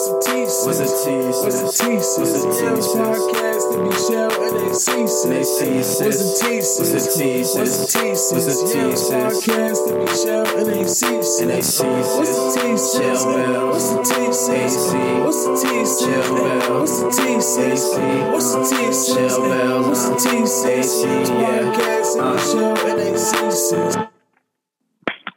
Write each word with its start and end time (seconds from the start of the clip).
What's 0.00 0.26
the 0.26 0.32
T 0.32 0.46
sis? 0.48 0.64
What's 0.64 0.78
the 0.80 0.86
T 0.96 1.20
sis? 1.20 1.44
What's 1.44 1.60
the 1.60 1.84
T 1.84 2.00
sis? 2.00 2.18
What's 2.18 2.32
the 2.32 2.52
T 2.56 2.64
Yeah, 2.64 2.74
sis? 2.80 2.88
podcast 2.96 3.64
to 3.68 3.76
be 3.84 3.92
shell 4.00 4.32
and 4.40 4.56
they 4.56 4.72
see 4.72 5.04
sis. 5.04 5.24
And 5.24 5.32
they 5.36 5.44
see 5.44 5.82
sis. 5.84 6.00
What's 6.00 6.16
the 6.24 6.48
T 6.48 6.62
sis? 6.64 6.80
What's 6.80 6.96
the 6.96 7.20
T 7.20 7.44
sis? 7.44 7.60
What's 7.60 7.76
the 7.76 8.00
T 8.00 8.14
sis? 8.16 8.32
What's 8.32 8.46
the 8.48 8.72
T 8.72 8.78
Yeah, 8.80 8.94
sis? 8.96 9.12
podcast 9.12 9.78
to 9.84 9.92
be 10.00 10.08
shell 10.16 10.46
and 10.56 10.66
they 10.72 10.84
see 10.88 11.20
sis. 11.20 11.40
And 11.42 11.50
they 11.50 11.60
see 11.60 11.84
What's 11.84 12.32
the 12.32 12.48
T 12.56 12.76
sis. 12.80 12.92
sis? 12.96 13.24
Chill. 13.28 13.68
What's 13.68 13.88
the 13.92 14.00
T 14.00 14.32
sis? 14.32 14.48
AC. 14.48 15.20
What's 15.20 15.44
the 15.44 15.52
T 15.60 15.84
sis? 15.84 16.00
Chill 16.00 16.32
bells. 16.32 17.02
What's 17.04 17.16
the 17.16 17.22
T 17.22 17.40
sis? 17.44 17.60
AC. 17.60 18.00
What's 18.32 18.54
the 18.56 18.60
T 18.64 18.92
sis? 18.96 19.14
Chill 19.14 19.42
bells. 19.44 19.86
What's 19.86 20.08
the 20.08 20.14
T 20.16 20.46
sis? 20.46 21.04
AC, 21.04 21.28
yeah. 21.28 21.60
Podcast 21.76 22.16
to 22.16 22.22
Uh. 22.24 22.32
be 22.32 22.40
shell 22.40 22.88
and 22.88 22.98
they 22.98 23.16
see 23.20 23.50
sis. 23.52 23.96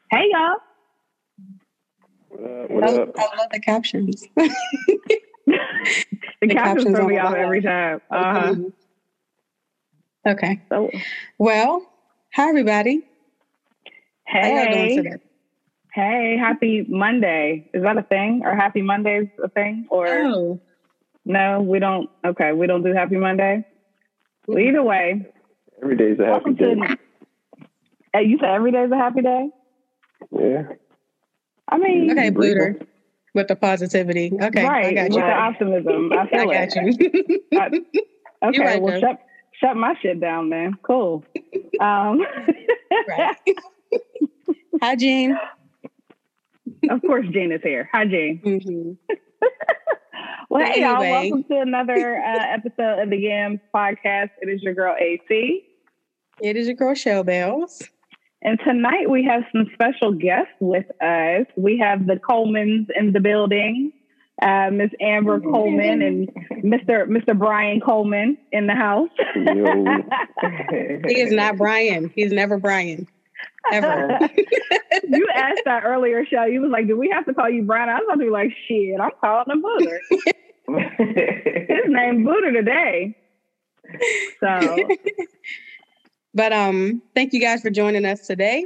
Hey 0.08 0.26
y'all. 0.32 0.56
What 2.44 2.84
I, 2.84 2.88
up? 3.02 3.10
I 3.18 3.38
love 3.38 3.50
the 3.52 3.60
captions. 3.60 4.24
The, 5.46 6.48
The 6.50 6.56
captions 6.56 6.84
captions 6.86 6.96
throw 6.98 7.08
me 7.08 7.18
off 7.18 7.34
every 7.34 7.62
time. 7.62 8.02
Uh-huh. 8.12 8.56
Okay. 10.28 10.62
So, 10.70 10.90
Well, 11.38 11.86
hi 12.34 12.50
everybody. 12.50 13.06
How 14.26 14.40
y'all 14.48 14.66
doing 14.66 14.76
hey, 14.90 14.96
today? 14.98 15.16
hey, 15.94 16.38
happy 16.38 16.86
Monday. 16.88 17.70
Is 17.74 17.84
that 17.84 17.98
a 17.98 18.04
thing? 18.04 18.42
Or 18.46 18.56
happy 18.56 18.82
Monday's 18.82 19.28
a 19.44 19.50
thing? 19.50 19.86
Or 19.90 20.08
Oh, 20.08 20.62
no, 21.26 21.62
we 21.62 21.80
don't. 21.80 22.10
Okay, 22.26 22.52
we 22.54 22.68
don't 22.68 22.84
do 22.84 22.94
happy 22.94 23.16
Monday. 23.18 23.66
Well, 24.48 24.60
either 24.60 24.84
way, 24.84 25.26
Every 25.82 25.96
day's 25.98 26.20
a 26.20 26.26
happy 26.26 26.54
day. 26.54 26.76
to. 26.76 28.22
You 28.26 28.38
said 28.40 28.50
every 28.50 28.72
day's 28.72 28.92
a 28.92 28.98
happy 28.98 29.22
day. 29.22 29.50
Yeah. 30.32 30.64
I 31.70 31.78
mean, 31.78 32.12
okay, 32.12 32.30
Breathe 32.30 32.58
Bluter, 32.58 32.88
with 33.34 33.48
the 33.48 33.56
positivity. 33.56 34.32
Okay, 34.40 34.64
right? 34.64 34.86
I 34.88 34.94
got 34.94 35.04
with 35.10 35.14
you. 35.14 35.22
the 35.22 35.32
optimism, 35.32 36.14
I 36.14 36.18
I 36.18 36.30
feel 36.30 36.46
got 36.46 36.70
it. 36.76 37.00
you. 37.00 37.42
I- 37.60 38.48
okay, 38.50 38.60
right, 38.60 38.82
well, 38.82 39.00
shut 39.00 39.20
shut 39.60 39.76
my 39.78 39.96
shit 40.02 40.20
down, 40.20 40.50
man. 40.50 40.74
Cool. 40.84 41.24
Um, 41.80 42.22
right. 43.08 43.36
Hi, 44.82 44.96
Jean. 44.96 45.38
of 46.90 47.02
course, 47.02 47.26
Jane 47.32 47.52
is 47.52 47.62
here. 47.64 47.90
Hi, 47.94 48.06
Jane. 48.06 48.40
hmm 48.44 48.92
Well, 50.50 50.66
hey, 50.72 50.82
y'all. 50.82 51.00
Welcome 51.00 51.44
to 51.46 51.60
another 51.62 52.18
uh, 52.18 52.46
episode 52.54 53.00
of 53.02 53.10
the 53.10 53.18
Yams 53.18 53.60
podcast. 53.74 54.30
It 54.42 54.50
is 54.50 54.62
your 54.62 54.74
girl, 54.74 54.96
AC. 55.00 55.64
It 56.42 56.56
is 56.58 56.68
your 56.68 56.76
girl, 56.76 56.94
Shell 56.94 57.24
Bells. 57.24 57.82
And 58.44 58.60
tonight 58.66 59.10
we 59.10 59.24
have 59.24 59.44
some 59.54 59.70
special 59.74 60.12
guests 60.12 60.52
with 60.60 60.86
us. 61.02 61.46
We 61.56 61.78
have 61.80 62.06
the 62.06 62.16
Colemans 62.16 62.88
in 62.94 63.14
the 63.14 63.22
building, 63.22 63.94
uh, 64.42 64.70
Miss 64.70 64.92
Amber 65.00 65.40
Coleman 65.40 66.02
and 66.02 66.30
Mr. 66.62 67.08
Mr. 67.08 67.38
Brian 67.38 67.80
Coleman 67.80 68.38
in 68.52 68.68
the 68.68 68.76
house. 68.76 69.10
He 71.08 71.22
is 71.22 71.32
not 71.32 71.58
Brian. 71.58 72.12
He's 72.14 72.32
never 72.32 72.58
Brian. 72.58 73.08
Ever. 73.72 74.20
you 75.08 75.28
asked 75.34 75.62
that 75.66 75.84
earlier, 75.86 76.26
show. 76.26 76.44
You 76.44 76.62
was 76.62 76.72
like, 76.72 76.88
"Do 76.88 76.98
we 76.98 77.10
have 77.10 77.26
to 77.26 77.34
call 77.34 77.50
you 77.50 77.64
Brian?" 77.64 77.90
I 77.90 77.96
was 77.96 78.06
gonna 78.08 78.24
be 78.24 78.30
like, 78.30 78.52
"Shit, 78.68 79.00
I'm 79.00 79.12
calling 79.22 79.46
him 79.50 79.62
Booter." 79.62 80.00
His 81.68 81.86
name 81.88 82.26
Booter 82.26 82.52
today. 82.52 83.16
So 84.40 84.88
But 86.34 86.54
um, 86.54 87.02
thank 87.16 87.34
you 87.34 87.40
guys 87.40 87.62
for 87.62 87.70
joining 87.70 88.06
us 88.06 88.28
today. 88.28 88.66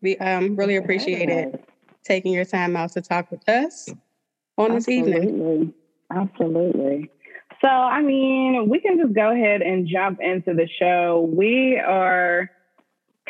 We 0.00 0.16
um 0.18 0.56
really 0.56 0.76
appreciate 0.76 1.28
it 1.28 1.68
taking 2.04 2.32
your 2.32 2.44
time 2.44 2.74
out 2.74 2.92
to 2.92 3.02
talk 3.02 3.30
with 3.30 3.46
us 3.48 3.88
on 4.56 4.74
this 4.74 4.88
evening. 4.88 5.14
Absolutely. 5.16 5.74
Absolutely. 6.10 7.10
So, 7.60 7.68
I 7.68 8.02
mean, 8.02 8.68
we 8.68 8.80
can 8.80 8.98
just 8.98 9.14
go 9.14 9.30
ahead 9.30 9.62
and 9.62 9.86
jump 9.86 10.20
into 10.20 10.54
the 10.54 10.68
show. 10.80 11.28
We 11.32 11.76
are 11.76 12.50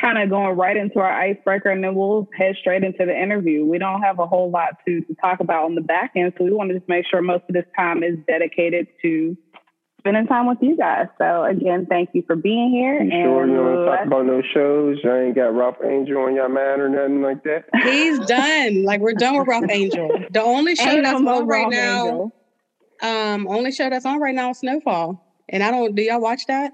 kind 0.00 0.18
of 0.18 0.30
going 0.30 0.56
right 0.56 0.76
into 0.76 1.00
our 1.00 1.10
icebreaker 1.10 1.70
and 1.70 1.82
then 1.82 1.96
we'll 1.96 2.28
head 2.36 2.54
straight 2.60 2.84
into 2.84 3.04
the 3.04 3.20
interview. 3.20 3.64
We 3.64 3.78
don't 3.78 4.02
have 4.02 4.20
a 4.20 4.26
whole 4.26 4.50
lot 4.50 4.76
to, 4.86 5.00
to 5.00 5.14
talk 5.14 5.40
about 5.40 5.64
on 5.64 5.74
the 5.74 5.80
back 5.80 6.12
end. 6.14 6.34
So, 6.38 6.44
we 6.44 6.52
want 6.52 6.70
to 6.70 6.78
just 6.78 6.88
make 6.88 7.06
sure 7.10 7.20
most 7.20 7.44
of 7.48 7.54
this 7.54 7.64
time 7.76 8.02
is 8.02 8.16
dedicated 8.26 8.86
to 9.02 9.36
spending 9.98 10.26
time 10.26 10.46
with 10.46 10.58
you 10.60 10.76
guys. 10.76 11.06
So, 11.18 11.44
again, 11.44 11.86
thank 11.86 12.10
you 12.12 12.22
for 12.26 12.36
being 12.36 12.70
here. 12.70 13.02
You 13.02 13.10
sure 13.10 13.46
you 13.46 13.54
don't 13.54 13.64
want 13.64 13.78
to 13.78 13.96
talk 13.96 14.06
about 14.06 14.26
no 14.26 14.42
shows? 14.54 14.98
I 15.04 15.24
ain't 15.24 15.34
got 15.34 15.54
Ralph 15.54 15.76
Angel 15.84 16.18
on 16.22 16.34
your 16.34 16.48
mind 16.48 16.80
or 16.80 16.88
nothing 16.88 17.22
like 17.22 17.42
that? 17.44 17.64
He's 17.82 18.18
done. 18.26 18.84
Like 18.84 19.00
we're 19.00 19.14
done 19.14 19.38
with 19.38 19.48
Ralph 19.48 19.70
Angel. 19.70 20.08
The 20.30 20.42
only 20.42 20.76
show 20.76 20.90
Ain't 20.90 21.04
that's 21.04 21.14
no 21.14 21.20
more 21.20 21.42
on 21.42 21.46
right 21.46 21.60
Ralph 21.62 21.72
now, 21.72 22.06
Angel. 22.06 22.32
um, 23.02 23.48
only 23.48 23.72
show 23.72 23.90
that's 23.90 24.06
on 24.06 24.20
right 24.20 24.34
now 24.34 24.50
is 24.50 24.58
Snowfall. 24.58 25.24
And 25.48 25.62
I 25.62 25.70
don't. 25.70 25.94
Do 25.94 26.02
y'all 26.02 26.20
watch 26.20 26.46
that? 26.46 26.72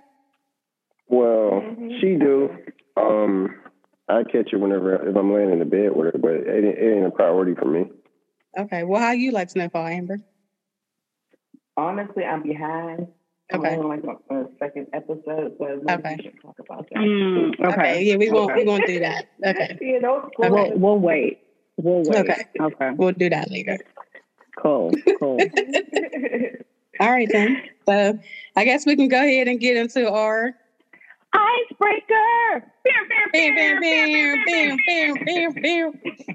Well, 1.09 1.63
she 2.01 2.17
do. 2.17 2.51
Um, 2.97 3.55
I 4.09 4.23
catch 4.25 4.53
it 4.53 4.57
whenever 4.57 5.09
if 5.09 5.17
I'm 5.17 5.33
laying 5.33 5.51
in 5.51 5.59
the 5.59 5.65
bed 5.65 5.95
with 5.95 6.13
her, 6.13 6.19
but 6.19 6.33
it, 6.33 6.65
it 6.65 6.97
ain't 6.97 7.07
a 7.07 7.11
priority 7.11 7.55
for 7.55 7.67
me. 7.67 7.91
Okay. 8.59 8.83
Well, 8.84 9.01
how 9.01 9.13
you 9.13 9.33
like 9.33 9.51
Snowfall, 9.51 9.87
Amber? 9.87 10.21
Honestly, 11.77 12.25
I'm 12.25 12.43
behind. 12.43 13.09
I'm 13.53 13.61
Okay. 13.61 13.77
like 13.77 14.03
on 14.05 14.19
the 14.31 14.51
second 14.59 14.87
episode, 14.95 15.55
so 15.59 15.81
maybe 15.83 15.93
Okay. 15.93 16.17
we 16.19 16.23
should 16.25 16.41
talk 16.41 16.59
about 16.59 16.89
that. 16.91 16.99
Mm, 16.99 17.53
Okay. 17.61 17.69
okay. 17.69 18.03
Yeah, 18.03 18.17
we 18.17 18.31
won't. 18.31 18.55
We 18.57 18.65
won't 18.65 18.87
do 18.87 19.01
that. 19.01 19.27
Okay. 19.45 19.77
You 19.81 20.01
know, 20.01 20.31
Okay. 20.39 20.51
We'll, 20.51 20.79
we'll 20.79 20.99
wait. 20.99 21.41
We'll 21.77 22.03
wait. 22.05 22.17
Okay. 22.31 22.45
Okay. 22.59 22.91
We'll 22.97 23.13
do 23.13 23.29
that 23.31 23.51
later. 23.51 23.79
Cool. 24.57 24.93
Cool. 25.19 25.41
All 27.01 27.11
right 27.11 27.29
then. 27.31 27.63
So 27.87 28.19
I 28.57 28.65
guess 28.65 28.87
we 28.87 28.97
can 28.97 29.09
go 29.09 29.19
ahead 29.19 29.49
and 29.49 29.61
get 29.61 29.77
into 29.77 30.11
our 30.11 30.55
Icebreaker. 31.34 32.72
bam, 33.33 33.55
bam, 33.55 33.81
bam, 33.81 33.81
bam, 33.81 34.78
bam, 34.87 35.19
bam, 35.25 35.53
bam. 35.62 35.93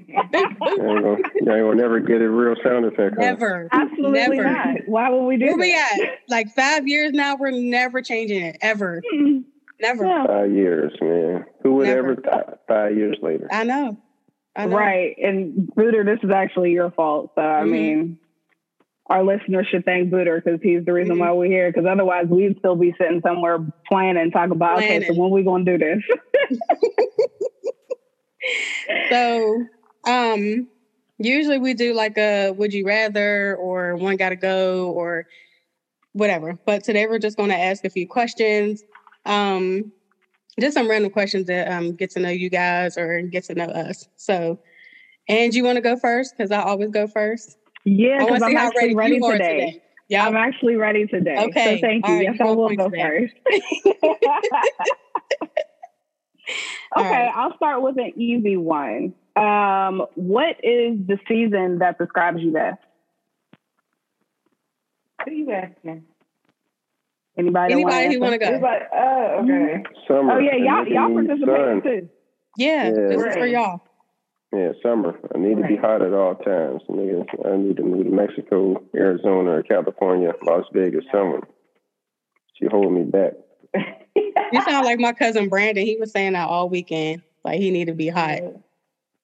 You 0.09 0.87
ain't 0.87 1.03
gonna, 1.03 1.17
you 1.41 1.53
ain't 1.69 1.77
never 1.77 1.99
get 1.99 2.21
a 2.21 2.29
real 2.29 2.55
sound 2.63 2.85
effect. 2.85 3.15
huh? 3.15 3.21
Never. 3.21 3.69
Absolutely 3.71 4.11
Never. 4.11 4.43
not. 4.43 4.75
Why 4.87 5.09
would 5.09 5.25
we 5.25 5.37
do 5.37 5.45
Where 5.47 5.57
we 5.57 5.71
that? 5.71 5.99
at? 6.01 6.09
Like 6.27 6.49
five 6.55 6.87
years 6.87 7.11
now, 7.13 7.35
we're 7.35 7.51
never 7.51 8.01
changing 8.01 8.41
it. 8.43 8.57
Ever. 8.61 9.01
Mm, 9.13 9.43
Never. 9.81 10.05
yeah. 10.05 10.25
Five 10.27 10.51
years, 10.51 10.91
man. 11.01 11.45
Who 11.63 11.75
would 11.75 11.87
Never. 11.87 12.11
ever 12.13 12.21
thought 12.21 12.59
five 12.67 12.95
years 12.97 13.17
later? 13.21 13.47
I 13.51 13.63
know. 13.63 13.97
I 14.55 14.65
know. 14.65 14.75
Right. 14.77 15.15
And 15.21 15.67
Booter, 15.75 16.03
this 16.03 16.19
is 16.23 16.31
actually 16.31 16.71
your 16.71 16.91
fault. 16.91 17.31
So, 17.35 17.41
I 17.41 17.63
Mhm. 17.63 17.69
mean, 17.71 18.19
our 19.09 19.23
listeners 19.23 19.67
should 19.69 19.85
thank 19.85 20.09
Booter 20.11 20.41
because 20.43 20.59
he's 20.61 20.85
the 20.85 20.93
reason 20.93 21.15
Mhm. 21.15 21.19
why 21.19 21.31
we're 21.33 21.45
here. 21.47 21.71
Because 21.71 21.85
otherwise, 21.85 22.27
we'd 22.27 22.57
still 22.59 22.75
be 22.75 22.93
sitting 22.99 23.21
somewhere 23.21 23.59
planning 23.87 24.21
and 24.21 24.31
talk 24.33 24.51
about, 24.51 24.79
okay, 24.83 25.03
so 25.05 25.13
when 25.13 25.31
we 25.31 25.43
going 25.43 25.65
to 25.65 25.77
do 25.77 25.85
this? 25.85 26.03
So 29.11 29.65
um 30.05 30.67
usually 31.17 31.59
we 31.59 31.73
do 31.73 31.93
like 31.93 32.17
a 32.17 32.51
would 32.51 32.73
you 32.73 32.85
rather 32.85 33.55
or 33.57 33.95
one 33.95 34.17
gotta 34.17 34.35
go 34.35 34.91
or 34.91 35.25
whatever. 36.13 36.57
But 36.65 36.83
today 36.83 37.07
we're 37.07 37.19
just 37.19 37.37
gonna 37.37 37.55
ask 37.55 37.85
a 37.85 37.89
few 37.89 38.07
questions. 38.07 38.83
Um 39.25 39.91
just 40.59 40.75
some 40.75 40.89
random 40.89 41.11
questions 41.11 41.47
that 41.47 41.71
um 41.71 41.95
get 41.95 42.11
to 42.11 42.19
know 42.19 42.29
you 42.29 42.49
guys 42.49 42.97
or 42.97 43.21
get 43.23 43.45
to 43.45 43.55
know 43.55 43.65
us. 43.65 44.07
So 44.17 44.59
and 45.29 45.53
you 45.53 45.63
want 45.63 45.77
to 45.77 45.81
go 45.81 45.97
first? 45.97 46.35
Because 46.37 46.51
I 46.51 46.61
always 46.63 46.89
go 46.91 47.07
first. 47.07 47.57
Yeah, 47.97 48.25
because 48.25 48.39
to 48.39 48.45
I'm 48.45 48.57
actually 48.57 48.95
ready, 48.95 49.19
ready 49.19 49.37
today. 49.37 49.59
today. 49.59 49.81
Yeah. 50.07 50.25
I'm 50.25 50.35
actually 50.35 50.75
ready 50.75 51.05
today. 51.05 51.35
Okay. 51.37 51.75
So 51.75 51.81
thank 51.81 52.07
you. 52.07 52.11
All 52.11 52.17
right, 52.17 52.23
yes, 52.23 52.35
you 52.39 52.45
I 52.45 52.51
will 52.51 52.75
go 52.75 52.89
for 52.89 52.97
first. 52.97 53.33
Okay, 56.97 57.07
right. 57.07 57.31
I'll 57.35 57.55
start 57.55 57.81
with 57.83 57.97
an 57.97 58.13
easy 58.19 58.57
one. 58.57 59.13
Um, 59.35 60.05
what 60.15 60.57
is 60.63 60.97
the 61.05 61.19
season 61.27 61.79
that 61.79 61.97
describes 61.99 62.41
you 62.41 62.51
best? 62.51 62.79
Who 65.25 65.31
are 65.31 65.33
you 65.33 65.51
asking? 65.51 66.05
Anybody? 67.37 67.73
that 67.73 67.79
wanna 67.79 67.95
Anybody 67.95 68.15
who 68.15 68.21
want 68.21 68.33
to 68.33 68.37
go? 68.39 68.45
Everybody, 68.45 68.85
oh, 68.93 69.39
okay. 69.43 69.83
Summer. 70.07 70.33
Oh 70.33 70.39
yeah, 70.39 70.55
y'all 70.55 70.79
making 70.79 70.93
y'all 70.95 71.09
me 71.09 71.27
participated 71.27 71.47
sun. 71.47 71.81
too. 71.83 72.09
Yeah, 72.57 72.85
Yeah. 72.85 72.91
this 72.91 73.21
is 73.23 73.33
for 73.35 73.45
y'all. 73.45 73.81
Yeah, 74.51 74.71
summer. 74.81 75.13
I 75.33 75.37
need 75.37 75.57
to 75.57 75.67
be 75.67 75.75
hot 75.75 76.01
at 76.01 76.13
all 76.13 76.35
times. 76.35 76.81
Niggas, 76.89 77.27
I 77.45 77.57
need 77.57 77.77
to 77.77 77.83
move 77.83 78.05
to 78.05 78.11
Mexico, 78.11 78.83
Arizona, 78.95 79.51
or 79.51 79.63
California, 79.63 80.31
Las 80.43 80.65
Vegas, 80.73 81.05
summer. 81.11 81.41
She 82.55 82.65
hold 82.65 82.93
me 82.93 83.03
back. 83.03 83.33
You 84.51 84.63
sound 84.63 84.83
like 84.83 84.99
my 84.99 85.13
cousin 85.13 85.47
Brandon. 85.47 85.85
He 85.85 85.97
was 85.97 86.11
saying 86.11 86.33
that 86.33 86.49
all 86.49 86.69
weekend. 86.69 87.21
Like 87.45 87.59
he 87.59 87.69
need 87.69 87.85
to 87.85 87.93
be 87.93 88.07
hot. 88.07 88.39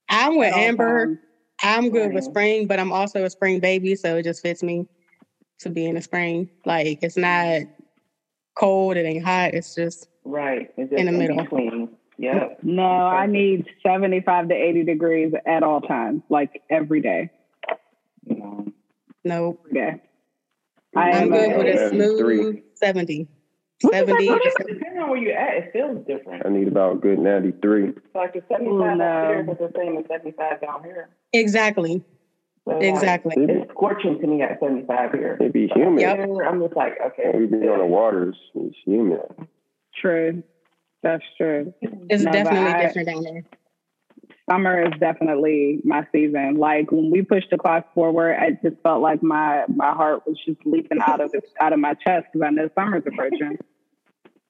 I'm 0.08 0.38
with 0.38 0.54
all 0.54 0.60
Amber. 0.60 1.06
times. 1.06 1.18
I'm 1.64 1.90
good 1.90 2.14
with 2.14 2.26
spring, 2.26 2.68
but 2.68 2.80
I'm 2.80 2.94
also 2.94 3.24
a 3.24 3.30
spring 3.32 3.60
baby, 3.60 3.96
so 3.96 4.18
it 4.18 4.24
just 4.24 4.44
fits 4.44 4.62
me 4.62 4.86
to 5.60 5.72
be 5.72 5.88
in 5.88 5.96
the 5.96 6.02
spring. 6.02 6.48
Like 6.64 7.00
it's 7.02 7.18
not 7.18 7.64
cold, 8.56 8.98
it 8.98 9.06
ain't 9.06 9.26
hot. 9.26 9.56
It's 9.56 9.74
just 9.74 10.10
Right. 10.26 10.72
It's 10.76 10.90
just 10.90 11.00
In 11.00 11.06
the 11.06 11.12
middle. 11.12 11.38
Between. 11.38 11.75
Yep. 12.18 12.60
No, 12.64 12.84
I 12.84 13.26
need 13.26 13.66
75 13.84 14.50
to 14.50 14.56
80 14.56 14.84
degrees 14.84 15.34
at 15.46 15.64
all 15.64 15.82
times, 15.82 16.22
like 16.30 16.62
every 16.70 17.02
day. 17.02 17.30
No. 18.26 18.36
know. 18.36 18.74
Nope. 19.24 19.66
Yeah. 19.72 19.96
I 20.96 21.12
I'm 21.12 21.24
am 21.24 21.30
good 21.30 21.58
with 21.58 21.76
a 21.76 21.86
uh, 21.86 21.90
smooth 21.90 22.20
three. 22.20 22.64
70. 22.76 23.28
What 23.82 23.94
70. 23.94 24.28
Depending 24.28 25.00
on 25.02 25.10
where 25.10 25.20
you're 25.20 25.38
at, 25.38 25.56
it 25.58 25.74
feels 25.74 26.06
different. 26.08 26.46
I 26.46 26.50
need 26.50 26.68
about 26.70 26.96
a 26.96 27.00
good 27.00 27.20
93. 27.20 27.94
Like 28.14 28.34
the 28.34 28.42
75 28.50 28.68
Ooh, 28.68 28.84
up 28.84 28.98
no. 28.98 29.28
here 29.28 29.40
is 29.52 29.58
the 29.58 29.72
same 29.78 29.98
as 29.98 30.06
75 30.08 30.62
down 30.62 30.84
here. 30.84 31.10
Exactly. 31.34 32.04
So, 32.64 32.78
Exactly. 32.80 33.36
It 33.38 33.48
be, 33.48 33.54
it's 33.54 33.72
scorching 33.72 34.20
to 34.20 34.28
me 34.28 34.42
at 34.42 34.60
75 34.60 35.12
here. 35.12 35.38
It'd 35.40 35.54
be 35.54 35.68
humid. 35.68 36.02
Yep. 36.02 36.30
I'm 36.48 36.62
just 36.62 36.76
like, 36.76 36.94
okay. 37.06 37.32
We 37.38 37.46
be 37.46 37.68
on 37.68 37.80
the 37.80 37.86
waters. 37.86 38.36
It's 38.56 38.76
humid. 38.86 39.20
True. 40.02 40.42
That's 41.06 41.24
true. 41.38 41.72
It's 42.10 42.24
No, 42.24 42.32
definitely 42.32 42.72
I- 42.72 42.82
different 42.88 43.08
down 43.08 43.24
there. 43.24 43.44
Summer 44.50 44.82
is 44.84 44.94
definitely 45.00 45.80
my 45.84 46.06
season. 46.12 46.56
Like 46.58 46.92
when 46.92 47.12
we 47.12 47.22
pushed 47.22 47.50
the 47.52 47.58
clock 47.58 47.94
forward, 47.94 48.36
I 48.40 48.52
just 48.68 48.82
felt 48.82 49.02
like 49.02 49.22
my 49.24 49.66
my 49.68 49.92
heart 49.92 50.24
was 50.26 50.38
just 50.46 50.60
leaping 50.66 51.00
out 51.00 51.22
of 51.22 51.32
it, 51.36 51.44
out 51.62 51.74
of 51.74 51.80
my 51.80 51.94
chest 51.94 52.26
because 52.34 52.46
I 52.46 52.50
know 52.52 52.70
summer's 52.76 53.04
approaching. 53.08 53.58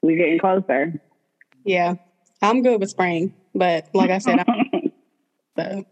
we 0.01 0.15
getting 0.15 0.39
closer. 0.39 0.93
Yeah. 1.65 1.95
I'm 2.41 2.61
good 2.61 2.79
with 2.79 2.89
spring, 2.89 3.33
but 3.53 3.87
like 3.93 4.11
I 4.11 4.19
said, 4.19 4.43
I'm 4.47 4.91
so. 5.57 5.85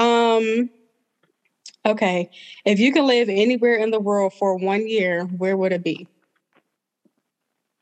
Um 0.00 0.70
okay. 1.86 2.30
If 2.64 2.78
you 2.78 2.92
could 2.92 3.04
live 3.04 3.28
anywhere 3.28 3.74
in 3.76 3.90
the 3.90 4.00
world 4.00 4.32
for 4.34 4.56
one 4.56 4.86
year, 4.88 5.24
where 5.24 5.56
would 5.58 5.72
it 5.72 5.82
be? 5.84 6.06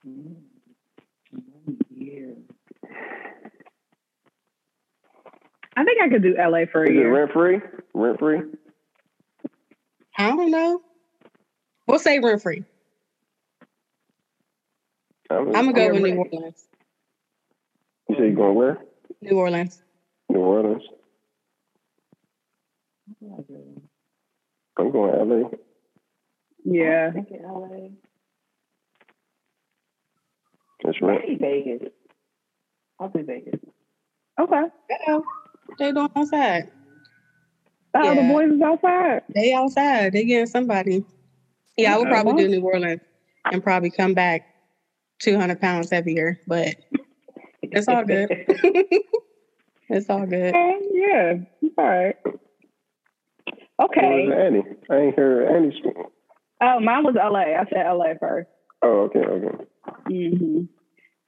Mm. 0.07 0.37
Yeah. 1.91 2.35
I 5.77 5.85
think 5.85 6.03
I 6.03 6.09
could 6.11 6.23
do 6.23 6.37
LA 6.39 6.67
for 6.73 6.85
a 6.85 6.91
Is 6.91 6.97
it 6.97 7.01
year. 7.01 7.11
rent 7.11 7.33
free? 7.33 7.61
Rent 7.95 8.19
free? 8.21 8.41
I 10.19 10.31
don't 10.31 10.51
know. 10.51 10.81
We'll 11.89 11.99
say 12.01 12.21
rent 12.21 12.43
free. 12.43 12.65
I'm, 15.31 15.49
I'm 15.55 15.67
gonna 15.67 15.75
go 15.75 15.89
Yeah, 15.89 15.93
with 15.93 16.03
New. 16.03 16.19
Orleans. 16.33 16.67
You 18.09 18.17
say 18.17 18.25
you're 18.27 18.35
going 18.35 18.57
where? 18.57 18.79
New 19.23 19.37
Orleans. 19.39 19.83
New 20.31 20.41
Orleans. 20.41 20.83
I'm 24.79 24.93
going 24.93 25.31
LA. 25.43 25.49
Yeah. 26.65 27.11
I 27.11 27.13
think 27.15 27.31
in 27.31 27.43
LA. 27.45 27.89
That's 30.85 31.03
rent. 31.03 31.23
Maybe 31.29 31.37
Vegas. 31.41 31.91
I'll 33.01 33.09
do 33.11 33.25
Vegas. 33.25 33.61
Okay. 34.41 34.63
Yeah. 35.79 35.87
They 35.87 35.93
doing 35.93 36.09
outside. 36.17 36.71
Oh, 37.95 38.15
the 38.15 38.23
boys 38.23 38.51
is 38.53 38.61
outside. 38.61 39.23
They 39.35 39.55
outside. 39.55 40.13
They 40.13 40.25
getting 40.25 40.47
somebody. 40.47 41.05
Yeah, 41.77 41.95
I 41.95 41.99
would 41.99 42.09
probably 42.09 42.35
do 42.45 42.49
New 42.49 42.61
Orleans 42.63 43.01
and 43.51 43.63
probably 43.63 43.91
come 43.91 44.15
back 44.15 44.47
200 45.21 45.61
pounds 45.61 45.91
heavier, 45.91 46.39
but 46.47 46.77
it's 47.63 47.89
all 47.89 48.05
good. 48.05 48.29
it's 49.89 50.11
all 50.11 50.27
good. 50.27 50.55
Okay, 50.55 50.79
yeah. 50.93 51.35
All 51.79 51.85
right. 51.85 52.17
Okay. 53.83 54.27
Where's 54.27 54.53
Annie? 54.55 54.77
I 54.91 54.97
ain't 55.07 55.17
heard 55.17 55.55
Annie 55.55 55.77
speak. 55.79 55.95
Oh, 56.63 56.81
mine 56.81 57.05
was 57.05 57.15
LA. 57.15 57.55
I 57.59 57.65
said 57.71 57.87
LA 57.91 58.15
first. 58.19 58.49
Oh, 58.83 59.11
okay, 59.11 59.21
okay. 59.21 59.65
hmm 60.09 60.63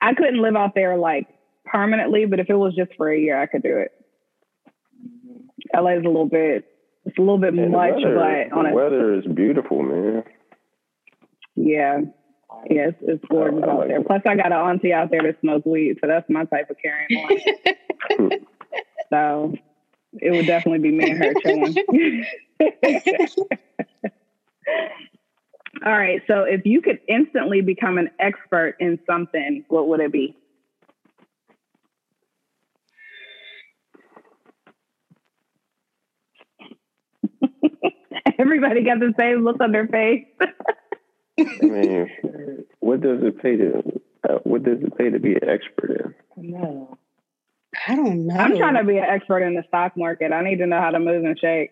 I 0.01 0.13
couldn't 0.13 0.41
live 0.41 0.55
out 0.55 0.73
there 0.75 0.97
like 0.97 1.27
permanently, 1.65 2.25
but 2.25 2.39
if 2.39 2.49
it 2.49 2.55
was 2.55 2.73
just 2.75 2.91
for 2.95 3.11
a 3.11 3.19
year, 3.19 3.39
I 3.39 3.45
could 3.45 3.61
do 3.63 3.77
it. 3.77 3.91
LA 5.75 5.91
is 5.91 6.03
a 6.03 6.07
little 6.07 6.25
bit, 6.27 6.65
it's 7.05 7.17
a 7.17 7.21
little 7.21 7.37
bit 7.37 7.53
And 7.53 7.71
much, 7.71 7.93
weather, 7.95 8.15
but 8.49 8.57
on 8.57 8.63
the 8.65 8.71
a, 8.71 8.73
weather 8.73 9.13
is 9.15 9.25
beautiful, 9.25 9.81
man. 9.83 10.23
yeah, 11.55 12.01
yeah, 12.69 12.91
it's, 13.01 13.23
gorgeous 13.29 13.63
out 13.63 13.79
like 13.79 13.87
there. 13.89 13.99
it. 13.99 14.07
Plus, 14.07 14.21
I 14.25 14.35
got 14.35 14.47
an 14.47 14.53
auntie 14.53 14.93
out 14.93 15.11
there 15.11 15.21
that 15.23 15.39
smokes 15.41 15.65
weed, 15.65 15.97
so 16.01 16.07
that's 16.07 16.29
my 16.29 16.45
type 16.45 16.69
of 16.69 16.77
carrying 16.81 17.41
on. 18.19 18.31
so 19.09 19.53
it 20.13 20.31
would 20.31 20.47
definitely 20.47 20.79
be 20.79 20.91
me 20.97 21.11
and 21.11 21.23
her 21.23 21.33
chilling. 21.41 21.75
All 25.85 25.93
right, 25.93 26.21
so 26.27 26.43
if 26.43 26.65
you 26.65 26.81
could 26.81 26.99
instantly 27.07 27.61
become 27.61 27.97
an 27.97 28.09
expert 28.19 28.75
in 28.79 28.99
something, 29.07 29.63
what 29.69 29.87
would 29.87 29.99
it 30.01 30.11
be? 30.11 30.35
Everybody 38.39 38.83
got 38.83 38.99
the 38.99 39.13
same 39.17 39.43
look 39.43 39.61
on 39.61 39.71
their 39.71 39.87
face. 39.87 40.25
I 41.39 41.65
mean, 41.65 42.65
what 42.79 43.01
does 43.01 43.19
it 43.21 43.41
pay 43.41 43.55
to? 43.57 44.01
Uh, 44.27 44.39
what 44.43 44.63
does 44.63 44.79
it 44.81 44.97
pay 44.97 45.09
to 45.09 45.19
be 45.19 45.33
an 45.33 45.47
expert 45.47 46.13
in? 46.37 46.51
No. 46.51 46.97
I 47.87 47.95
don't 47.95 48.27
know. 48.27 48.35
I'm 48.35 48.57
trying 48.57 48.75
to 48.75 48.83
be 48.83 48.97
an 48.97 49.05
expert 49.05 49.43
in 49.43 49.53
the 49.53 49.63
stock 49.67 49.95
market. 49.95 50.33
I 50.33 50.43
need 50.43 50.57
to 50.57 50.67
know 50.67 50.79
how 50.79 50.91
to 50.91 50.99
move 50.99 51.23
and 51.23 51.37
shake. 51.39 51.71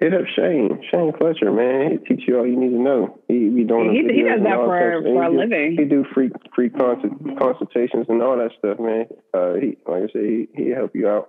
Hit 0.00 0.14
up 0.14 0.22
Shane, 0.34 0.82
Shane 0.90 1.12
Fletcher, 1.18 1.52
man. 1.52 1.90
He 1.90 1.98
teach 1.98 2.26
you 2.26 2.38
all 2.38 2.46
you 2.46 2.58
need 2.58 2.70
to 2.70 2.80
know. 2.80 3.18
He 3.28 3.50
be 3.50 3.64
doing. 3.64 3.92
He, 3.92 3.98
he 4.14 4.22
does 4.22 4.40
that 4.42 4.56
for, 4.56 5.02
for 5.02 5.22
a 5.22 5.30
he 5.30 5.36
living. 5.36 5.76
He 5.78 5.84
do 5.84 6.06
free 6.14 6.30
free 6.54 6.70
consult, 6.70 7.38
consultations 7.38 8.06
and 8.08 8.22
all 8.22 8.38
that 8.38 8.52
stuff, 8.58 8.78
man. 8.80 9.06
Uh, 9.34 9.54
he 9.60 9.76
like 9.86 10.04
I 10.04 10.12
said, 10.12 10.22
he 10.22 10.48
he 10.54 10.70
help 10.70 10.94
you 10.94 11.06
out. 11.06 11.28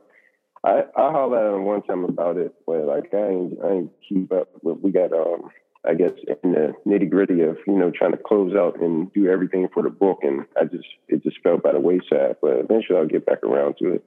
I 0.63 0.84
I 0.96 1.12
hollered 1.12 1.46
at 1.48 1.56
him 1.56 1.66
one 1.66 1.81
time 1.84 2.04
about 2.04 2.38
it, 2.38 2.54
but 2.68 2.86
like 2.86 3.13
I 3.13 3.28
ain't 3.28 3.58
I 3.63 3.69
ain't 3.72 3.92
keep 4.08 4.31
up. 4.31 4.50
But 4.63 4.81
we 4.81 4.92
got 4.92 5.12
um 5.13 5.50
I 5.88 5.96
guess 5.96 6.12
in 6.44 6.52
the 6.52 6.74
nitty 6.86 7.10
gritty 7.10 7.42
of 7.42 7.58
you 7.66 7.74
know 7.78 7.92
trying 7.92 8.12
to 8.12 8.18
close 8.18 8.56
out 8.56 8.80
and 8.80 9.12
do 9.13 9.28
everything 9.28 9.68
for 9.74 9.81
the 9.81 9.90
book, 9.90 10.19
and 10.22 10.46
I 10.60 10.66
just 10.66 10.86
it 11.08 11.24
just 11.24 11.42
fell 11.42 11.58
by 11.58 11.72
the 11.72 11.80
wayside. 11.80 12.36
But 12.42 12.60
eventually 12.60 13.00
I'll 13.00 13.08
get 13.08 13.25
back 13.25 13.44
around 13.44 13.75
to 13.80 13.94
it. 13.96 14.04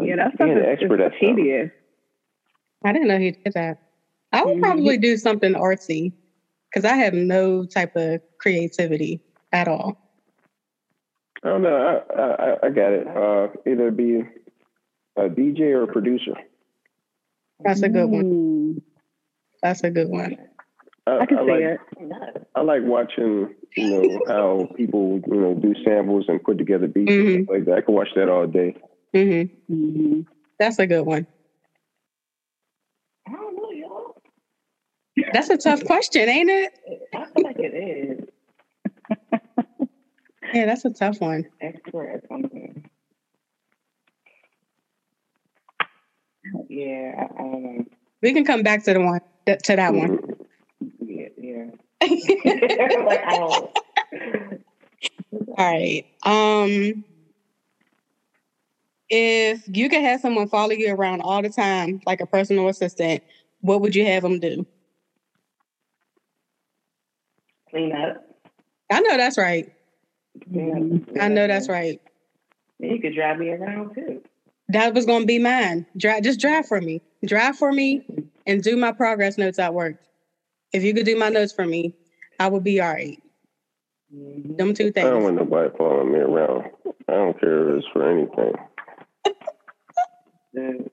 Yeah, 0.00 0.16
that's 0.16 0.34
stuff 0.34 0.46
being 0.46 0.58
an 0.58 0.64
expert 0.64 1.00
at 1.00 1.12
it's 1.12 1.20
something. 1.20 1.36
tedious. 1.44 1.70
I 2.84 2.92
didn't 2.92 3.08
know 3.08 3.18
he 3.18 3.34
did 3.44 3.54
that. 3.54 3.76
I 4.32 4.44
would 4.44 4.56
Mhm. 4.56 4.62
probably 4.62 4.98
do 4.98 5.16
something 5.16 5.54
artsy 5.54 6.12
because 6.70 6.84
I 6.90 6.94
have 6.96 7.12
no 7.12 7.66
type 7.66 7.90
of 7.96 8.20
creativity 8.38 9.20
at 9.52 9.68
all. 9.68 9.94
I 11.42 11.48
don't 11.48 11.62
know. 11.62 12.02
I 12.16 12.22
I, 12.22 12.66
I 12.66 12.70
got 12.70 12.92
it. 12.92 13.06
Uh, 13.06 13.48
either 13.66 13.90
be 13.90 14.22
a 15.18 15.28
DJ 15.28 15.60
or 15.72 15.82
a 15.84 15.86
producer. 15.86 16.34
That's 17.64 17.82
a 17.82 17.88
good 17.88 18.06
one. 18.06 18.24
Mm, 18.24 18.82
That's 19.62 19.82
a 19.82 19.90
good 19.90 20.08
one. 20.08 20.36
I 21.06 21.26
can 21.26 21.38
see 21.38 21.50
like, 21.50 21.62
it. 21.62 22.46
I 22.54 22.60
like 22.60 22.82
watching, 22.84 23.54
you 23.76 23.88
know, 23.88 24.20
how 24.28 24.68
people, 24.76 25.20
you 25.26 25.40
know, 25.40 25.54
do 25.54 25.74
samples 25.84 26.26
and 26.28 26.42
put 26.42 26.58
together 26.58 26.86
beats 26.86 27.10
and 27.12 27.26
Mhm. 27.26 27.44
stuff 27.44 27.54
like 27.56 27.64
that. 27.64 27.74
I 27.78 27.80
can 27.80 27.94
watch 27.94 28.08
that 28.14 28.28
all 28.28 28.46
day. 28.46 28.76
hmm 29.14 29.42
hmm 29.68 30.20
That's 30.58 30.78
a 30.78 30.86
good 30.86 31.06
one. 31.06 31.26
I 33.26 33.32
don't 33.32 33.56
know, 33.56 33.70
y'all. 33.70 34.14
That's 35.32 35.50
a 35.50 35.56
tough 35.56 35.84
question, 35.84 36.28
ain't 36.28 36.50
it? 36.50 36.72
I 37.14 37.24
feel 37.26 37.42
like 37.44 37.58
it 37.58 37.74
is. 37.74 38.28
Yeah, 40.54 40.64
that's 40.64 40.84
a 40.86 40.90
tough 40.90 41.20
one. 41.20 41.44
Expert 41.60 42.08
at 42.08 42.28
something. 42.28 42.88
Yeah, 46.68 47.14
I, 47.16 47.22
I 47.22 47.42
don't 47.42 47.62
know. 47.62 47.84
We 48.22 48.32
can 48.32 48.44
come 48.44 48.62
back 48.62 48.84
to 48.84 48.92
the 48.92 49.00
one 49.00 49.20
to 49.46 49.76
that 49.76 49.94
one. 49.94 50.18
Yeah, 51.00 51.28
yeah. 51.38 51.64
like, 52.02 53.24
I 53.24 53.36
don't. 53.36 53.70
All 55.32 55.54
right. 55.58 56.06
Um, 56.24 57.04
if 59.08 59.62
you 59.66 59.88
could 59.88 60.02
have 60.02 60.20
someone 60.20 60.48
follow 60.48 60.72
you 60.72 60.94
around 60.94 61.22
all 61.22 61.42
the 61.42 61.48
time, 61.48 62.00
like 62.06 62.20
a 62.20 62.26
personal 62.26 62.68
assistant, 62.68 63.22
what 63.60 63.80
would 63.80 63.94
you 63.94 64.04
have 64.06 64.22
them 64.22 64.38
do? 64.38 64.66
Clean 67.70 67.92
up. 67.92 68.24
I 68.90 69.00
know 69.00 69.16
that's 69.16 69.38
right. 69.38 69.70
Clean 70.50 71.02
up. 71.16 71.22
I 71.22 71.28
know 71.28 71.46
that's 71.46 71.68
right. 71.68 72.00
You 72.78 73.00
could 73.00 73.14
drive 73.14 73.38
me 73.38 73.50
around 73.50 73.94
too. 73.94 74.22
That 74.70 74.94
was 74.94 75.06
gonna 75.06 75.24
be 75.24 75.38
mine. 75.38 75.86
Drive, 75.96 76.22
just 76.22 76.40
drive 76.40 76.66
for 76.66 76.80
me. 76.80 77.00
Drive 77.24 77.56
for 77.56 77.72
me, 77.72 78.04
and 78.46 78.62
do 78.62 78.76
my 78.76 78.92
progress 78.92 79.38
notes 79.38 79.58
at 79.58 79.72
work. 79.74 79.96
If 80.72 80.82
you 80.84 80.92
could 80.94 81.06
do 81.06 81.16
my 81.16 81.30
notes 81.30 81.52
for 81.52 81.66
me, 81.66 81.94
I 82.38 82.48
would 82.48 82.64
be 82.64 82.80
all 82.80 82.92
right. 82.92 83.18
Mhm. 84.14 84.56
Them 84.58 84.74
two 84.74 84.90
things. 84.92 85.06
I 85.06 85.10
don't 85.10 85.22
want 85.22 85.36
nobody 85.36 85.70
following 85.76 86.12
me 86.12 86.18
around. 86.18 86.70
I 87.08 87.12
don't 87.12 87.40
care 87.40 87.70
if 87.70 87.78
it's 87.78 87.86
for 87.92 88.08
anything. 88.08 88.54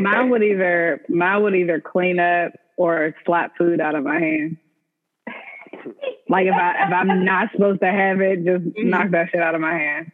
Mine 0.00 0.30
would 0.30 0.42
either 0.42 1.00
mine 1.08 1.42
would 1.42 1.54
either 1.54 1.80
clean 1.80 2.18
up 2.18 2.52
or 2.76 3.14
slap 3.26 3.56
food 3.56 3.80
out 3.80 3.94
of 3.94 4.04
my 4.04 4.18
hand. 4.18 4.56
Like 6.28 6.46
if 6.46 6.54
I 6.54 6.86
if 6.86 6.92
I'm 6.92 7.24
not 7.24 7.50
supposed 7.52 7.80
to 7.80 7.90
have 7.90 8.20
it, 8.20 8.44
just 8.44 8.64
Mhm. 8.64 8.84
knock 8.84 9.10
that 9.10 9.30
shit 9.30 9.42
out 9.42 9.54
of 9.54 9.60
my 9.60 9.76
hand. 9.76 10.12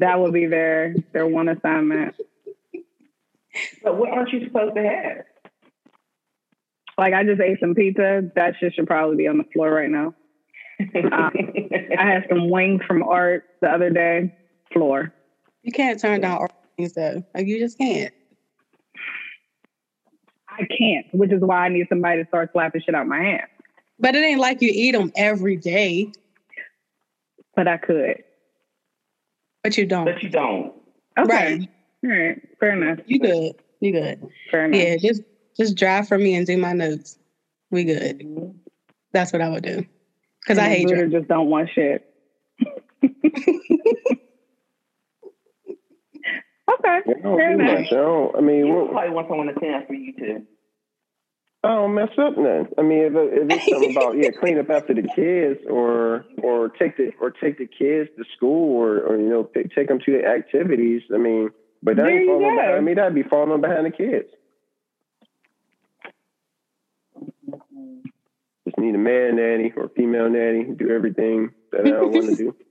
That 0.00 0.20
would 0.20 0.32
be 0.32 0.46
their 0.46 0.94
their 1.12 1.26
one 1.26 1.48
assignment. 1.48 2.14
But 3.82 3.96
what 3.98 4.10
aren't 4.10 4.32
you 4.32 4.44
supposed 4.46 4.74
to 4.76 4.82
have? 4.82 5.24
Like 6.98 7.14
I 7.14 7.24
just 7.24 7.40
ate 7.40 7.58
some 7.60 7.74
pizza. 7.74 8.22
That 8.34 8.54
shit 8.58 8.74
should 8.74 8.86
probably 8.86 9.16
be 9.16 9.28
on 9.28 9.38
the 9.38 9.44
floor 9.52 9.70
right 9.70 9.90
now. 9.90 10.14
Um, 11.12 11.32
I 11.98 12.04
had 12.04 12.26
some 12.28 12.50
wings 12.50 12.82
from 12.86 13.02
Art 13.04 13.44
the 13.60 13.68
other 13.68 13.90
day. 13.90 14.34
Floor. 14.72 15.12
You 15.62 15.72
can't 15.72 16.00
turn 16.00 16.20
down 16.20 16.38
all 16.38 16.48
things 16.76 16.94
though. 16.94 17.22
Like 17.34 17.46
you 17.46 17.58
just 17.58 17.78
can't. 17.78 18.12
I 20.48 20.66
can't, 20.78 21.06
which 21.12 21.32
is 21.32 21.40
why 21.40 21.66
I 21.66 21.68
need 21.68 21.86
somebody 21.88 22.22
to 22.22 22.28
start 22.28 22.50
slapping 22.52 22.82
shit 22.84 22.94
out 22.94 23.06
my 23.06 23.18
hand. 23.18 23.42
But 23.98 24.14
it 24.14 24.24
ain't 24.24 24.40
like 24.40 24.60
you 24.62 24.70
eat 24.72 24.92
them 24.92 25.12
every 25.16 25.56
day, 25.56 26.12
But 27.56 27.68
I 27.68 27.76
could. 27.76 28.22
But 29.64 29.76
you 29.76 29.86
don't. 29.86 30.04
but 30.04 30.22
you 30.22 30.28
don't. 30.28 30.72
Okay. 31.18 31.58
Right. 31.58 31.68
All 32.04 32.10
right. 32.10 32.40
Fair 32.60 32.72
enough. 32.80 32.98
You 33.06 33.18
good. 33.18 33.52
You 33.80 33.92
good. 33.92 34.22
Fair 34.50 34.66
enough. 34.66 34.80
Yeah, 34.80 34.96
just 34.98 35.22
just 35.56 35.76
drive 35.76 36.06
for 36.06 36.18
me 36.18 36.34
and 36.36 36.46
do 36.46 36.56
my 36.56 36.72
notes. 36.72 37.18
We 37.70 37.84
good. 37.84 38.20
Mhm. 38.20 38.54
That's 39.12 39.32
what 39.32 39.42
I 39.42 39.48
would 39.48 39.64
do. 39.64 39.84
Because 40.42 40.58
I 40.58 40.68
hate 40.68 40.88
you. 40.88 41.08
just 41.08 41.28
don't 41.28 41.48
want 41.48 41.70
shit. 41.74 42.04
okay. 43.02 43.18
I 46.68 47.00
don't 47.22 47.36
Fair 47.38 47.52
enough. 47.52 47.78
much. 47.80 47.92
I 47.92 47.94
don't. 47.94 48.36
I 48.36 48.40
mean, 48.40 48.66
You 48.66 48.74
what, 48.74 48.90
probably 48.90 49.10
want 49.10 49.28
someone 49.28 49.46
to 49.48 49.54
stand 49.58 49.86
for 49.86 49.94
you 49.94 50.12
too. 50.12 50.46
I 51.64 51.68
don't 51.68 51.94
mess 51.94 52.10
up 52.18 52.36
none. 52.36 52.68
I 52.76 52.82
mean, 52.82 53.04
if, 53.04 53.12
if 53.14 53.50
it's 53.50 53.70
something 53.70 53.96
about 53.96 54.16
yeah, 54.18 54.28
clean 54.38 54.58
up 54.58 54.68
after 54.68 54.92
the 54.92 55.02
kids, 55.02 55.60
or 55.68 56.26
or 56.42 56.68
take 56.68 56.98
the 56.98 57.12
or 57.20 57.30
take 57.30 57.56
the 57.56 57.66
kids 57.66 58.10
to 58.18 58.24
school, 58.36 58.76
or 58.76 59.00
or 59.00 59.16
you 59.16 59.30
know 59.30 59.44
take, 59.54 59.74
take 59.74 59.88
them 59.88 59.98
to 60.04 60.12
the 60.12 60.26
activities. 60.26 61.02
I 61.12 61.16
mean, 61.16 61.48
but 61.82 61.96
that 61.96 62.02
There 62.02 62.18
ain't 62.18 62.28
falling 62.28 62.56
behind. 62.56 62.74
I 62.74 62.80
mean, 62.80 62.94
that'd 62.96 63.14
be 63.14 63.22
falling 63.22 63.60
behind 63.62 63.86
the 63.86 63.90
kids. 63.90 64.28
Just 68.66 68.78
need 68.78 68.94
a 68.94 68.98
man 68.98 69.36
nanny 69.36 69.72
or 69.74 69.88
female 69.96 70.28
nanny 70.28 70.64
to 70.64 70.74
do 70.74 70.90
everything 70.90 71.50
that 71.72 71.86
I 71.86 71.90
don't 71.90 72.12
want 72.12 72.26
to 72.30 72.36
do. 72.36 72.56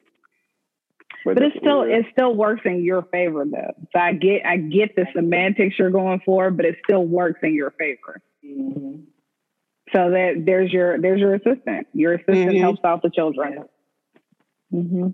But 1.25 1.41
it's 1.41 1.55
still 1.57 1.87
yeah. 1.87 1.99
it 1.99 2.05
still 2.11 2.35
works 2.35 2.63
in 2.65 2.83
your 2.83 3.03
favor 3.03 3.45
though. 3.45 3.71
So 3.93 3.97
I 3.97 4.11
get 4.11 4.45
I 4.45 4.57
get 4.57 4.93
the 4.97 5.05
semantics 5.15 5.79
you're 5.79 5.89
going 5.89 6.21
for, 6.25 6.51
but 6.51 6.65
it 6.65 6.75
still 6.83 7.05
works 7.05 7.39
in 7.43 7.55
your 7.55 7.71
favor. 7.71 8.21
Mhm. 8.45 9.03
So 9.93 10.09
that 10.11 10.43
there's 10.45 10.71
your 10.71 10.99
there's 10.99 11.19
your 11.19 11.35
assistant. 11.35 11.87
Your 11.93 12.13
assistant 12.13 12.57
Mhm. 12.57 12.59
helps 12.59 12.83
out 12.83 13.01
the 13.01 13.09
children. 13.09 13.65
hmm 14.71 15.09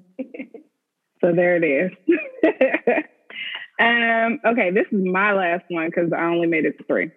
So 1.22 1.34
there 1.34 1.58
it 1.58 1.64
is. 1.66 1.92
um, 3.80 4.40
okay, 4.46 4.72
this 4.72 4.88
is 4.92 5.04
my 5.04 5.34
last 5.34 5.66
one 5.70 5.88
because 5.88 6.12
I 6.14 6.26
only 6.26 6.48
made 6.48 6.66
it 6.66 6.78
to 6.78 6.84
three. 6.86 7.12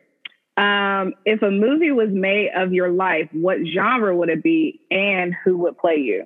Um, 0.57 1.15
if 1.25 1.43
a 1.43 1.51
movie 1.51 1.93
was 1.93 2.11
made 2.11 2.51
of 2.55 2.73
your 2.73 2.91
life, 2.91 3.29
what 3.33 3.59
genre 3.75 4.15
would 4.17 4.29
it 4.29 4.43
be, 4.43 4.81
and 4.91 5.35
who 5.45 5.59
would 5.59 5.79
play 5.79 5.97
you? 5.97 6.25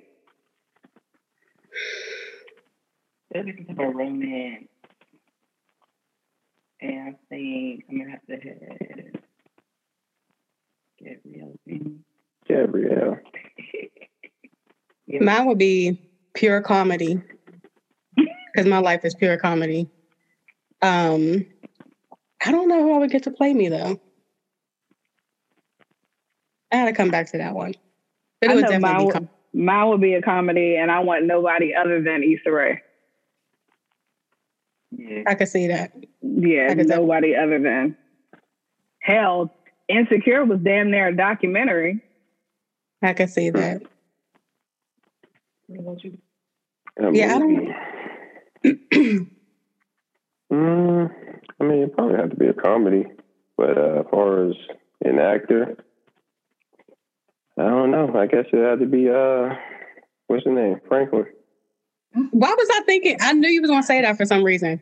Some 3.33 3.45
type 3.45 3.79
of 3.79 3.95
romance. 3.95 4.67
And 6.81 6.99
I 7.09 7.15
think 7.29 7.85
I'm 7.89 7.97
gonna 7.99 8.11
have 8.11 8.25
to 8.27 8.35
have 8.35 9.23
Gabrielle. 10.99 11.53
Gabrielle. 12.47 13.17
Yeah. 15.07 15.19
Mine 15.21 15.45
would 15.47 15.57
be 15.57 16.01
pure 16.33 16.61
comedy. 16.61 17.21
Because 18.15 18.67
my 18.69 18.79
life 18.79 19.05
is 19.05 19.13
pure 19.15 19.37
comedy. 19.37 19.89
Um 20.81 21.45
I 22.45 22.51
don't 22.51 22.67
know 22.67 22.81
who 22.83 22.93
I 22.93 22.97
would 22.99 23.11
get 23.11 23.23
to 23.23 23.31
play 23.31 23.53
me 23.53 23.69
though. 23.69 23.99
I 26.71 26.75
had 26.77 26.85
to 26.85 26.93
come 26.93 27.09
back 27.09 27.31
to 27.31 27.37
that 27.37 27.53
one. 27.55 27.73
But 28.41 28.49
I 28.49 28.53
it 28.53 28.55
would 28.55 28.61
know 28.63 28.69
definitely 28.69 28.89
mine 28.93 28.99
be 28.99 29.05
would- 29.05 29.13
com- 29.13 29.29
Mine 29.53 29.87
would 29.89 30.01
be 30.01 30.13
a 30.13 30.21
comedy, 30.21 30.75
and 30.75 30.91
I 30.91 30.99
want 30.99 31.25
nobody 31.25 31.73
other 31.73 31.99
than 32.01 32.21
Issa 32.21 32.51
Rae. 32.51 32.81
yeah. 34.91 35.23
I 35.25 35.33
could 35.33 35.47
see 35.47 35.67
that. 35.67 35.93
Yeah, 36.21 36.67
I 36.69 36.75
could 36.75 36.87
nobody 36.89 37.35
other 37.35 37.57
than. 37.57 37.97
Hell, 38.99 39.51
Insecure 39.89 40.43
was 40.45 40.59
damn 40.59 40.91
near 40.91 41.07
a 41.07 41.15
documentary. 41.15 42.01
I 43.01 43.13
can 43.13 43.27
see 43.27 43.49
that. 43.51 43.81
What 45.67 45.79
about 45.79 46.03
you? 46.03 46.17
A 46.99 47.11
Yeah, 47.13 47.35
I 47.35 47.39
don't- 47.39 47.73
movie. 48.63 49.27
Mm, 50.49 51.11
I 51.59 51.63
mean, 51.65 51.79
it 51.83 51.93
probably 51.93 52.15
have 52.15 52.29
to 52.29 52.37
be 52.37 52.47
a 52.47 52.53
comedy, 52.53 53.05
but 53.57 53.77
uh, 53.77 53.99
as 53.99 54.05
far 54.09 54.47
as 54.49 54.55
an 55.03 55.19
actor, 55.19 55.75
I 57.59 57.63
don't 57.63 57.91
know. 57.91 58.15
I 58.17 58.27
guess 58.27 58.45
it 58.53 58.63
had 58.65 58.79
to 58.79 58.85
be 58.85 59.09
uh, 59.09 59.53
what's 60.27 60.45
his 60.45 60.55
name, 60.55 60.79
Franklin. 60.87 61.25
Why 62.31 62.55
was 62.57 62.67
I 62.75 62.81
thinking? 62.85 63.17
I 63.19 63.33
knew 63.33 63.49
you 63.49 63.59
was 63.61 63.69
gonna 63.69 63.83
say 63.83 64.01
that 64.01 64.15
for 64.15 64.25
some 64.25 64.41
reason. 64.41 64.79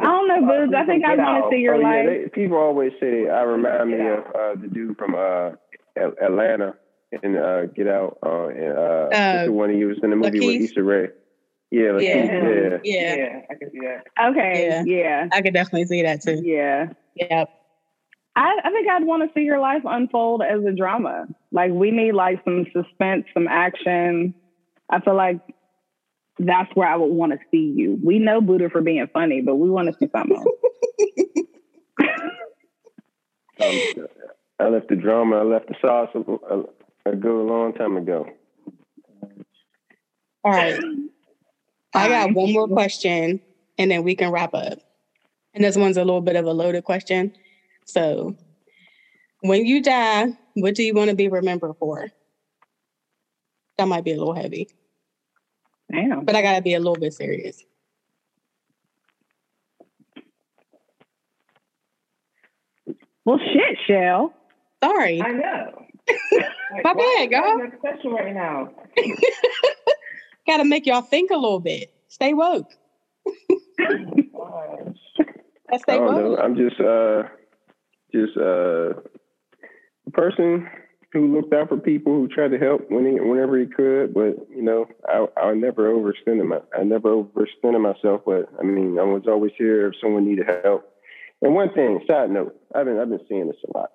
I 0.00 0.04
don't 0.04 0.28
know, 0.28 0.40
Booz. 0.46 0.74
I 0.76 0.84
think 0.84 1.04
I 1.04 1.16
want 1.16 1.44
to 1.44 1.50
see 1.56 1.60
your 1.60 1.74
oh, 1.76 1.80
life. 1.80 2.04
Yeah, 2.04 2.18
they, 2.22 2.28
people 2.28 2.56
always 2.56 2.92
say 3.00 3.28
I 3.28 3.42
remind 3.42 3.90
me 3.90 4.06
of 4.06 4.18
uh, 4.34 4.60
the 4.60 4.68
dude 4.72 4.96
from 4.96 5.14
uh, 5.14 5.50
Atlanta 5.96 6.74
and 7.22 7.36
uh, 7.36 7.66
Get 7.66 7.88
Out. 7.88 8.18
Uh, 8.24 8.48
and, 8.48 8.78
uh, 8.78 9.06
what's 9.10 9.46
the 9.46 9.52
one 9.52 9.74
he 9.74 9.84
was 9.84 9.98
in 10.02 10.10
the 10.10 10.16
movie 10.16 10.40
LaKeith? 10.40 10.60
with 10.60 10.70
Issa 10.70 10.82
Rae. 10.82 11.08
Yeah, 11.70 11.82
LaKeith, 11.88 12.00
Yeah. 12.00 12.24
yeah. 12.24 12.78
Yeah. 12.84 13.16
Yeah, 13.16 13.40
I 13.50 13.54
can 13.54 13.70
see 13.70 13.80
that. 13.80 14.30
okay, 14.30 14.66
Yeah. 14.66 14.82
yeah, 14.86 15.28
I 15.32 15.42
could 15.42 15.54
definitely 15.54 15.86
see 15.86 16.02
that 16.02 16.22
too. 16.22 16.40
yeah. 16.44 16.88
Yep. 17.16 17.50
I, 18.36 18.56
I 18.64 18.70
think 18.70 18.88
I'd 18.88 19.04
want 19.04 19.24
to 19.24 19.30
see 19.34 19.44
your 19.44 19.58
life 19.58 19.82
unfold 19.84 20.42
as 20.42 20.64
a 20.64 20.70
drama. 20.72 21.26
Like 21.50 21.72
we 21.72 21.90
need 21.90 22.12
like 22.12 22.40
some 22.44 22.66
suspense, 22.72 23.24
some 23.34 23.48
action. 23.48 24.32
I 24.88 25.00
feel 25.00 25.16
like 25.16 25.40
that's 26.38 26.74
where 26.74 26.88
I 26.88 26.96
would 26.96 27.06
want 27.06 27.32
to 27.32 27.38
see 27.50 27.72
you. 27.76 27.98
We 28.02 28.18
know 28.18 28.40
Booter 28.40 28.70
for 28.70 28.80
being 28.80 29.06
funny, 29.12 29.40
but 29.40 29.56
we 29.56 29.70
want 29.70 29.88
to 29.88 29.98
see 29.98 30.08
something 30.10 30.36
else. 30.36 30.46
Um, 33.60 34.06
I 34.60 34.68
left 34.68 34.88
the 34.88 34.96
drama. 34.96 35.38
I 35.38 35.42
left 35.42 35.68
the 35.68 35.74
sauce 35.80 36.10
a, 36.14 36.54
a, 36.54 37.12
a 37.12 37.16
good 37.16 37.46
long 37.46 37.72
time 37.72 37.96
ago. 37.96 38.26
All 40.44 40.52
right. 40.52 40.78
I 41.94 42.08
got 42.08 42.34
one 42.34 42.52
more 42.52 42.68
question 42.68 43.40
and 43.78 43.90
then 43.90 44.02
we 44.04 44.14
can 44.14 44.30
wrap 44.30 44.54
up. 44.54 44.78
And 45.54 45.64
this 45.64 45.76
one's 45.76 45.96
a 45.96 46.04
little 46.04 46.20
bit 46.20 46.36
of 46.36 46.44
a 46.44 46.52
loaded 46.52 46.84
question. 46.84 47.32
So, 47.84 48.36
when 49.40 49.64
you 49.64 49.82
die, 49.82 50.28
what 50.54 50.74
do 50.74 50.82
you 50.82 50.94
want 50.94 51.10
to 51.10 51.16
be 51.16 51.28
remembered 51.28 51.74
for? 51.78 52.08
That 53.78 53.88
might 53.88 54.04
be 54.04 54.12
a 54.12 54.18
little 54.18 54.34
heavy, 54.34 54.68
Damn. 55.92 56.24
but 56.24 56.34
I 56.36 56.42
got 56.42 56.56
to 56.56 56.62
be 56.62 56.74
a 56.74 56.78
little 56.78 56.96
bit 56.96 57.14
serious. 57.14 57.64
Well, 63.24 63.38
shit, 63.52 63.78
Shell. 63.86 64.32
Sorry. 64.82 65.20
I 65.22 65.32
know. 65.32 65.84
Like, 66.70 66.84
My 66.84 66.92
bad, 66.92 67.22
you 67.22 67.28
girl. 67.30 67.44
asking 67.44 67.70
that 67.70 67.80
question 67.80 68.10
right 68.12 68.34
now. 68.34 68.70
got 70.46 70.58
to 70.58 70.64
make 70.66 70.84
y'all 70.84 71.00
think 71.00 71.30
a 71.30 71.34
little 71.36 71.60
bit. 71.60 71.90
Stay 72.08 72.34
woke. 72.34 72.70
Gosh. 73.78 73.88
Let's 73.88 74.98
I 75.72 75.76
stay 75.78 75.96
don't 75.96 76.14
know. 76.14 76.30
woke. 76.32 76.40
I'm 76.42 76.54
just 76.54 76.78
uh, 76.78 77.22
just 78.14 78.36
uh, 78.36 79.00
a 80.06 80.10
person 80.12 80.68
who 81.12 81.34
looked 81.34 81.54
out 81.54 81.68
for 81.68 81.78
people 81.78 82.12
who 82.12 82.28
tried 82.28 82.48
to 82.48 82.58
help 82.58 82.90
when 82.90 83.06
he, 83.06 83.18
whenever 83.18 83.58
he 83.58 83.66
could. 83.66 84.12
But 84.12 84.48
you 84.50 84.62
know, 84.62 84.86
I 85.06 85.26
I 85.40 85.54
never 85.54 85.92
overextended 85.92 86.46
my 86.46 86.60
I 86.78 86.84
never 86.84 87.10
overextended 87.10 87.80
myself. 87.80 88.22
But 88.26 88.48
I 88.58 88.62
mean, 88.62 88.98
I 88.98 89.04
was 89.04 89.24
always 89.26 89.52
here 89.56 89.88
if 89.88 89.94
someone 90.00 90.26
needed 90.26 90.46
help. 90.64 90.88
And 91.40 91.54
one 91.54 91.72
thing, 91.72 92.00
side 92.06 92.30
note, 92.30 92.56
I've 92.74 92.86
been 92.86 92.98
I've 92.98 93.08
been 93.08 93.24
seeing 93.28 93.46
this 93.46 93.56
a 93.68 93.76
lot. 93.76 93.90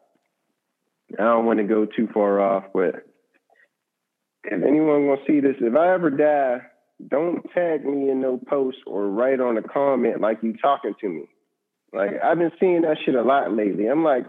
I 1.20 1.24
don't 1.24 1.46
want 1.46 1.60
to 1.60 1.66
go 1.66 1.86
too 1.86 2.08
far 2.14 2.40
off, 2.40 2.66
but 2.74 3.06
if 4.46 4.64
anyone 4.64 5.08
gonna 5.08 5.22
see 5.28 5.40
this, 5.40 5.56
if 5.60 5.76
I 5.76 5.94
ever 5.94 6.10
die, 6.10 6.62
don't 7.08 7.44
tag 7.54 7.86
me 7.86 8.10
in 8.10 8.22
no 8.22 8.40
post 8.50 8.78
or 8.88 9.08
write 9.08 9.40
on 9.40 9.58
a 9.58 9.62
comment 9.62 10.22
like 10.22 10.40
you 10.42 10.56
talking 10.58 10.94
to 11.02 11.10
me. 11.10 11.26
Like 11.94 12.12
I've 12.24 12.40
been 12.40 12.52
seeing 12.60 12.82
that 12.82 12.98
shit 13.06 13.16
a 13.16 13.22
lot 13.22 13.54
lately. 13.54 13.88
I'm 13.88 14.04
like, 14.04 14.26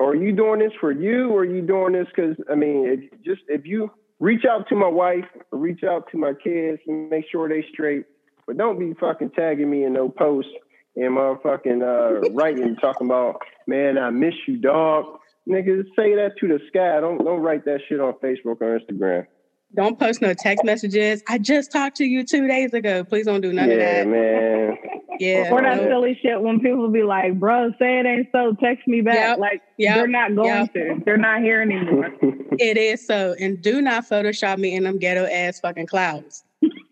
are 0.00 0.14
you 0.14 0.32
doing 0.32 0.60
this 0.60 0.72
for 0.80 0.92
you, 0.92 1.30
or 1.30 1.40
are 1.40 1.44
you 1.44 1.62
doing 1.62 1.92
this 1.92 2.06
because 2.14 2.36
I 2.50 2.54
mean, 2.54 2.86
if, 2.86 3.22
just 3.22 3.42
if 3.48 3.66
you 3.66 3.90
reach 4.18 4.44
out 4.44 4.68
to 4.68 4.76
my 4.76 4.88
wife, 4.88 5.24
reach 5.50 5.84
out 5.84 6.10
to 6.12 6.18
my 6.18 6.32
kids, 6.32 6.80
and 6.86 7.10
make 7.10 7.24
sure 7.30 7.48
they 7.48 7.64
straight, 7.72 8.04
but 8.46 8.56
don't 8.56 8.78
be 8.78 8.94
fucking 8.98 9.30
tagging 9.30 9.70
me 9.70 9.84
in 9.84 9.92
no 9.92 10.08
post 10.08 10.48
and 10.96 11.16
motherfucking 11.16 11.82
uh, 11.82 12.30
writing 12.34 12.76
talking 12.76 13.06
about, 13.06 13.40
man, 13.66 13.98
I 13.98 14.10
miss 14.10 14.34
you, 14.46 14.56
dog. 14.56 15.18
Niggas, 15.48 15.84
say 15.96 16.14
that 16.14 16.32
to 16.40 16.48
the 16.48 16.60
sky. 16.68 17.00
Don't 17.00 17.24
don't 17.24 17.40
write 17.40 17.64
that 17.64 17.80
shit 17.88 18.00
on 18.00 18.14
Facebook 18.14 18.60
or 18.60 18.78
Instagram. 18.78 19.26
Don't 19.74 19.98
post 19.98 20.20
no 20.20 20.34
text 20.34 20.64
messages. 20.64 21.22
I 21.28 21.38
just 21.38 21.72
talked 21.72 21.96
to 21.96 22.04
you 22.04 22.24
two 22.24 22.46
days 22.46 22.74
ago. 22.74 23.04
Please 23.04 23.24
don't 23.26 23.40
do 23.40 23.52
none 23.52 23.70
yeah, 23.70 23.74
of 23.74 23.80
that. 23.80 24.08
man. 24.08 24.76
Yeah. 25.18 25.50
Or 25.50 25.62
that 25.62 25.80
silly 25.80 26.18
shit 26.22 26.40
when 26.40 26.60
people 26.60 26.88
be 26.90 27.02
like, 27.02 27.38
bro, 27.38 27.70
say 27.78 28.00
it 28.00 28.06
ain't 28.06 28.28
so, 28.32 28.54
text 28.62 28.86
me 28.86 29.00
back. 29.00 29.14
Yep. 29.14 29.38
Like, 29.38 29.62
Yep. 29.78 29.94
they're 29.96 30.06
not 30.08 30.34
going 30.34 30.46
Yep. 30.48 30.72
to. 30.74 31.02
They're 31.04 31.16
not 31.16 31.40
here 31.42 31.62
anymore. 31.62 32.10
It 32.58 32.76
is 32.76 33.04
so. 33.06 33.34
And 33.40 33.62
do 33.62 33.80
not 33.80 34.04
Photoshop 34.06 34.58
me 34.58 34.74
in 34.74 34.82
them 34.84 34.98
ghetto 34.98 35.24
ass 35.24 35.58
fucking 35.58 35.86
clouds. 35.86 36.44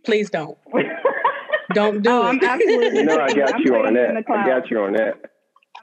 Please 0.07 0.31
don't. 0.31 0.57
Don't 1.75 2.01
do 2.03 2.09
Oh, 2.11 2.23
it. 2.23 2.29
I'm 2.31 2.41
absolutely. 2.43 3.01
you 3.01 3.05
know 3.05 3.21
I 3.21 3.29
got 3.35 3.55
I'm 3.57 3.61
you 3.63 3.75
on 3.75 3.81
putting 3.83 3.95
that. 3.95 4.17
I 4.31 4.47
got 4.49 4.71
you 4.71 4.81
on 4.81 4.95
that. 4.95 5.17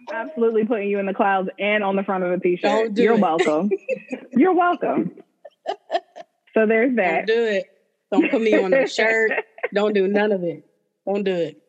I'm 0.09 0.15
absolutely 0.27 0.65
putting 0.65 0.89
you 0.89 0.97
in 0.97 1.05
the 1.05 1.13
clouds 1.13 1.49
and 1.59 1.83
on 1.83 1.95
the 1.95 2.01
front 2.03 2.23
of 2.23 2.31
the 2.31 2.39
t-shirt. 2.39 2.63
Don't 2.63 2.93
do 2.95 3.03
You're 3.03 3.13
it. 3.17 3.21
welcome. 3.21 3.69
You're 4.31 4.55
welcome. 4.55 5.11
So 6.57 6.65
there's 6.65 6.95
that. 6.95 7.27
Don't 7.27 7.27
that. 7.27 7.27
do 7.27 7.45
it. 7.45 7.65
Don't 8.11 8.31
put 8.31 8.41
me 8.41 8.55
on 8.57 8.73
a 8.73 8.87
shirt. 8.87 9.31
Don't 9.75 9.93
do 9.93 10.07
none 10.07 10.31
of 10.31 10.43
it. 10.43 10.63
Don't 11.05 11.23
do 11.23 11.35
it. 11.35 11.61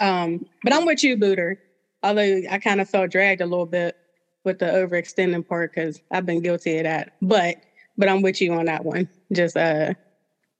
Um, 0.00 0.46
but 0.64 0.72
I'm 0.72 0.86
with 0.86 1.04
you, 1.04 1.18
Booter. 1.18 1.58
Although 2.02 2.40
I 2.50 2.58
kind 2.58 2.80
of 2.80 2.88
felt 2.88 3.10
dragged 3.10 3.42
a 3.42 3.46
little 3.46 3.66
bit 3.66 3.94
with 4.42 4.58
the 4.58 4.64
overextending 4.64 5.46
part 5.46 5.74
because 5.74 6.00
I've 6.10 6.24
been 6.24 6.40
guilty 6.40 6.78
of 6.78 6.84
that. 6.84 7.12
But 7.20 7.56
but 7.98 8.08
I'm 8.08 8.22
with 8.22 8.40
you 8.40 8.54
on 8.54 8.64
that 8.66 8.86
one. 8.86 9.06
Just 9.34 9.54
uh, 9.58 9.92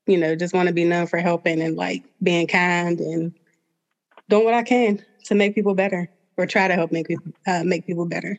you 0.07 0.19
know, 0.19 0.37
just 0.37 0.53
want 0.53 0.67
to 0.67 0.75
be 0.75 0.85
known 0.85 1.07
for 1.07 1.19
helping 1.19 1.63
and 1.63 1.77
like 1.77 2.05
being 2.23 2.47
kind 2.47 3.01
and 3.01 3.33
doing 4.29 4.45
what 4.45 4.53
I 4.53 4.65
can 4.65 5.03
to 5.25 5.35
make 5.35 5.55
people 5.55 5.75
better 5.75 6.11
or 6.37 6.45
try 6.45 6.69
to 6.69 6.75
help 6.75 6.93
make 6.93 7.09
people 7.09 7.33
uh, 7.47 7.65
make 7.65 7.87
people 7.87 8.05
better. 8.05 8.39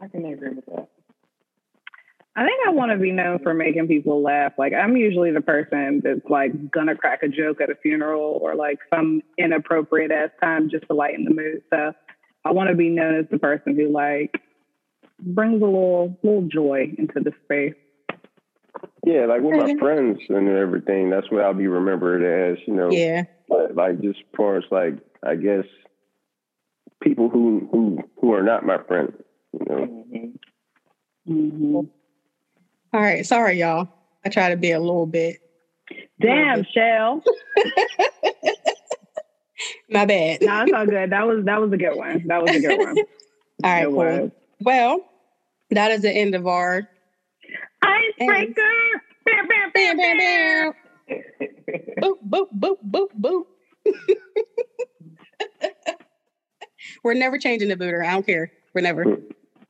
I 0.00 0.06
can 0.06 0.24
agree 0.24 0.50
with 0.50 0.66
that. 0.66 0.87
I 2.38 2.44
think 2.44 2.60
I 2.64 2.70
want 2.70 2.92
to 2.92 2.98
be 2.98 3.10
known 3.10 3.40
for 3.40 3.52
making 3.52 3.88
people 3.88 4.22
laugh. 4.22 4.52
Like 4.58 4.72
I'm 4.72 4.96
usually 4.96 5.32
the 5.32 5.40
person 5.40 6.00
that's 6.04 6.24
like 6.30 6.70
gonna 6.70 6.94
crack 6.94 7.24
a 7.24 7.28
joke 7.28 7.60
at 7.60 7.68
a 7.68 7.74
funeral 7.74 8.38
or 8.40 8.54
like 8.54 8.78
some 8.94 9.22
inappropriate 9.36 10.12
ass 10.12 10.30
time 10.40 10.70
just 10.70 10.86
to 10.86 10.94
lighten 10.94 11.24
the 11.24 11.34
mood. 11.34 11.62
So 11.68 11.92
I 12.44 12.52
want 12.52 12.70
to 12.70 12.76
be 12.76 12.90
known 12.90 13.16
as 13.16 13.24
the 13.28 13.40
person 13.40 13.74
who 13.74 13.88
like 13.88 14.40
brings 15.18 15.60
a 15.60 15.64
little 15.64 16.16
little 16.22 16.46
joy 16.46 16.94
into 16.96 17.18
the 17.18 17.32
space. 17.42 17.74
Yeah, 19.04 19.26
like 19.26 19.40
with 19.42 19.56
my 19.56 19.74
friends 19.74 20.20
and 20.28 20.48
everything, 20.48 21.10
that's 21.10 21.28
what 21.32 21.42
I'll 21.42 21.54
be 21.54 21.66
remembered 21.66 22.22
as, 22.22 22.58
you 22.68 22.74
know. 22.74 22.92
Yeah. 22.92 23.24
But 23.48 23.74
like 23.74 24.00
just 24.00 24.20
for 24.36 24.58
as 24.58 24.64
like 24.70 24.94
I 25.24 25.34
guess 25.34 25.64
people 27.02 27.30
who 27.30 27.68
who 27.72 27.98
who 28.20 28.32
are 28.32 28.44
not 28.44 28.64
my 28.64 28.78
friends, 28.86 29.14
you 29.54 29.66
know. 29.68 30.04
Mm-hmm. 31.28 31.80
All 32.92 33.00
right. 33.00 33.26
Sorry, 33.26 33.58
y'all. 33.60 33.88
I 34.24 34.28
try 34.28 34.50
to 34.50 34.56
be 34.56 34.72
a 34.72 34.80
little 34.80 35.06
bit. 35.06 35.38
Damn, 36.20 36.64
Shell. 36.74 37.22
My 39.90 40.04
bad. 40.04 40.42
No, 40.42 40.62
it's 40.62 40.72
all 40.72 40.86
good. 40.86 41.10
That 41.10 41.26
was 41.26 41.44
that 41.44 41.60
was 41.60 41.72
a 41.72 41.76
good 41.76 41.96
one. 41.96 42.24
That 42.26 42.42
was 42.42 42.54
a 42.54 42.60
good 42.60 42.78
one. 42.78 42.96
All 43.64 43.70
right, 43.70 43.88
It 43.88 43.90
cool. 43.90 44.30
Well, 44.60 45.04
that 45.70 45.90
is 45.90 46.02
the 46.02 46.12
end 46.12 46.36
of 46.36 46.46
our 46.46 46.88
Icebreaker. 47.82 48.54
Bam, 48.54 48.54
bam, 49.24 49.48
bam, 49.48 49.72
bam, 49.74 49.96
bam, 49.96 49.96
bam. 49.96 50.72
bam. 51.08 51.18
boop, 52.00 52.18
boop, 52.28 52.46
boop, 52.54 52.76
boop, 52.84 53.08
boop. 53.20 53.44
We're 57.04 57.14
never 57.14 57.38
changing 57.38 57.68
the 57.68 57.76
booter. 57.76 58.04
I 58.04 58.12
don't 58.12 58.26
care. 58.26 58.52
We're 58.74 58.82
never, 58.82 59.04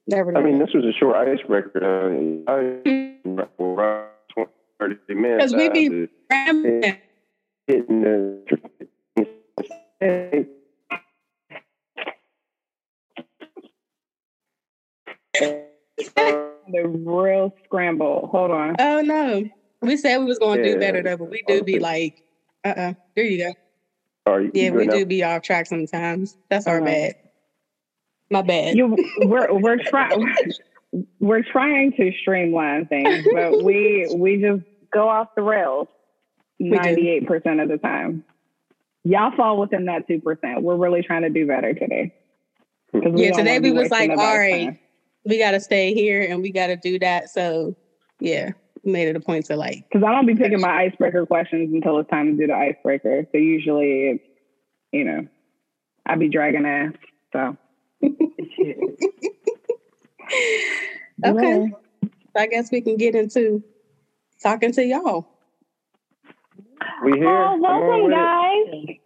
never. 0.07 0.37
I 0.37 0.43
mean, 0.43 0.59
this 0.59 0.71
was 0.75 0.85
a 0.85 0.93
short 0.99 1.17
icebreaker. 1.17 2.45
Uh, 2.47 2.51
I, 2.51 3.08
around 3.61 4.09
20, 4.31 4.51
30 4.81 5.15
minutes. 5.15 5.53
Because 5.53 5.55
we 5.55 5.69
be 5.69 5.85
had 5.85 5.91
to 5.91 6.09
rambling. 6.31 6.97
hit 7.67 7.89
in 7.89 8.03
the 8.03 8.45
The 16.71 16.87
real 16.87 17.53
scramble. 17.65 18.29
Hold 18.31 18.51
on. 18.51 18.77
Oh 18.79 19.01
no, 19.01 19.45
we 19.81 19.97
said 19.97 20.19
we 20.19 20.27
was 20.27 20.39
going 20.39 20.59
to 20.63 20.75
do 20.75 20.79
better 20.79 21.03
though, 21.03 21.17
but 21.17 21.31
we 21.31 21.43
do 21.47 21.63
be 21.63 21.79
like, 21.79 22.15
uh, 22.65 22.75
uh 22.77 22.93
There 23.17 23.25
you 23.25 23.39
go. 23.39 23.53
Are 24.31 24.43
you 24.43 24.51
Yeah, 24.53 24.71
good 24.71 24.79
we 24.79 24.87
now? 24.87 24.93
do 24.93 25.07
be 25.07 25.23
off 25.25 25.43
track 25.43 25.67
sometimes. 25.67 26.37
That's 26.51 26.67
our 26.67 26.77
Uh-huh. 26.79 26.87
bad. 26.87 27.13
My 28.31 28.43
bad. 28.43 28.77
You, 28.77 28.95
we're 29.23 29.51
we're 29.55 29.79
trying 29.79 30.11
we're 31.21 31.43
trying 31.43 31.93
to 31.93 32.13
streamline 32.21 32.87
things, 32.87 33.27
but 33.33 33.63
we 33.63 34.09
we 34.15 34.37
just 34.37 34.63
go 34.93 35.09
off 35.09 35.29
the 35.37 35.43
rails 35.43 35.89
ninety 36.59 37.09
eight 37.09 37.27
percent 37.27 37.61
of 37.61 37.69
the 37.69 37.79
time. 37.79 38.25
Y'all 39.05 39.35
fall 39.37 39.59
within 39.59 39.87
that 39.87 40.07
two 40.07 40.21
percent. 40.21 40.63
We're 40.63 40.77
really 40.77 41.03
trying 41.03 41.23
to 41.23 41.31
do 41.31 41.47
better 41.47 41.75
today. 41.75 42.15
Hmm. 42.93 43.17
Yeah, 43.17 43.33
today 43.33 43.61
we 43.61 43.73
was 43.73 43.91
like, 43.91 44.11
all 44.11 44.17
right, 44.17 44.67
time. 44.67 44.79
we 45.25 45.39
got 45.39 45.53
to 45.53 45.61
stay 45.61 45.95
here 45.95 46.23
and 46.23 46.43
we 46.43 46.51
got 46.51 46.69
to 46.69 46.77
do 46.77 46.99
that. 47.01 47.29
So 47.31 47.77
yeah, 48.21 48.53
made 48.85 49.09
it 49.09 49.17
a 49.17 49.21
point 49.21 49.47
to 49.47 49.57
like, 49.57 49.85
Because 49.91 50.05
I 50.07 50.13
don't 50.13 50.27
be 50.27 50.35
picking 50.35 50.61
my 50.61 50.85
icebreaker 50.85 51.27
questions 51.27 51.73
until 51.73 51.99
it's 51.99 52.11
time 52.11 52.27
to 52.27 52.37
do 52.37 52.47
the 52.47 52.55
icebreaker. 52.55 53.27
So 53.31 53.39
usually 53.39 54.09
it's, 54.09 54.25
you 54.93 55.05
know, 55.05 55.27
I 56.07 56.17
be 56.17 56.29
dragging 56.29 56.67
ass. 56.67 56.93
So 57.33 57.57
okay, 61.25 61.73
I 62.37 62.47
guess 62.47 62.71
we 62.71 62.81
can 62.81 62.97
get 62.97 63.15
into 63.15 63.63
talking 64.43 64.73
to 64.73 64.85
y'all. 64.85 65.29
We 67.05 67.13
here? 67.13 67.29
Oh, 67.29 67.57
welcome, 67.57 68.05
with 68.05 68.13
it. 68.13 68.17
guys. 68.17 68.99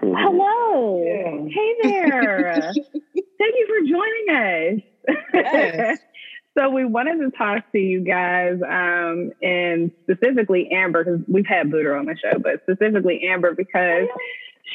Hello. 0.00 1.02
Yeah. 1.04 1.48
Hey 1.48 1.74
there. 1.82 2.62
Thank 2.72 3.54
you 3.54 3.66
for 3.66 3.88
joining 3.88 4.80
us. 4.80 5.16
Yes. 5.34 5.98
so 6.58 6.70
we 6.70 6.84
wanted 6.84 7.18
to 7.18 7.30
talk 7.36 7.70
to 7.72 7.78
you 7.78 8.00
guys, 8.00 8.60
um, 8.62 9.32
and 9.42 9.90
specifically 10.02 10.70
Amber, 10.70 11.04
because 11.04 11.20
we've 11.28 11.46
had 11.46 11.70
Booter 11.70 11.98
on 11.98 12.06
the 12.06 12.16
show, 12.16 12.38
but 12.38 12.62
specifically 12.62 13.22
Amber 13.28 13.54
because 13.54 14.08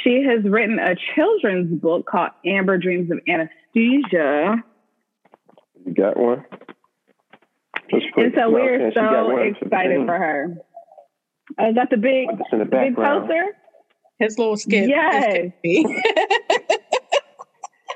she 0.03 0.23
has 0.23 0.43
written 0.43 0.79
a 0.79 0.95
children's 1.15 1.79
book 1.79 2.05
called 2.05 2.31
Amber 2.45 2.77
Dreams 2.77 3.11
of 3.11 3.19
Anesthesia. 3.27 4.63
You 5.85 5.93
got 5.93 6.17
one? 6.17 6.45
Let's 7.91 8.05
And 8.15 8.33
so 8.35 8.49
we're 8.49 8.91
so 8.93 9.37
excited 9.37 10.05
for 10.05 10.17
her. 10.17 10.57
Uh, 11.59 11.63
I 11.63 11.71
got 11.73 11.89
the 11.89 11.97
big, 11.97 12.29
It's 12.31 12.49
the 12.51 12.65
big 12.65 12.95
poster. 12.95 13.57
His 14.19 14.37
little 14.37 14.55
skip. 14.55 14.87
Yes. 14.87 15.51
His 15.63 15.83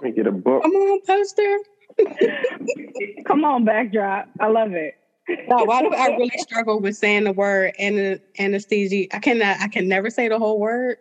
Let 0.01 0.03
me 0.03 0.11
get 0.11 0.27
a 0.27 0.31
book. 0.31 0.63
Come 0.63 0.73
on, 0.73 0.99
poster. 1.07 1.59
Come 3.25 3.45
on, 3.45 3.63
backdrop. 3.63 4.27
I 4.39 4.47
love 4.47 4.73
it. 4.73 4.95
No, 5.47 5.63
why 5.63 5.81
do 5.81 5.93
I 5.93 6.07
really 6.07 6.37
struggle 6.37 6.79
with 6.81 6.97
saying 6.97 7.23
the 7.23 7.31
word 7.31 7.73
ana- 7.79 8.19
anesthesia? 8.37 9.07
I 9.15 9.19
cannot. 9.19 9.57
I 9.61 9.67
can 9.67 9.87
never 9.87 10.09
say 10.09 10.27
the 10.27 10.37
whole 10.37 10.59
word. 10.59 10.97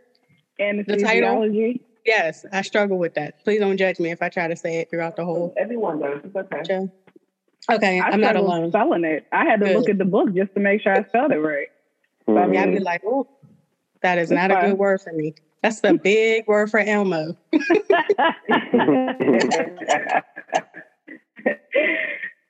Anesthesiology. 0.60 1.80
Yes, 2.04 2.44
I 2.52 2.62
struggle 2.62 2.98
with 2.98 3.14
that. 3.14 3.34
Please 3.44 3.60
don't 3.60 3.76
judge 3.76 3.98
me 3.98 4.10
if 4.10 4.20
I 4.22 4.28
try 4.28 4.46
to 4.48 4.56
say 4.56 4.78
it 4.80 4.90
throughout 4.90 5.16
the 5.16 5.24
whole 5.24 5.54
Everyone 5.56 6.00
does. 6.00 6.20
It's 6.24 6.36
okay. 6.36 6.62
show. 6.66 6.90
Okay, 7.70 7.98
I 7.98 8.10
I'm 8.10 8.20
not 8.20 8.32
struggled 8.32 8.46
alone. 8.46 8.70
spelling 8.70 9.04
it. 9.04 9.26
I 9.32 9.44
had 9.46 9.60
to 9.60 9.66
Good. 9.66 9.76
look 9.76 9.88
at 9.88 9.96
the 9.98 10.04
book 10.04 10.34
just 10.34 10.52
to 10.54 10.60
make 10.60 10.82
sure 10.82 10.92
I 10.92 11.04
spelled 11.04 11.32
it 11.32 11.38
right. 11.38 11.68
Mhm. 12.28 12.52
Yeah, 12.54 12.62
I'd 12.62 12.72
be 12.72 12.80
like, 12.80 13.00
oh, 13.06 13.26
that 14.02 14.18
is 14.18 14.30
It's 14.30 14.36
not 14.36 14.50
a 14.50 14.56
good 14.66 14.78
word 14.78 15.00
for 15.00 15.12
me. 15.14 15.34
That's 15.62 15.80
a 15.82 15.94
big 15.94 16.46
word 16.46 16.70
for 16.70 16.80
Elmo. 16.80 17.36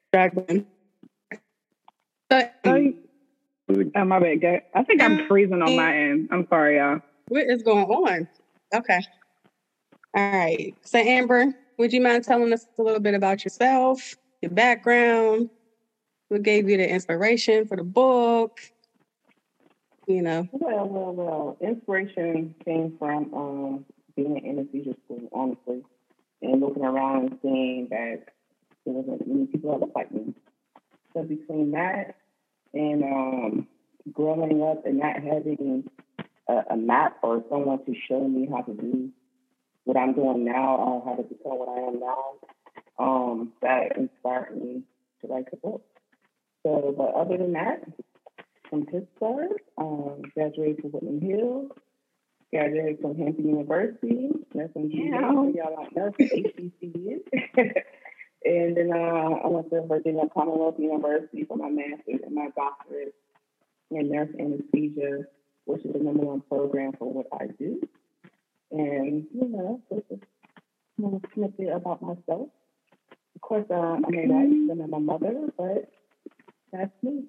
Struggling. 0.09 0.67
But 2.31 2.55
oh, 2.65 2.93
oh, 3.95 4.05
my 4.05 4.19
bad. 4.19 4.41
Go- 4.41 4.61
I 4.75 4.83
think 4.83 5.03
I'm 5.03 5.27
freezing 5.29 5.61
on 5.63 5.77
my 5.77 5.95
end. 5.97 6.29
I'm 6.33 6.47
sorry, 6.49 6.79
y'all. 6.79 7.01
what 7.29 7.45
is 7.47 7.63
going 7.63 7.85
on? 7.85 8.27
Okay. 8.75 9.01
All 10.15 10.31
right. 10.33 10.75
So, 10.85 10.99
Amber, 10.99 11.47
would 11.79 11.93
you 11.93 12.01
mind 12.01 12.25
telling 12.25 12.53
us 12.53 12.67
a 12.79 12.83
little 12.83 13.01
bit 13.01 13.15
about 13.15 13.45
yourself, 13.45 14.15
your 14.43 14.51
background? 14.53 15.51
What 16.29 16.43
gave 16.43 16.69
you 16.69 16.77
the 16.77 16.89
inspiration 16.89 17.67
for 17.67 17.77
the 17.77 17.85
book? 17.85 18.61
You 20.07 20.23
know, 20.23 20.49
Well, 20.53 20.87
well, 20.87 21.13
well. 21.15 21.57
Inspiration 21.61 22.55
came 22.65 22.95
from 22.99 23.33
um, 23.35 23.85
being 24.17 24.37
in 24.37 24.59
a 24.59 24.61
anesthesia 24.61 24.95
school, 25.05 25.29
honestly, 25.33 25.83
and 26.43 26.61
looking 26.61 26.85
around 26.85 27.31
and 27.31 27.39
seeing 27.43 27.89
that 27.91 28.25
there 28.85 28.95
wasn't 28.95 29.27
many 29.27 29.47
people 29.47 29.73
that 29.73 29.81
looked 29.81 29.97
like 29.97 30.13
me. 30.13 30.35
So 31.15 31.23
between 31.23 31.71
that 31.73 32.17
and 32.75 33.03
um, 33.03 33.67
growing 34.13 34.63
up 34.63 34.85
and 34.85 34.99
not 34.99 35.17
having 35.17 35.85
a, 36.49 36.55
a 36.71 36.77
map 36.77 37.17
or 37.23 37.43
someone 37.49 37.85
to 37.87 37.95
show 38.09 38.29
me 38.29 38.47
how 38.51 38.61
to 38.63 38.75
do 38.75 39.11
what 39.85 39.97
I'm 39.97 40.15
doing 40.15 40.45
now 40.45 40.77
or 40.77 41.03
how 41.05 41.15
to 41.15 41.23
become 41.23 41.59
what 41.59 41.69
I 41.69 41.81
am 41.89 42.01
now, 42.01 42.25
um, 42.99 43.53
that 43.63 43.97
inspired 43.97 44.57
me 44.57 44.83
to 45.21 45.27
write 45.27 45.51
the 45.51 45.57
book. 45.57 45.85
So, 46.63 46.95
but 46.97 47.15
other 47.15 47.37
than 47.37 47.53
that, 47.53 47.85
from 48.75 48.87
Pittsburgh. 48.87 49.61
Um, 49.79 50.23
graduated 50.35 50.81
from 50.81 50.93
Woodland 50.93 51.23
Hills. 51.23 51.71
Graduated 52.53 53.01
from 53.01 53.17
Hampton 53.17 53.49
University. 53.49 54.31
That's 54.55 54.75
in 54.75 54.91
Yeah. 54.91 55.21
Y'all 55.21 56.13
HBCU. 56.19 57.21
and 58.45 58.77
then 58.77 58.91
uh, 58.93 58.97
I 58.97 59.47
went 59.47 59.71
to 59.71 59.83
Virginia 59.87 60.25
Commonwealth 60.33 60.77
University 60.79 61.45
for 61.45 61.57
my 61.57 61.69
master's 61.69 62.21
and 62.25 62.35
my 62.35 62.49
doctorate 62.57 63.15
in 63.91 64.11
nurse 64.11 64.31
anesthesia, 64.39 65.25
which 65.67 65.85
is 65.85 65.93
the 65.93 65.99
number 65.99 66.25
one 66.25 66.41
program 66.43 66.93
for 66.99 67.13
what 67.13 67.27
I 67.33 67.47
do. 67.59 67.81
And, 68.75 69.27
you 69.33 69.49
know, 69.49 69.81
just 69.89 70.11
a 70.11 70.19
little 70.99 71.23
snippet 71.33 71.69
about 71.69 72.03
myself. 72.03 72.49
Of 73.37 73.41
course, 73.41 73.67
uh, 73.71 73.75
I'm 73.75 74.03
married 74.11 74.31
mm-hmm. 74.31 74.81
to 74.81 74.87
my 74.89 74.99
mother, 74.99 75.53
but 75.57 75.91
that's 76.73 76.91
me. 77.03 77.25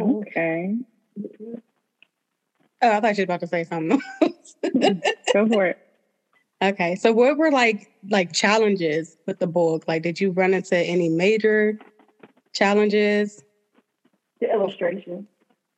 Okay. 0.00 0.76
Oh, 2.82 2.90
I 2.90 3.00
thought 3.00 3.18
you 3.18 3.22
were 3.22 3.24
about 3.24 3.40
to 3.40 3.46
say 3.46 3.62
something. 3.62 4.00
Go 5.32 5.46
for 5.46 5.66
it. 5.66 5.78
Okay, 6.62 6.94
so 6.96 7.12
what 7.12 7.38
were 7.38 7.50
like 7.50 7.90
like 8.10 8.32
challenges 8.32 9.16
with 9.26 9.38
the 9.38 9.46
book? 9.46 9.84
Like, 9.86 10.02
did 10.02 10.20
you 10.20 10.30
run 10.30 10.54
into 10.54 10.76
any 10.76 11.08
major 11.08 11.78
challenges? 12.52 13.44
The 14.40 14.50
illustration. 14.52 15.26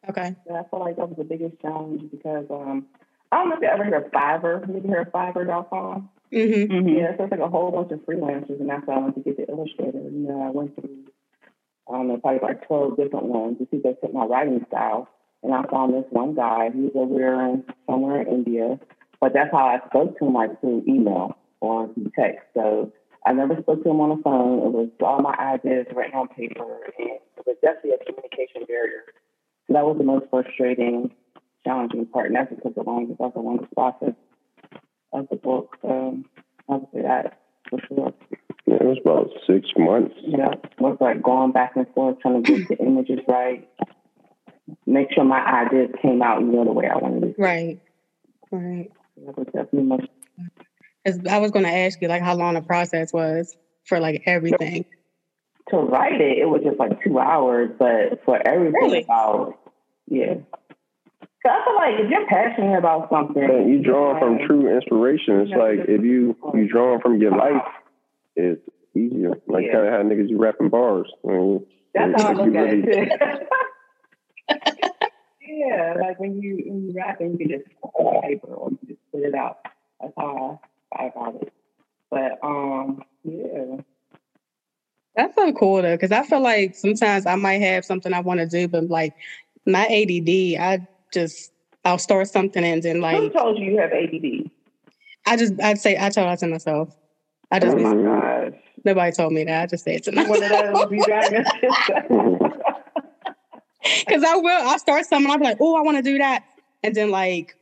Okay. 0.09 0.35
Yeah, 0.49 0.61
I 0.61 0.65
feel 0.69 0.81
like 0.81 0.97
that 0.97 1.09
was 1.09 1.19
the 1.19 1.25
biggest 1.25 1.61
challenge 1.61 2.11
because 2.11 2.47
um, 2.51 2.87
I 3.33 3.37
don't 3.37 3.49
know 3.49 3.57
if 3.57 3.63
you 3.63 3.69
ever 3.69 3.85
heard 3.85 4.05
of 4.05 4.13
Fiverr. 4.13 4.69
You 4.69 4.77
ever 4.79 4.89
heard 4.89 5.07
of 5.09 5.13
Fiverr.com? 5.13 6.11
Mm-hmm. 6.33 6.73
Mhm. 6.73 6.99
Yeah, 6.99 7.17
so 7.17 7.25
it's 7.25 7.31
like 7.31 7.41
a 7.41 7.49
whole 7.49 7.71
bunch 7.71 7.91
of 7.93 8.01
freelancers, 8.07 8.61
and 8.61 8.69
that's 8.69 8.87
why 8.87 8.95
I 8.97 8.99
went 8.99 9.15
to 9.17 9.21
get 9.23 9.37
the 9.39 9.49
illustrator. 9.49 9.99
You 10.01 10.29
know, 10.29 10.43
I 10.43 10.51
went 10.51 10.75
through, 10.75 10.99
I 11.89 11.93
don't 11.93 12.09
know, 12.09 12.19
probably 12.19 12.41
like 12.43 12.67
12 12.67 12.97
different 12.97 13.27
ones 13.27 13.59
to 13.59 13.65
see 13.71 13.79
if 13.79 13.83
they 13.83 13.95
fit 14.01 14.15
my 14.15 14.25
writing 14.27 14.65
style. 14.69 15.09
And 15.43 15.53
I 15.53 15.63
found 15.65 15.93
this 15.95 16.05
one 16.11 16.35
guy. 16.35 16.71
He 16.73 16.81
was 16.83 16.93
over 16.95 17.15
there 17.15 17.41
in, 17.49 17.65
somewhere 17.87 18.23
in 18.23 18.29
India. 18.29 18.79
But 19.21 19.33
that's 19.35 19.51
how 19.51 19.67
I 19.67 19.81
spoke 19.89 20.19
to 20.19 20.27
him, 20.27 20.35
like 20.35 20.61
through 20.61 20.85
email 20.87 21.37
or 21.61 21.89
through 21.95 22.13
text. 22.19 22.47
So 22.55 22.93
I 23.27 23.33
never 23.33 23.57
spoke 23.61 23.83
to 23.85 23.91
him 23.91 24.01
on 24.01 24.17
the 24.17 24.23
phone. 24.23 24.59
It 24.67 24.73
was 24.73 24.89
all 25.03 25.21
my 25.21 25.35
ideas 25.35 25.87
written 25.95 26.15
on 26.19 26.29
paper, 26.29 26.65
and 26.99 27.11
it 27.37 27.45
was 27.47 27.57
definitely 27.63 27.93
a 28.01 28.05
communication 28.05 28.65
barrier. 28.67 29.05
So 29.67 29.75
that 29.75 29.85
was 29.87 29.97
the 29.99 30.05
most 30.05 30.27
frustrating, 30.31 31.13
challenging 31.65 32.07
part, 32.07 32.27
and 32.27 32.37
that's 32.37 32.51
what 32.51 32.63
took 32.63 32.75
the 32.75 32.83
longest. 32.83 33.19
That's 33.19 33.35
the 33.35 33.41
longest 33.41 33.73
process 33.75 34.15
of 35.13 35.29
the 35.31 35.37
book. 35.37 35.77
Um, 35.85 36.25
I 36.69 36.77
would 36.77 36.87
say 36.95 37.03
that 37.03 37.39
for 37.69 37.79
sure. 37.89 38.15
Yeah, 38.67 38.77
it 38.77 38.85
was 38.85 38.99
about 39.05 39.31
six 39.47 39.69
months. 39.77 40.15
Yeah, 40.23 40.37
know, 40.37 40.61
was 40.79 40.99
like 41.01 41.23
going 41.23 41.53
back 41.53 41.73
and 41.77 41.87
forth, 41.95 42.19
trying 42.21 42.43
to 42.43 42.57
get 42.59 42.69
the 42.69 42.77
images 42.85 43.19
right, 43.29 43.69
make 44.87 45.09
sure 45.13 45.25
my 45.25 45.41
ideas 45.41 45.91
came 46.01 46.23
out, 46.23 46.41
you 46.41 46.47
know, 46.49 46.65
the 46.65 46.73
way 46.73 46.87
I 46.89 46.97
wanted 46.97 47.25
it. 47.25 47.35
Right. 47.39 47.81
Right. 48.51 48.91
That 49.25 49.37
was 49.37 49.47
definitely 49.47 49.83
much 49.85 50.07
'Cause 51.05 51.19
I 51.29 51.39
was 51.39 51.51
going 51.51 51.65
to 51.65 51.71
ask 51.71 52.01
you 52.01 52.07
like 52.09 52.23
how 52.23 52.37
long 52.37 52.55
the 52.55 52.61
process 52.63 53.13
was 53.13 53.57
for 53.85 53.99
like 53.99 54.23
everything. 54.27 54.85
to 55.71 55.77
write 55.79 56.21
it, 56.21 56.39
it 56.39 56.49
was 56.49 56.63
just 56.63 56.79
like 56.79 57.03
two 57.03 57.19
hours, 57.19 57.71
but 57.79 58.23
for 58.25 58.41
everything 58.47 58.75
Really? 58.75 59.03
about 59.03 59.59
yeah. 60.09 60.35
So 61.45 61.51
I 61.51 61.65
feel 61.65 61.75
like 61.75 61.95
if 61.99 62.11
you're 62.11 62.27
passionate 62.27 62.79
about 62.79 63.11
something, 63.11 63.43
Man, 63.47 63.69
you 63.69 63.83
drawing 63.83 64.19
from 64.21 64.35
um, 64.35 64.47
true 64.47 64.73
inspiration. 64.73 65.41
It's 65.41 65.51
like 65.51 65.81
if 65.89 66.03
you 66.03 66.37
you 66.55 66.69
drawing 66.69 67.01
from 67.01 67.21
your 67.21 67.33
life, 67.33 67.63
it's 68.37 68.61
easier. 68.95 69.31
Like 69.49 69.67
Yeah. 69.67 69.73
kind 69.73 69.87
of 69.89 69.93
how 69.93 70.03
niggas 70.03 70.31
you 70.31 70.39
rapping 70.39 70.69
bars. 70.69 71.11
I 71.25 71.33
mean, 71.33 71.67
That's 71.95 72.23
how 72.23 72.29
I 72.29 72.33
look 72.35 72.55
at 72.55 72.75
it 72.75 73.49
yeah, 75.41 75.95
like 76.01 76.19
when 76.21 76.41
you 76.41 76.63
when 76.67 76.87
you 76.89 76.95
rap 76.95 77.21
and 77.21 77.33
you 77.33 77.39
can 77.39 77.59
just 77.59 77.65
put 77.81 77.91
it 77.99 78.03
on 78.05 78.23
paper 78.23 78.55
or 78.55 78.71
you 78.71 78.79
just 78.89 79.01
put 79.13 79.23
it 79.23 79.35
out. 79.35 79.59
That's 80.01 80.13
how 80.17 80.61
I, 80.97 81.05
I 81.05 81.07
about 81.09 81.35
it. 81.43 81.53
But 82.11 82.39
um, 82.43 83.03
yeah. 83.25 83.81
That's 85.17 85.35
so 85.35 85.53
cool 85.53 85.83
though, 85.83 85.95
because 85.95 86.13
I 86.13 86.23
feel 86.23 86.41
like 86.41 86.75
sometimes 86.75 87.27
I 87.27 87.35
might 87.35 87.61
have 87.63 87.85
something 87.85 88.13
I 88.13 88.21
want 88.21 88.41
to 88.41 88.47
do, 88.47 88.69
but 88.69 88.89
like 88.89 89.15
my 89.67 89.85
ADD, 89.87 90.61
I 90.61 90.81
just 91.13 91.53
I'll 91.85 91.99
start 91.99 92.29
something 92.29 92.65
and 92.65 92.83
then 92.83 93.01
like. 93.01 93.17
Who 93.17 93.25
like 93.25 93.33
told 93.35 93.59
you 93.59 93.73
you 93.73 93.79
have 93.79 93.93
ADD? 93.93 94.51
I 95.27 95.37
just 95.37 95.61
I'd 95.63 95.79
say 95.79 95.97
I 95.99 96.09
told 96.11 96.29
that 96.29 96.39
to 96.41 96.47
myself. 96.49 96.97
I 97.51 97.59
just 97.59 97.77
Oh 97.77 97.81
my 97.81 98.03
gosh. 98.03 98.53
nobody 98.85 99.13
told 99.13 99.33
me 99.33 99.45
that. 99.45 99.63
I 99.63 99.67
just 99.67 99.85
say 99.85 99.97
it 99.97 100.05
to 100.05 100.11
One 100.13 100.29
myself. 100.29 100.75
of 100.75 100.91
those 100.91 100.93
you 100.93 101.07
got 101.07 101.31
Because 104.07 104.23
I 104.25 104.37
will. 104.37 104.69
I'll 104.69 104.79
start 104.79 105.05
something. 105.07 105.31
I'll 105.31 105.39
be 105.39 105.45
like, 105.45 105.59
oh, 105.61 105.77
I 105.77 105.83
want 105.83 105.97
to 105.97 106.03
do 106.03 106.19
that, 106.19 106.45
and 106.85 106.95
then 106.95 107.11
like 107.11 107.57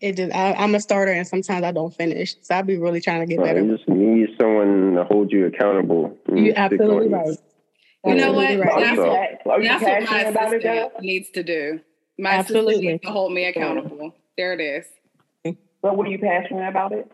it 0.00 0.16
just 0.16 0.34
I, 0.34 0.52
I'm 0.52 0.74
a 0.74 0.80
starter, 0.80 1.12
and 1.12 1.26
sometimes 1.26 1.64
I 1.64 1.72
don't 1.72 1.94
finish. 1.94 2.36
So 2.42 2.54
I'll 2.54 2.62
be 2.62 2.76
really 2.76 3.00
trying 3.00 3.20
to 3.20 3.26
get 3.26 3.38
Right, 3.38 3.48
better. 3.54 3.62
you 3.64 3.76
just 3.76 3.88
need 3.88 4.28
someone 4.38 4.94
to 4.94 5.04
hold 5.04 5.32
you 5.32 5.46
accountable. 5.46 6.16
You 6.32 6.52
absolutely 6.54 7.08
right. 7.08 7.36
You 8.04 8.14
know 8.16 8.32
what? 8.34 8.44
Absolutely 8.50 8.56
right. 8.66 8.80
That's, 8.84 8.96
So- 8.96 9.50
Are 9.50 9.60
you 9.62 9.68
that's 9.68 9.82
what 9.82 10.00
my 10.02 10.06
passionate 10.06 10.30
about 10.30 10.52
it, 10.52 10.56
assistant 10.56 10.92
though? 10.94 11.00
needs 11.00 11.30
to 11.30 11.42
do. 11.42 11.80
My 12.18 12.30
Absolutely. 12.30 12.74
assistant 12.74 12.92
needs 12.92 13.02
to 13.04 13.10
hold 13.10 13.32
me 13.32 13.44
accountable. 13.46 14.14
There 14.36 14.52
it 14.52 14.60
is. 14.60 14.86
But 15.82 15.96
were 15.96 16.06
you 16.06 16.18
passionate 16.18 16.68
about 16.68 16.92
it? 16.92 17.10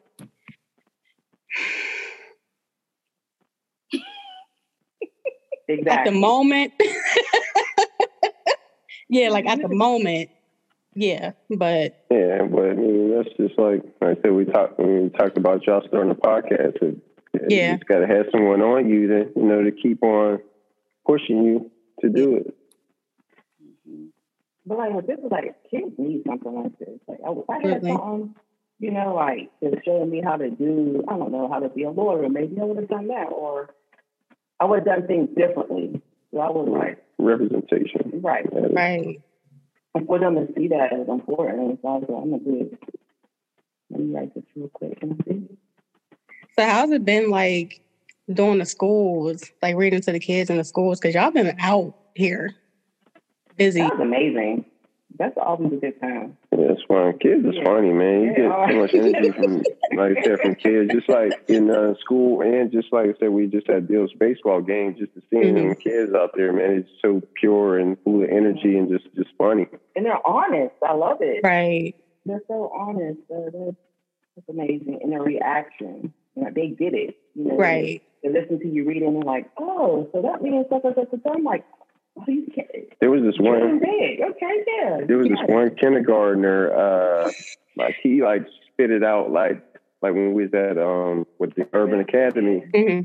exactly. 5.68 5.90
At 5.90 6.04
the 6.04 6.12
moment, 6.18 6.72
yeah, 9.08 9.28
like 9.30 9.46
at 9.46 9.60
the 9.60 9.68
moment, 9.74 10.30
yeah. 10.94 11.32
But 11.48 12.04
Yeah, 12.10 12.42
but 12.50 12.70
I 12.70 12.74
mean, 12.74 13.16
that's 13.16 13.28
just 13.36 13.58
like, 13.58 13.82
like 14.00 14.18
I 14.18 14.22
said, 14.22 14.32
we 14.32 14.44
talked 14.44 14.78
when 14.78 15.04
we 15.04 15.08
talked 15.10 15.38
about 15.38 15.66
y'all 15.66 15.82
starting 15.88 16.10
the 16.10 16.14
podcast. 16.16 16.82
It, 16.82 16.96
Yeah. 17.48 17.72
you 17.72 17.76
just 17.78 17.88
got 17.88 18.00
to 18.00 18.06
have 18.06 18.26
someone 18.32 18.60
on 18.60 18.88
you 18.88 19.06
to 19.08 19.30
you 19.36 19.42
know 19.42 19.62
to 19.62 19.70
keep 19.72 20.02
on 20.02 20.40
pushing 21.06 21.44
you 21.44 21.70
to 22.00 22.08
do 22.08 22.36
it. 22.36 22.54
But 24.70 24.78
like, 24.78 24.92
with 24.94 25.08
this 25.08 25.18
is 25.18 25.32
like 25.32 25.56
kids 25.68 25.96
need 25.98 26.22
something 26.28 26.54
like 26.54 26.78
this. 26.78 27.00
Like, 27.08 27.18
I, 27.26 27.32
if 27.32 27.50
I 27.50 27.54
had 27.54 27.64
Absolutely. 27.78 27.90
something, 27.90 28.34
you 28.78 28.92
know, 28.92 29.14
like 29.16 29.50
to 29.64 29.76
showing 29.84 30.10
me 30.10 30.22
how 30.24 30.36
to 30.36 30.48
do, 30.48 31.02
I 31.08 31.16
don't 31.18 31.32
know, 31.32 31.48
how 31.52 31.58
to 31.58 31.68
be 31.70 31.82
a 31.82 31.90
lawyer. 31.90 32.28
Maybe 32.28 32.56
I 32.60 32.64
would 32.64 32.76
have 32.76 32.88
done 32.88 33.08
that, 33.08 33.32
or 33.32 33.74
I 34.60 34.66
would 34.66 34.78
have 34.78 34.86
done 34.86 35.06
things 35.08 35.28
differently. 35.36 36.00
So 36.32 36.38
I 36.38 36.50
was 36.50 36.68
like, 36.70 37.04
Representation. 37.18 38.20
right. 38.22 38.46
And 38.52 38.72
right, 38.76 39.20
And 39.96 40.06
for 40.06 40.20
them 40.20 40.36
to 40.36 40.46
see 40.56 40.68
that 40.68 40.92
as 40.92 41.08
important, 41.08 41.80
so 41.82 41.88
I 41.88 41.92
was 41.96 42.04
like, 42.08 42.22
I'm 42.22 42.30
gonna 42.30 42.44
do 42.44 42.70
it. 42.70 42.78
Let 43.90 44.00
me 44.00 44.14
write 44.14 44.34
this 44.36 44.44
real 44.54 44.68
quick 44.68 44.98
and 45.02 45.20
see. 45.28 45.48
so 46.56 46.64
how's 46.64 46.92
it 46.92 47.04
been 47.04 47.28
like 47.28 47.80
doing 48.32 48.58
the 48.58 48.66
schools, 48.66 49.50
like 49.60 49.74
reading 49.74 50.00
to 50.02 50.12
the 50.12 50.20
kids 50.20 50.48
in 50.48 50.58
the 50.58 50.64
schools? 50.64 51.00
Because 51.00 51.16
y'all 51.16 51.32
been 51.32 51.56
out 51.58 51.96
here 52.14 52.54
busy. 53.60 53.80
That 53.80 53.92
was 53.98 54.00
amazing. 54.00 54.64
That's 55.18 55.36
always 55.36 55.72
a 55.72 55.76
good 55.76 56.00
time. 56.00 56.36
Yeah, 56.52 56.72
it's 56.72 56.82
fun. 56.88 57.18
Kids 57.18 57.44
is 57.44 57.54
Yeah. 57.56 57.64
funny, 57.64 57.92
man. 57.92 58.20
You 58.22 58.28
They 58.30 58.34
get 58.36 58.46
are. 58.46 58.70
so 58.70 58.76
much 58.78 58.94
energy 58.94 59.30
from, 59.32 59.56
like 59.98 60.16
I 60.16 60.22
said, 60.22 60.38
from 60.40 60.54
kids. 60.54 60.92
Just 60.92 61.08
like 61.10 61.32
in 61.48 61.70
uh, 61.70 61.94
school, 62.00 62.40
and 62.42 62.70
just 62.72 62.90
like 62.92 63.10
I 63.10 63.14
said, 63.18 63.28
we 63.30 63.46
just 63.48 63.66
had 63.66 63.86
Bill's 63.86 64.12
baseball 64.14 64.62
game. 64.62 64.96
Just 64.98 65.12
to 65.14 65.22
seeing 65.28 65.56
them 65.56 65.74
kids 65.74 66.14
out 66.14 66.30
there, 66.36 66.52
man, 66.52 66.70
it's 66.78 66.88
so 67.02 67.20
pure 67.34 67.78
and 67.78 67.98
full 68.02 68.22
of 68.22 68.30
energy 68.30 68.78
and 68.78 68.88
just 68.88 69.12
just 69.14 69.30
funny. 69.36 69.66
And 69.96 70.06
they're 70.06 70.26
honest. 70.26 70.74
I 70.82 70.94
love 70.94 71.18
it. 71.20 71.40
Right, 71.44 71.94
They're 72.24 72.42
so 72.48 72.70
honest. 72.74 73.18
They're, 73.28 73.50
they're, 73.50 73.74
that's 74.36 74.48
amazing. 74.48 75.00
And 75.02 75.12
their 75.12 75.22
reaction, 75.22 76.14
you 76.36 76.44
know, 76.44 76.50
they 76.54 76.68
get 76.68 76.94
it. 76.94 77.16
You 77.34 77.44
know, 77.48 77.56
right. 77.56 78.00
They, 78.22 78.28
they 78.30 78.40
listen 78.40 78.60
to 78.60 78.68
you 78.68 78.84
read 78.86 79.02
and 79.02 79.16
they're 79.16 79.22
like, 79.22 79.50
oh, 79.58 80.08
so 80.12 80.22
that 80.22 80.40
means 80.40 80.66
such 80.70 80.82
and 80.84 80.94
such 80.94 81.08
and 81.12 81.20
such. 81.22 81.32
I'm 81.34 81.44
like, 81.44 81.64
There 83.00 83.10
was 83.10 83.22
this 83.22 83.34
You're 83.38 83.58
one. 83.58 83.78
big. 83.78 84.20
Okay, 84.20 84.64
yeah. 84.66 85.00
There 85.06 85.16
was 85.18 85.28
yeah. 85.28 85.36
this 85.36 85.48
one 85.48 85.74
kindergartner, 85.76 86.72
uh, 86.72 87.30
like 87.76 87.96
he 88.02 88.22
like 88.22 88.46
spit 88.72 88.90
it 88.90 89.02
out 89.04 89.30
like 89.30 89.62
like 90.02 90.14
when 90.14 90.32
we 90.34 90.44
was 90.46 90.54
at 90.54 90.78
um 90.78 91.26
with 91.38 91.54
the 91.54 91.66
Urban 91.72 92.00
Academy. 92.00 92.64
hmm 92.74 93.00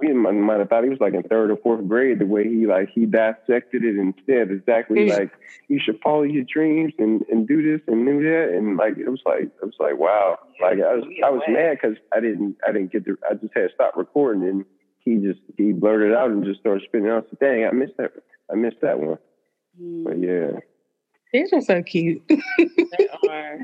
We 0.00 0.12
might, 0.12 0.32
might 0.32 0.58
have 0.58 0.68
thought 0.68 0.82
he 0.82 0.90
was 0.90 0.98
like 1.00 1.14
in 1.14 1.22
third 1.22 1.52
or 1.52 1.56
fourth 1.56 1.86
grade. 1.86 2.18
The 2.18 2.26
way 2.26 2.44
he 2.48 2.66
like 2.66 2.88
he 2.92 3.06
dissected 3.06 3.84
it 3.84 3.96
and 3.96 4.12
said 4.26 4.50
exactly 4.50 5.06
Mhm. 5.06 5.16
like 5.18 5.30
you 5.68 5.78
should 5.78 6.00
follow 6.02 6.22
your 6.22 6.44
dreams 6.44 6.92
and 6.98 7.22
and 7.30 7.46
do 7.46 7.62
this 7.62 7.80
and 7.86 8.04
do 8.04 8.20
that 8.24 8.52
and 8.56 8.76
like 8.76 8.96
it 8.98 9.08
was 9.08 9.22
like 9.24 9.44
it 9.44 9.62
was 9.64 9.74
like 9.78 9.96
wow. 9.98 10.38
Like 10.60 10.78
I 10.80 10.94
was 10.94 11.04
I 11.24 11.30
was 11.30 11.42
mad 11.48 11.78
because 11.80 11.96
I 12.14 12.18
didn't 12.20 12.56
I 12.66 12.72
didn't 12.72 12.90
get 12.92 13.04
the 13.04 13.16
I 13.30 13.34
just 13.34 13.54
had 13.54 13.70
stopped 13.74 13.96
recording 13.96 14.42
and 14.48 14.64
he 15.04 15.16
just 15.16 15.40
he 15.56 15.72
blurted 15.72 16.14
out 16.14 16.30
and 16.30 16.44
just 16.44 16.60
started 16.60 16.84
spinning 16.86 17.10
out. 17.10 17.26
I 17.26 17.30
said, 17.30 17.38
Dang, 17.40 17.64
I 17.66 17.72
missed 17.72 17.96
that. 17.98 18.12
I 18.50 18.54
missed 18.54 18.80
that 18.82 18.98
one. 18.98 19.18
But 19.78 20.18
yeah. 20.18 20.60
These 21.32 21.52
are 21.52 21.60
so 21.60 21.82
cute. 21.82 22.22
They 22.98 23.08
are. 23.28 23.58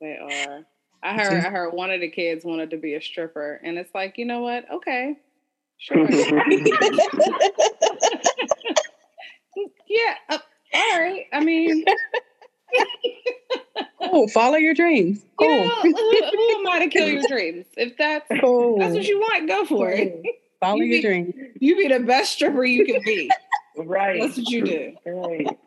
they 0.00 0.18
are. 0.18 0.66
I 1.02 1.14
heard. 1.14 1.44
I 1.44 1.48
heard 1.50 1.72
one 1.72 1.90
of 1.90 2.00
the 2.00 2.10
kids 2.10 2.44
wanted 2.44 2.70
to 2.70 2.76
be 2.76 2.94
a 2.94 3.00
stripper, 3.00 3.60
and 3.62 3.78
it's 3.78 3.94
like, 3.94 4.18
you 4.18 4.24
know 4.26 4.40
what? 4.40 4.70
Okay, 4.70 5.16
sure. 5.78 6.06
yeah, 9.88 10.14
uh, 10.28 10.38
All 10.74 11.00
right. 11.00 11.26
I 11.32 11.40
mean, 11.42 11.84
Oh, 14.00 14.26
follow 14.28 14.56
your 14.56 14.72
dreams. 14.74 15.18
you 15.18 15.28
Cool. 15.46 15.64
know, 15.66 15.82
who, 15.82 15.90
who 15.92 16.58
am 16.60 16.66
I 16.68 16.78
to 16.84 16.88
kill 16.88 17.08
your 17.08 17.22
dreams? 17.28 17.66
If 17.76 17.96
that's 17.98 18.24
cool. 18.40 18.78
that's 18.78 18.94
what 18.94 19.06
you 19.06 19.18
want, 19.20 19.48
go 19.48 19.64
for 19.66 19.90
it. 19.90 20.24
follow 20.60 20.76
you 20.80 20.84
your 20.84 20.98
be- 20.98 21.02
dreams. 21.02 21.34
You 21.60 21.76
be 21.76 21.88
the 21.88 22.00
best 22.00 22.32
stripper 22.32 22.64
you 22.64 22.86
can 22.86 23.02
be. 23.04 23.30
Right. 23.76 24.20
That's 24.20 24.36
what 24.38 24.48
you 24.48 24.64
do. 24.64 24.96
Right. 25.06 25.46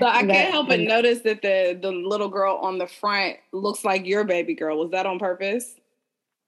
So 0.00 0.04
I 0.06 0.26
can't 0.26 0.50
help 0.52 0.68
but 0.68 0.80
notice 0.80 1.20
that 1.20 1.40
the 1.40 1.78
the 1.80 1.90
little 1.90 2.28
girl 2.28 2.56
on 2.56 2.76
the 2.78 2.86
front 2.86 3.36
looks 3.52 3.84
like 3.84 4.04
your 4.04 4.24
baby 4.24 4.54
girl. 4.54 4.78
Was 4.78 4.90
that 4.90 5.06
on 5.06 5.18
purpose? 5.18 5.76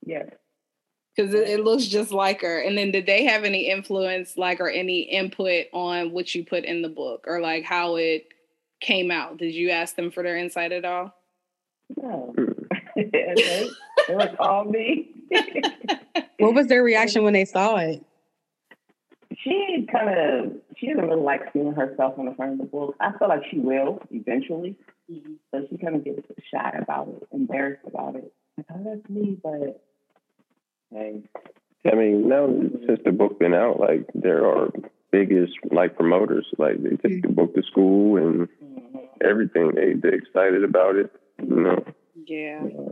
Yes. 0.04 0.28
Because 1.16 1.32
it, 1.32 1.48
it 1.48 1.64
looks 1.64 1.86
just 1.86 2.10
like 2.12 2.42
her. 2.42 2.58
And 2.60 2.76
then 2.76 2.90
did 2.90 3.06
they 3.06 3.24
have 3.24 3.44
any 3.44 3.70
influence, 3.70 4.36
like, 4.36 4.60
or 4.60 4.68
any 4.68 5.02
input 5.02 5.66
on 5.72 6.10
what 6.12 6.34
you 6.34 6.44
put 6.44 6.64
in 6.64 6.82
the 6.82 6.88
book, 6.90 7.24
or 7.26 7.40
like 7.40 7.64
how 7.64 7.96
it 7.96 8.26
came 8.80 9.10
out? 9.10 9.38
Did 9.38 9.54
you 9.54 9.70
ask 9.70 9.96
them 9.96 10.10
for 10.10 10.22
their 10.22 10.36
insight 10.36 10.72
at 10.72 10.84
all? 10.84 11.14
No. 11.96 12.34
it 12.96 13.74
was 14.08 14.34
all 14.38 14.64
me. 14.64 15.10
What 16.40 16.54
was 16.54 16.68
their 16.68 16.84
reaction 16.84 17.24
when 17.24 17.32
they 17.32 17.44
saw 17.44 17.78
it? 17.78 18.00
she 19.42 19.86
kind 19.90 20.08
of 20.08 20.52
she 20.76 20.86
doesn't 20.88 21.08
really 21.08 21.22
like 21.22 21.42
seeing 21.52 21.72
herself 21.72 22.18
on 22.18 22.26
the 22.26 22.34
front 22.34 22.52
of 22.52 22.58
the 22.58 22.64
book. 22.64 22.94
I 23.00 23.12
feel 23.18 23.28
like 23.28 23.42
she 23.50 23.58
will 23.58 24.00
eventually, 24.10 24.76
mm-hmm. 25.10 25.34
but 25.52 25.68
she 25.70 25.78
kind 25.78 25.96
of 25.96 26.04
gets 26.04 26.26
shy 26.52 26.78
about 26.80 27.08
it, 27.08 27.28
embarrassed 27.32 27.86
about 27.86 28.16
it. 28.16 28.32
Like, 28.56 28.66
oh, 28.74 28.82
that's 28.84 29.08
me, 29.08 29.36
but 29.42 29.82
hey, 30.92 31.22
I 31.90 31.94
mean, 31.94 32.28
now 32.28 32.48
since 32.86 33.00
the 33.04 33.12
book 33.12 33.38
been 33.38 33.54
out, 33.54 33.80
like 33.80 34.06
there 34.14 34.46
are 34.46 34.70
biggest 35.10 35.52
like 35.70 35.96
promoters, 35.96 36.46
like 36.58 36.82
they 36.82 36.96
take 36.96 37.22
the 37.22 37.28
book 37.28 37.54
to 37.54 37.62
school 37.62 38.16
and 38.16 38.48
mhm. 38.62 39.08
everything. 39.24 39.72
They 39.74 39.94
they're 39.94 40.14
excited 40.14 40.64
about 40.64 40.96
it. 40.96 41.10
You 41.40 41.56
know, 41.60 41.84
Yeah, 42.26 42.64
Yeah. 42.66 42.88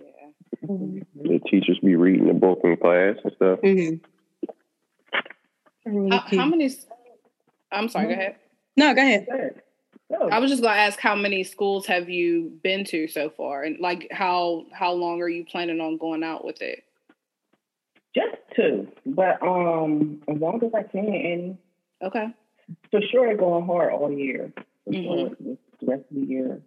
yeah. 0.00 1.00
the 1.22 1.40
teachers 1.50 1.78
be 1.82 1.94
reading 1.96 2.26
the 2.26 2.34
book 2.34 2.60
in 2.64 2.76
class 2.76 3.16
and 3.24 3.32
stuff. 3.36 3.60
Mm-hmm. 3.60 3.96
Really 5.86 6.10
How, 6.10 6.18
how 6.20 6.28
cute. 6.28 6.48
many? 6.48 6.64
s- 6.66 6.86
I'm 7.70 7.88
sorry. 7.88 8.06
Go 8.06 8.12
ahead. 8.12 8.36
No, 8.76 8.94
go 8.94 9.00
ahead. 9.02 9.26
Good. 9.30 9.60
So, 10.10 10.28
I 10.30 10.38
was 10.38 10.50
just 10.50 10.62
gonna 10.62 10.76
ask 10.78 10.98
how 11.00 11.14
many 11.14 11.44
schools 11.44 11.86
have 11.86 12.08
you 12.08 12.58
been 12.62 12.84
to 12.86 13.08
so 13.08 13.30
far, 13.30 13.62
and 13.64 13.78
like 13.80 14.08
how 14.10 14.66
how 14.72 14.92
long 14.92 15.20
are 15.22 15.28
you 15.28 15.44
planning 15.44 15.80
on 15.80 15.96
going 15.96 16.22
out 16.22 16.44
with 16.44 16.60
it? 16.62 16.84
Just 18.14 18.36
two, 18.56 18.88
but 19.06 19.42
um, 19.42 20.22
as 20.28 20.38
long 20.38 20.62
as 20.64 20.72
I 20.74 20.82
can, 20.84 21.06
and 21.06 21.58
Okay. 22.02 22.26
for 22.90 23.00
sure, 23.10 23.34
going 23.36 23.66
hard 23.66 23.92
all 23.92 24.10
year. 24.12 24.52
For 24.84 24.92
Mhm. 24.92 25.04
sure, 25.04 25.36
the 25.80 25.86
rest 25.86 26.04
of 26.10 26.16
the 26.16 26.26
year. 26.26 26.62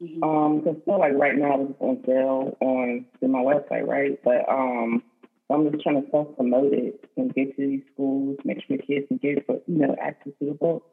Mhm. 0.00 0.22
Um, 0.22 0.60
because 0.60 0.82
feel 0.84 0.98
like 0.98 1.14
right 1.14 1.36
now 1.36 1.60
it's 1.60 1.74
on 1.80 2.02
sale 2.04 2.56
on 2.60 3.06
in 3.20 3.30
my 3.30 3.40
website, 3.40 3.86
right? 3.86 4.18
But 4.22 4.48
um, 4.48 5.02
I'm 5.50 5.70
just 5.70 5.82
trying 5.82 6.02
to 6.02 6.10
self 6.10 6.34
promote 6.36 6.72
it 6.72 7.04
and 7.16 7.34
get 7.34 7.56
to 7.56 7.66
these 7.66 7.82
schools, 7.92 8.38
make 8.44 8.62
sure 8.62 8.76
the 8.76 8.82
kids 8.82 9.08
can 9.08 9.16
get 9.18 9.44
you 9.48 9.62
know 9.78 9.96
access 10.00 10.32
to 10.40 10.46
the 10.46 10.54
book. 10.54 10.84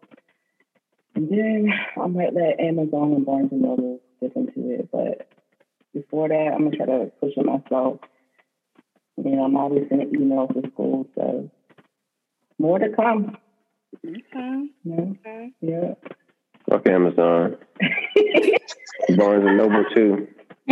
And 1.16 1.30
then 1.30 1.74
I 1.98 2.08
might 2.08 2.34
let 2.34 2.60
Amazon 2.60 3.14
and 3.14 3.26
Barnes 3.26 3.52
and 3.52 3.62
Noble 3.62 4.02
dip 4.22 4.36
into 4.36 4.72
it, 4.72 4.90
but 4.92 5.28
before 5.94 6.28
that, 6.30 6.52
I'm 6.54 6.66
gonna 6.66 6.76
try 6.76 6.86
to 6.86 7.12
push 7.20 7.34
it 7.38 7.46
myself. 7.46 8.00
You 9.24 9.36
know, 9.36 9.44
I'm 9.46 9.56
always 9.58 9.86
sending 9.90 10.10
emails 10.12 10.54
to 10.54 10.70
schools, 10.72 11.08
so 11.16 11.50
more 12.60 12.80
to 12.80 12.90
come. 12.90 13.38
Okay. 14.06 14.20
You 14.44 14.70
know? 14.84 15.16
Okay. 15.26 15.52
Yeah. 15.62 15.94
Fuck 16.70 16.88
Amazon, 16.90 17.58
Barnes 19.18 19.46
and 19.46 19.58
Noble 19.58 19.86
too. 19.96 20.28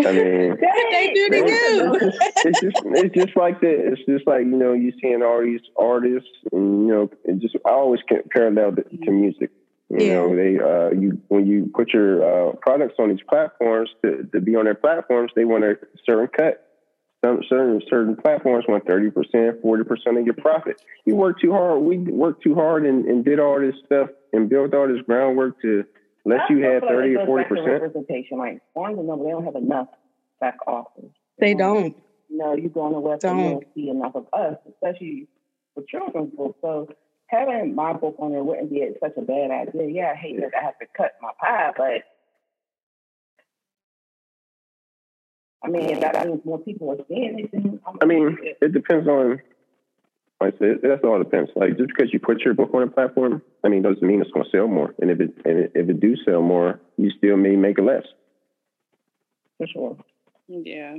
I 0.05 0.11
mean. 0.11 0.57
They 0.93 1.13
do, 1.13 1.29
they 1.29 1.41
do. 1.41 2.11
it's 2.45 2.59
just 2.61 2.77
it's 2.85 3.15
just 3.15 3.35
like 3.37 3.59
that. 3.61 3.91
It's 3.91 4.01
just 4.07 4.25
like 4.27 4.41
you 4.41 4.57
know 4.57 4.73
you 4.73 4.91
seeing 5.01 5.21
all 5.21 5.41
these 5.43 5.59
artists, 5.77 6.29
and 6.51 6.87
you 6.87 6.93
know 6.93 7.09
it 7.25 7.39
just 7.39 7.55
I 7.65 7.71
always 7.71 7.99
can 8.07 8.21
parallel 8.31 8.73
it 8.77 8.89
to 9.05 9.11
music. 9.11 9.51
You 9.89 9.97
Yeah. 10.05 10.13
know 10.15 10.35
they 10.35 10.59
uh 10.59 10.99
you 10.99 11.21
when 11.27 11.45
you 11.45 11.69
put 11.75 11.93
your 11.93 12.23
uh, 12.23 12.53
products 12.61 12.95
on 12.99 13.09
these 13.09 13.23
platforms 13.29 13.89
to, 14.03 14.27
to 14.33 14.39
be 14.41 14.55
on 14.55 14.65
their 14.65 14.75
platforms, 14.75 15.31
they 15.35 15.45
want 15.45 15.63
a 15.65 15.77
certain 16.05 16.27
cut. 16.27 16.65
Some 17.23 17.41
certain 17.47 17.81
certain 17.89 18.15
platforms 18.17 18.65
want 18.67 18.85
thirty 18.85 19.09
percent, 19.09 19.61
forty 19.61 19.83
percent 19.83 20.17
of 20.17 20.25
your 20.25 20.33
profit. 20.35 20.81
You 21.05 21.15
work 21.15 21.39
too 21.39 21.51
hard. 21.51 21.81
We 21.81 21.99
worked 21.99 22.43
too 22.43 22.53
hard 22.53 22.85
and, 22.85 23.05
and 23.05 23.23
did 23.23 23.39
all 23.39 23.59
this 23.59 23.75
stuff 23.85 24.09
and 24.33 24.49
built 24.49 24.73
all 24.73 24.87
this 24.87 25.01
groundwork 25.05 25.61
to 25.61 25.85
let 26.25 26.41
I 26.41 26.45
you 26.49 26.59
feel 26.59 26.71
have 26.71 26.81
like 26.83 26.91
thirty 26.91 27.15
or 27.15 27.25
forty 27.25 27.45
percent 27.45 27.81
Representation, 27.81 28.37
like 28.37 28.61
Barnes 28.75 28.97
and 28.97 29.07
Noble, 29.07 29.23
they 29.23 29.31
don't 29.31 29.45
have 29.45 29.55
enough 29.55 29.87
back 30.41 30.57
office. 30.67 31.11
They 31.39 31.53
don't. 31.53 31.95
No, 32.29 32.55
you 32.55 32.69
go 32.69 32.81
on 32.81 32.91
the 32.93 32.99
website, 32.99 33.37
you 33.37 33.43
Don't. 33.43 33.51
don't 33.51 33.67
see 33.75 33.89
enough 33.89 34.15
of 34.15 34.25
us, 34.33 34.57
especially 34.67 35.27
for 35.75 35.83
children's 35.83 36.33
books. 36.35 36.57
So 36.61 36.89
having 37.27 37.75
my 37.75 37.93
book 37.93 38.15
on 38.19 38.31
there 38.31 38.43
wouldn't 38.43 38.69
be 38.69 38.85
such 38.99 39.13
a 39.17 39.21
bad 39.21 39.51
idea. 39.51 39.87
Yeah, 39.87 40.11
I 40.11 40.15
hate 40.15 40.41
that 40.41 40.51
I 40.59 40.63
have 40.63 40.77
to 40.79 40.85
cut 40.97 41.13
my 41.21 41.31
pie, 41.39 41.71
but 41.77 42.03
I 45.63 45.69
mean, 45.69 45.89
if 45.89 46.01
that 46.01 46.27
means 46.27 46.41
more 46.45 46.59
people 46.59 46.91
are 46.91 46.97
seeing 47.07 47.39
it, 47.39 47.51
then 47.51 47.79
I'm 47.87 47.97
I 48.01 48.05
mean, 48.05 48.37
it. 48.41 48.57
it 48.61 48.73
depends 48.73 49.07
on. 49.07 49.41
Like 50.41 50.55
I 50.55 50.57
said, 50.57 50.77
that's 50.83 51.03
all 51.05 51.19
depends. 51.19 51.51
Like 51.55 51.77
just 51.77 51.89
because 51.95 52.11
you 52.11 52.19
put 52.19 52.41
your 52.41 52.53
book 52.53 52.71
on 52.73 52.83
a 52.83 52.87
platform, 52.87 53.41
I 53.63 53.69
mean, 53.69 53.81
doesn't 53.81 54.03
mean 54.05 54.21
it's 54.21 54.31
going 54.31 54.43
to 54.43 54.51
sell 54.51 54.67
more. 54.67 54.93
And 54.99 55.09
if 55.09 55.21
it 55.21 55.31
and 55.45 55.69
if 55.73 55.89
it 55.89 55.99
do 56.01 56.15
sell 56.25 56.41
more, 56.41 56.81
you 56.97 57.11
still 57.17 57.37
may 57.37 57.55
make 57.55 57.79
less. 57.79 58.03
for 59.57 59.67
sure. 59.67 59.97
Yeah. 60.47 60.97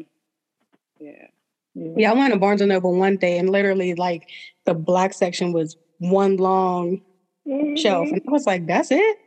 Yeah. 0.99 1.27
Yeah, 1.75 2.13
I 2.13 2.15
went 2.15 2.33
to 2.33 2.39
Barnes 2.39 2.61
and 2.61 2.69
Noble 2.69 2.95
one 2.97 3.17
day, 3.17 3.37
and 3.37 3.51
literally, 3.51 3.95
like 3.95 4.29
the 4.65 4.75
black 4.75 5.13
section 5.13 5.53
was 5.53 5.77
one 5.99 6.37
long 6.37 7.03
mm-hmm. 7.47 7.75
shelf, 7.75 8.09
and 8.13 8.23
I 8.27 8.31
was 8.31 8.47
like, 8.47 8.67
"That's 8.67 8.93
it." 8.93 9.19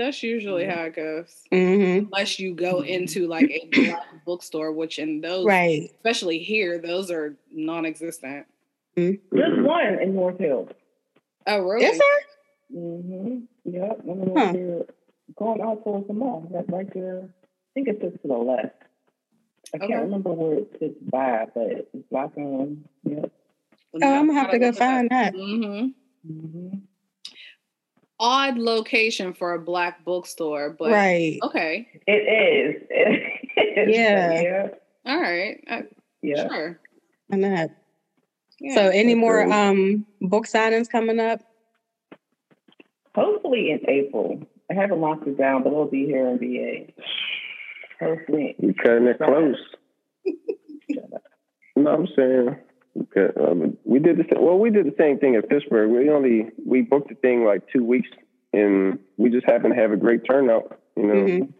That's 0.00 0.22
usually 0.22 0.64
how 0.64 0.84
it 0.84 0.96
goes. 0.96 1.42
Mm-hmm. 1.52 2.06
Unless 2.06 2.38
you 2.38 2.54
go 2.54 2.80
into 2.80 3.28
like 3.28 3.50
a 3.50 3.68
black 3.70 4.24
bookstore, 4.24 4.72
which 4.72 4.98
in 4.98 5.20
those, 5.20 5.44
Right. 5.44 5.90
especially 5.94 6.38
here, 6.38 6.78
those 6.78 7.10
are 7.10 7.36
non-existent. 7.52 8.46
There's 8.96 9.18
one 9.30 9.98
in 10.00 10.14
North 10.14 10.38
Hills. 10.38 10.70
Oh, 11.46 11.58
really? 11.58 11.84
Is 11.84 11.98
there? 11.98 12.80
Mm-hmm. 12.80 13.38
Yep. 13.66 13.98
One 14.04 14.22
in 14.22 14.34
Huh. 14.34 14.52
North 14.52 14.90
Going 15.36 15.60
out 15.60 15.84
towards 15.84 16.06
the 16.06 16.14
mall. 16.14 16.48
That's 16.50 16.68
right 16.70 16.92
there. 16.94 17.20
I 17.28 17.70
think 17.74 17.88
it 17.88 17.98
sits 18.00 18.22
to 18.22 18.28
the 18.28 18.34
left. 18.38 18.74
I 19.74 19.78
can't 19.78 20.00
remember 20.04 20.32
where 20.32 20.60
it 20.60 20.76
sits 20.80 20.98
by, 21.10 21.46
but 21.54 21.66
it's 21.70 22.08
black 22.10 22.30
on. 22.38 22.84
Yep. 23.04 23.30
Oh, 24.02 24.14
I'm 24.14 24.28
gonna 24.28 24.40
have 24.40 24.50
to 24.52 24.58
go 24.58 24.72
find 24.72 25.10
that. 25.10 25.34
hmm 25.34 25.88
Mm-hmm. 26.26 26.78
Odd 28.22 28.58
location 28.58 29.32
for 29.32 29.54
a 29.54 29.58
black 29.58 30.04
bookstore, 30.04 30.76
but 30.78 30.92
right. 30.92 31.38
okay. 31.42 31.88
It 32.06 32.12
is. 32.12 32.82
It 33.56 33.88
is. 33.88 33.96
Yeah. 33.96 34.40
Yeah. 34.40 34.68
All 35.06 35.20
right. 35.20 35.62
Uh, 35.68 35.82
Yeah. 36.22 36.48
Sure. 36.48 36.78
And 37.30 37.42
that. 37.44 37.70
Yeah. 38.60 38.74
So, 38.74 38.88
any 38.90 39.14
more 39.14 39.42
Okay. 39.42 39.52
um 39.52 40.06
book 40.20 40.46
signings 40.46 40.88
coming 40.90 41.18
up? 41.18 41.40
Hopefully 43.14 43.70
in 43.70 43.80
April. 43.88 44.42
I 44.70 44.74
haven't 44.74 45.00
locked 45.00 45.26
it 45.26 45.36
down, 45.38 45.62
but 45.62 45.72
it'll 45.72 45.86
be 45.86 46.06
here 46.06 46.28
in 46.28 46.38
VA. 46.38 46.92
Hopefully. 48.00 48.54
You're 48.58 48.74
cutting 48.74 49.06
it 49.08 49.18
close. 49.18 49.56
No, 51.76 51.92
I'm 51.94 52.08
saying 52.14 52.56
okay, 52.98 53.28
um, 53.40 53.76
we 53.84 53.98
did 53.98 54.16
the 54.18 54.40
well. 54.40 54.58
We 54.58 54.70
did 54.70 54.86
the 54.86 54.94
same 54.98 55.18
thing 55.18 55.36
at 55.36 55.48
Pittsburgh. 55.48 55.90
We 55.90 56.08
only 56.10 56.48
we 56.64 56.82
booked 56.82 57.08
the 57.08 57.14
thing 57.16 57.44
like 57.44 57.62
two 57.72 57.84
weeks, 57.84 58.08
and 58.52 58.98
we 59.16 59.30
just 59.30 59.46
happened 59.46 59.74
to 59.74 59.80
have 59.80 59.92
a 59.92 59.96
great 59.96 60.22
turnout. 60.28 60.78
You 60.96 61.06
know, 61.06 61.14
Mhm. 61.14 61.52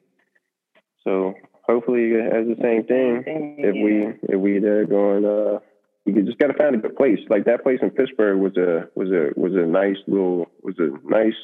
so 1.05 1.35
hopefully 1.63 2.13
it 2.13 2.33
has 2.33 2.47
the 2.47 2.57
same 2.61 2.85
thing. 2.85 3.25
if 3.59 3.75
we 3.75 4.13
if 4.35 4.41
we 4.41 4.59
there 4.59 4.85
going 4.85 5.25
uh 5.25 5.61
you 6.07 6.23
just 6.23 6.39
gotta 6.39 6.55
find 6.55 6.75
a 6.75 6.79
good 6.79 6.97
place. 6.97 7.21
Like 7.29 7.45
that 7.45 7.63
place 7.63 7.79
in 7.83 7.91
Pittsburgh 7.91 8.39
was 8.39 8.57
a 8.57 8.89
was 8.95 9.11
a 9.11 9.31
was 9.37 9.55
a 9.55 9.67
nice 9.67 9.99
little 10.07 10.51
was 10.63 10.75
a 10.79 10.91
nice 11.09 11.35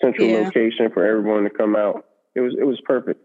central 0.00 0.28
Yeah. 0.28 0.40
location 0.44 0.90
for 0.90 1.04
everyone 1.04 1.44
to 1.44 1.50
come 1.50 1.76
out. 1.76 2.06
It 2.34 2.40
was 2.40 2.54
it 2.58 2.64
was 2.64 2.80
perfect. 2.82 3.20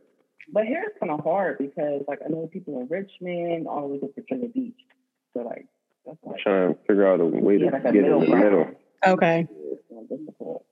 But 0.51 0.65
here 0.65 0.83
it's 0.87 0.97
kind 0.99 1.11
of 1.11 1.19
hard 1.19 1.59
because, 1.59 2.01
like, 2.07 2.19
I 2.25 2.29
know 2.29 2.47
people 2.51 2.81
in 2.81 2.87
Richmond 2.87 3.67
the 3.67 3.87
way 3.87 3.99
to 3.99 4.09
Virginia 4.15 4.49
Beach. 4.49 4.79
So, 5.33 5.43
like, 5.43 5.67
that's 6.09 6.19
like 6.23 6.39
Trying 6.41 6.73
to 6.73 6.79
figure 6.87 7.07
out 7.07 7.19
a 7.19 7.25
way 7.25 7.57
to 7.57 7.65
Yeah, 7.65 7.71
like 7.71 7.85
a 7.85 7.91
get 7.93 8.03
in 8.05 8.19
the 8.19 8.25
ground. 8.25 8.43
middle. 8.43 8.67
Okay. 9.07 9.47
it's 9.49 9.81
kind 9.89 10.01
of 10.11 10.19
difficult. 10.19 10.65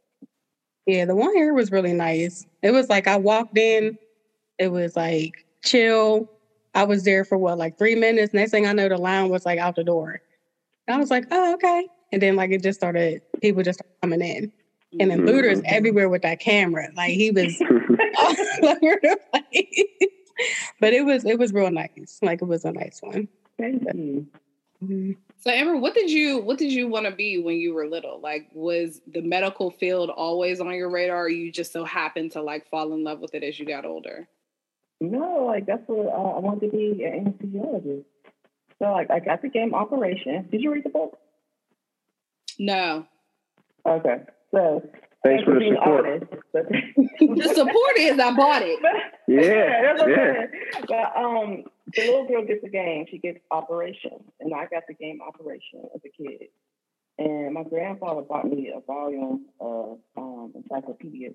Yeah, 0.85 1.05
the 1.05 1.15
one 1.15 1.33
here 1.35 1.53
was 1.53 1.71
really 1.71 1.93
nice. 1.93 2.45
It 2.61 2.71
was 2.71 2.89
like 2.89 3.07
I 3.07 3.17
walked 3.17 3.57
in, 3.57 3.97
it 4.57 4.69
was 4.69 4.95
like 4.95 5.45
chill. 5.63 6.29
I 6.73 6.83
was 6.85 7.03
there 7.03 7.25
for 7.25 7.37
what, 7.37 7.57
like 7.57 7.77
three 7.77 7.95
minutes. 7.95 8.33
Next 8.33 8.51
thing 8.51 8.65
I 8.67 8.71
know, 8.73 8.87
the 8.89 8.97
line 8.97 9.29
was 9.29 9.45
like 9.45 9.59
out 9.59 9.75
the 9.75 9.83
door. 9.83 10.21
And 10.87 10.95
I 10.95 10.99
was 10.99 11.11
like, 11.11 11.25
oh, 11.31 11.53
okay. 11.55 11.87
And 12.13 12.21
then 12.21 12.35
like 12.35 12.51
it 12.51 12.63
just 12.63 12.79
started, 12.79 13.21
people 13.41 13.63
just 13.63 13.79
started 13.79 13.95
coming 14.01 14.21
in. 14.21 14.51
And 14.99 15.11
then 15.11 15.25
Booter's 15.25 15.59
Mhm. 15.61 15.65
everywhere 15.67 16.07
with 16.09 16.21
that 16.21 16.39
camera. 16.39 16.87
Like 16.95 17.11
he 17.11 17.31
was 17.31 17.59
all 18.17 18.69
over 18.69 18.97
the 19.01 19.17
place. 19.33 19.85
But 20.79 20.93
it 20.93 21.03
was 21.05 21.25
it 21.25 21.37
was 21.37 21.51
real 21.51 21.69
nice. 21.71 22.19
Like 22.21 22.41
it 22.41 22.45
was 22.45 22.63
a 22.63 22.71
nice 22.71 22.99
one. 23.01 23.27
Thank 23.59 23.83
you. 23.93 24.27
Mhm. 24.83 25.17
So 25.39 25.51
Amber, 25.51 25.77
what 25.77 25.93
did 25.93 26.09
you 26.09 26.39
what 26.39 26.57
did 26.57 26.71
you 26.71 26.87
want 26.87 27.05
to 27.05 27.11
be 27.11 27.37
when 27.41 27.55
you 27.57 27.73
were 27.73 27.87
little? 27.87 28.19
Like 28.19 28.47
was 28.53 29.01
the 29.07 29.21
medical 29.21 29.69
field 29.71 30.09
always 30.09 30.59
on 30.59 30.73
your 30.73 30.89
radar 30.89 31.25
or 31.25 31.29
you 31.29 31.51
just 31.51 31.71
so 31.71 31.85
happened 31.85 32.31
to 32.33 32.41
like 32.41 32.67
fall 32.69 32.91
in 32.93 33.03
love 33.03 33.19
with 33.19 33.35
it 33.35 33.43
as 33.43 33.59
you 33.59 33.65
got 33.65 33.85
older? 33.85 34.27
No, 34.99 35.45
like 35.45 35.65
that's 35.67 35.83
what 35.87 36.07
uh, 36.07 36.35
I 36.37 36.39
wanted 36.39 36.71
to 36.71 36.77
be 36.77 37.03
an 37.03 37.25
anesthesiologist. 37.39 38.05
So 38.79 38.91
like 38.91 39.11
I 39.11 39.19
got 39.19 39.41
the 39.43 39.49
game 39.49 39.73
Operation. 39.75 40.47
Did 40.51 40.61
you 40.61 40.71
read 40.73 40.83
the 40.83 40.89
book? 40.89 41.17
No. 42.59 43.05
Okay. 43.85 44.23
So 44.51 44.81
Thanks 45.23 45.43
for 45.43 45.53
the 45.59 45.71
support. 45.75 46.05
honest, 46.07 46.25
but- 46.53 46.67
The 47.19 47.53
support 47.53 47.97
is 47.97 48.19
I 48.19 48.35
bought 48.35 48.61
it. 48.63 48.79
Yeah, 49.29 49.81
that's 49.83 49.99
what 50.01 50.09
yeah. 50.09 50.45
But 50.87 51.17
um, 51.21 51.65
the 51.95 52.01
little 52.01 52.27
girl 52.27 52.45
gets 52.45 52.63
a 52.63 52.69
game. 52.69 53.05
She 53.09 53.17
gets 53.17 53.39
Operation, 53.51 54.23
and 54.39 54.53
I 54.53 54.65
got 54.65 54.83
the 54.87 54.93
game 54.93 55.19
Operation 55.25 55.83
as 55.95 56.01
a 56.05 56.09
kid. 56.09 56.49
And 57.19 57.53
my 57.53 57.63
grandfather 57.63 58.21
bought 58.21 58.45
me 58.45 58.71
a 58.75 58.79
volume 58.81 59.45
of 59.59 59.99
um, 60.15 60.53
encyclopedia. 60.55 61.29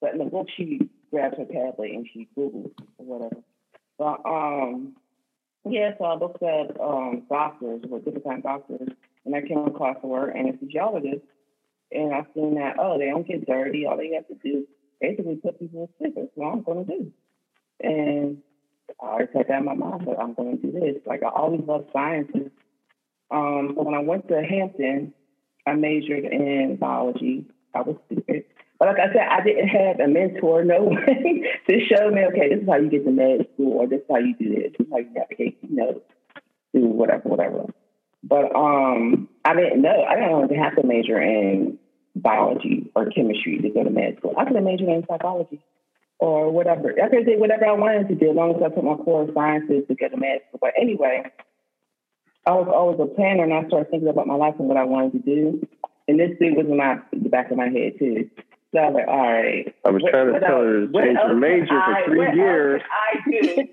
But 0.00 0.12
in 0.12 0.18
the 0.18 0.24
book, 0.24 0.48
she 0.56 0.80
grabs 1.10 1.36
her 1.38 1.44
tablet 1.44 1.92
and 1.92 2.06
she 2.12 2.28
Googles 2.36 2.72
or 2.98 3.06
whatever. 3.06 3.42
But 3.98 4.20
um, 4.28 4.96
yeah, 5.64 5.92
so 5.98 6.04
I 6.04 6.16
looked 6.16 6.42
at 6.42 6.80
um, 6.80 7.22
doctors, 7.28 7.82
what 7.86 8.04
different 8.04 8.24
kind 8.24 8.38
of 8.38 8.42
doctors, 8.44 8.88
and 9.24 9.34
I 9.34 9.42
came 9.42 9.64
across 9.66 9.96
the 10.00 10.08
word 10.08 10.34
anesthesiologist. 10.34 11.22
And 11.92 12.12
I 12.12 12.26
seen 12.34 12.56
that, 12.56 12.76
oh, 12.80 12.98
they 12.98 13.06
don't 13.06 13.26
get 13.26 13.46
dirty. 13.46 13.86
All 13.86 13.96
they 13.96 14.10
have 14.14 14.26
to 14.26 14.34
do 14.34 14.58
is 14.58 14.66
basically 15.00 15.36
put 15.36 15.60
people 15.60 15.86
to 15.86 15.92
sleep. 15.98 16.14
That's 16.16 16.28
what 16.34 16.52
I'm 16.52 16.62
going 16.62 16.84
to 16.84 16.92
do. 16.98 17.12
And 17.80 18.38
I 19.02 19.26
said 19.32 19.46
that 19.48 19.58
in 19.58 19.64
my 19.64 19.74
mind, 19.74 20.06
that 20.06 20.18
I'm 20.18 20.34
going 20.34 20.58
to 20.58 20.62
do 20.62 20.72
this. 20.72 21.02
Like, 21.06 21.22
I 21.22 21.28
always 21.28 21.62
loved 21.66 21.88
sciences. 21.92 22.50
Um, 23.30 23.72
so 23.74 23.82
when 23.82 23.94
I 23.94 24.00
went 24.00 24.28
to 24.28 24.42
Hampton, 24.42 25.12
I 25.66 25.74
majored 25.74 26.24
in 26.24 26.76
biology. 26.80 27.46
I 27.74 27.82
was 27.82 27.96
stupid. 28.06 28.44
But 28.78 28.88
like 28.88 28.98
I 28.98 29.12
said, 29.12 29.26
I 29.30 29.42
didn't 29.42 29.68
have 29.68 30.00
a 30.00 30.08
mentor, 30.08 30.64
no 30.64 30.82
one 30.84 31.06
to 31.06 31.80
show 31.86 32.10
me, 32.10 32.24
okay, 32.26 32.50
this 32.50 32.62
is 32.62 32.68
how 32.68 32.76
you 32.76 32.90
get 32.90 33.04
to 33.04 33.10
med 33.10 33.46
school, 33.54 33.72
or 33.78 33.86
this 33.86 34.00
is 34.00 34.06
how 34.10 34.18
you 34.18 34.34
do 34.38 34.54
this, 34.54 34.72
this 34.78 34.86
is 34.86 34.92
how 34.92 34.98
you 34.98 35.10
navigate, 35.14 35.58
you 35.62 35.76
know, 35.76 36.02
do 36.74 36.86
whatever, 36.86 37.28
whatever. 37.28 37.66
But 38.22 38.54
um, 38.54 39.28
I 39.44 39.54
didn't 39.54 39.82
know. 39.82 40.04
I 40.04 40.16
didn't 40.16 40.62
have 40.62 40.76
to 40.76 40.86
major 40.86 41.20
in 41.20 41.78
biology 42.14 42.90
or 42.94 43.06
chemistry 43.10 43.58
to 43.62 43.70
go 43.70 43.84
to 43.84 43.90
med 43.90 44.18
school. 44.18 44.34
I 44.36 44.44
could 44.44 44.56
have 44.56 44.64
majored 44.64 44.88
in 44.88 45.04
psychology 45.08 45.60
or 46.18 46.50
whatever. 46.50 46.94
I 47.02 47.08
could 47.08 47.26
do 47.26 47.38
whatever 47.38 47.66
I 47.66 47.72
wanted 47.72 48.08
to 48.08 48.14
do 48.14 48.30
as 48.30 48.36
long 48.36 48.54
as 48.56 48.62
I 48.62 48.68
took 48.74 48.84
my 48.84 48.96
core 48.96 49.28
sciences 49.34 49.84
to 49.88 49.94
to 50.08 50.16
med 50.16 50.40
school. 50.48 50.58
But 50.60 50.72
anyway, 50.80 51.24
I 52.46 52.52
was 52.52 52.68
always 52.72 52.98
a 53.00 53.06
planner 53.14 53.44
and 53.44 53.52
I 53.52 53.66
started 53.68 53.90
thinking 53.90 54.08
about 54.08 54.26
my 54.26 54.34
life 54.36 54.54
and 54.58 54.68
what 54.68 54.76
I 54.76 54.84
wanted 54.84 55.12
to 55.12 55.18
do. 55.18 55.66
And 56.08 56.18
this 56.20 56.38
thing 56.38 56.54
was 56.56 56.66
in 56.66 56.76
my 56.76 56.98
the 57.12 57.28
back 57.28 57.50
of 57.50 57.56
my 57.56 57.68
head 57.68 57.94
too. 57.98 58.30
So 58.74 58.80
I 58.80 58.86
was 58.90 58.94
like, 58.94 59.08
all 59.08 59.32
right. 59.32 59.74
I 59.84 59.90
was 59.90 60.02
what- 60.02 60.10
trying 60.10 60.32
to 60.32 60.40
tell 60.40 60.56
else- 60.56 60.64
her 60.64 60.86
to 60.86 60.92
change 60.92 61.18
her 61.18 61.34
major 61.34 61.80
for 61.84 62.04
three 62.06 62.34
years. 62.36 62.82
I 62.90 63.30
do 63.30 63.40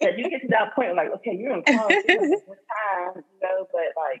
that 0.00 0.18
you 0.18 0.30
get 0.30 0.40
to 0.42 0.48
that 0.50 0.74
point 0.74 0.94
like, 0.96 1.10
okay, 1.16 1.34
you're 1.38 1.54
in 1.54 1.62
college, 1.62 1.96
you 2.08 2.18
time, 2.18 3.14
you 3.16 3.40
know, 3.42 3.68
but 3.72 3.90
like 3.96 4.20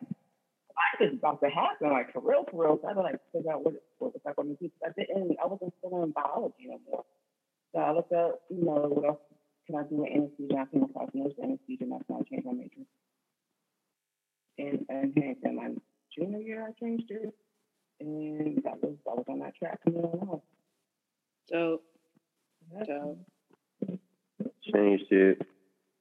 I 0.82 1.04
was 1.04 1.14
about 1.14 1.40
to 1.42 1.50
happen, 1.50 1.90
like 1.90 2.12
for 2.12 2.20
real, 2.20 2.44
for 2.50 2.64
real. 2.64 2.78
So 2.80 2.86
I 2.86 2.90
had 2.90 2.94
to 2.96 3.02
like 3.02 3.20
figure 3.32 3.52
out 3.52 3.64
what 3.64 3.74
what 3.98 4.12
was 4.14 4.22
I 4.26 4.32
going 4.34 4.56
to 4.56 4.62
do. 4.62 4.70
'Cause 4.70 4.92
I 4.96 5.00
didn't, 5.00 5.36
I 5.42 5.46
wasn't 5.46 5.74
still 5.78 6.02
in 6.02 6.10
biology 6.12 6.66
anymore. 6.70 7.04
So 7.74 7.80
I 7.80 7.92
looked 7.92 8.12
up, 8.12 8.40
you 8.50 8.64
know, 8.64 8.88
what 8.88 9.04
else 9.06 9.20
can 9.66 9.76
I 9.76 9.84
do 9.84 10.04
in 10.04 10.12
anesthesia? 10.12 10.58
I 10.58 10.66
came 10.72 10.82
across 10.84 11.10
nurse 11.14 11.34
anesthesia, 11.42 11.84
and 11.84 11.92
that's 11.92 12.04
when 12.08 12.20
I 12.20 12.24
changed 12.30 12.46
my 12.46 12.52
major. 12.52 12.86
And 14.58 14.86
and 14.88 15.16
in 15.16 15.56
my 15.56 15.70
junior 16.16 16.38
year, 16.40 16.66
I 16.68 16.72
changed 16.84 17.10
it, 17.10 17.34
and 18.00 18.62
that 18.64 18.82
was 18.82 18.96
I 19.10 19.14
was 19.14 19.24
on 19.28 19.40
that 19.40 19.54
track 19.56 19.82
from 19.82 19.94
then 19.94 20.04
on. 20.04 20.40
So 21.48 21.82
so 22.86 23.18
Changed 24.72 25.10
it. 25.12 25.42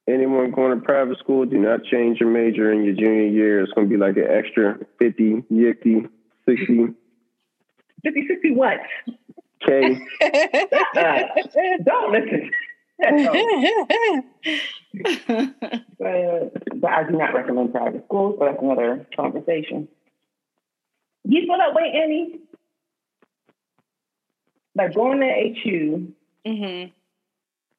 Anyone 0.07 0.51
going 0.51 0.77
to 0.77 0.83
private 0.83 1.19
school, 1.19 1.45
do 1.45 1.57
not 1.57 1.83
change 1.83 2.19
your 2.19 2.29
major 2.29 2.71
in 2.71 2.83
your 2.83 2.95
junior 2.95 3.27
year. 3.27 3.61
It's 3.61 3.71
going 3.73 3.87
to 3.87 3.91
be 3.91 3.97
like 3.97 4.17
an 4.17 4.27
extra 4.29 4.77
50, 4.99 5.43
yicky, 5.51 6.09
60 6.45 6.93
50, 8.03 8.27
60 8.27 8.51
what? 8.55 8.79
K. 9.65 9.97
Uh, 10.21 11.21
don't 11.85 12.11
listen. 12.11 12.51
but, 15.97 16.79
but 16.79 16.91
I 16.91 17.03
do 17.03 17.17
not 17.17 17.33
recommend 17.33 17.71
private 17.71 18.03
schools, 18.05 18.35
but 18.39 18.51
that's 18.51 18.61
another 18.61 19.07
conversation. 19.15 19.87
You 21.23 21.41
feel 21.45 21.57
that 21.57 21.73
way, 21.73 21.91
Annie? 22.03 22.39
Like 24.73 24.95
going 24.95 25.19
to 25.19 25.53
HU, 25.63 26.13
hmm 26.45 26.85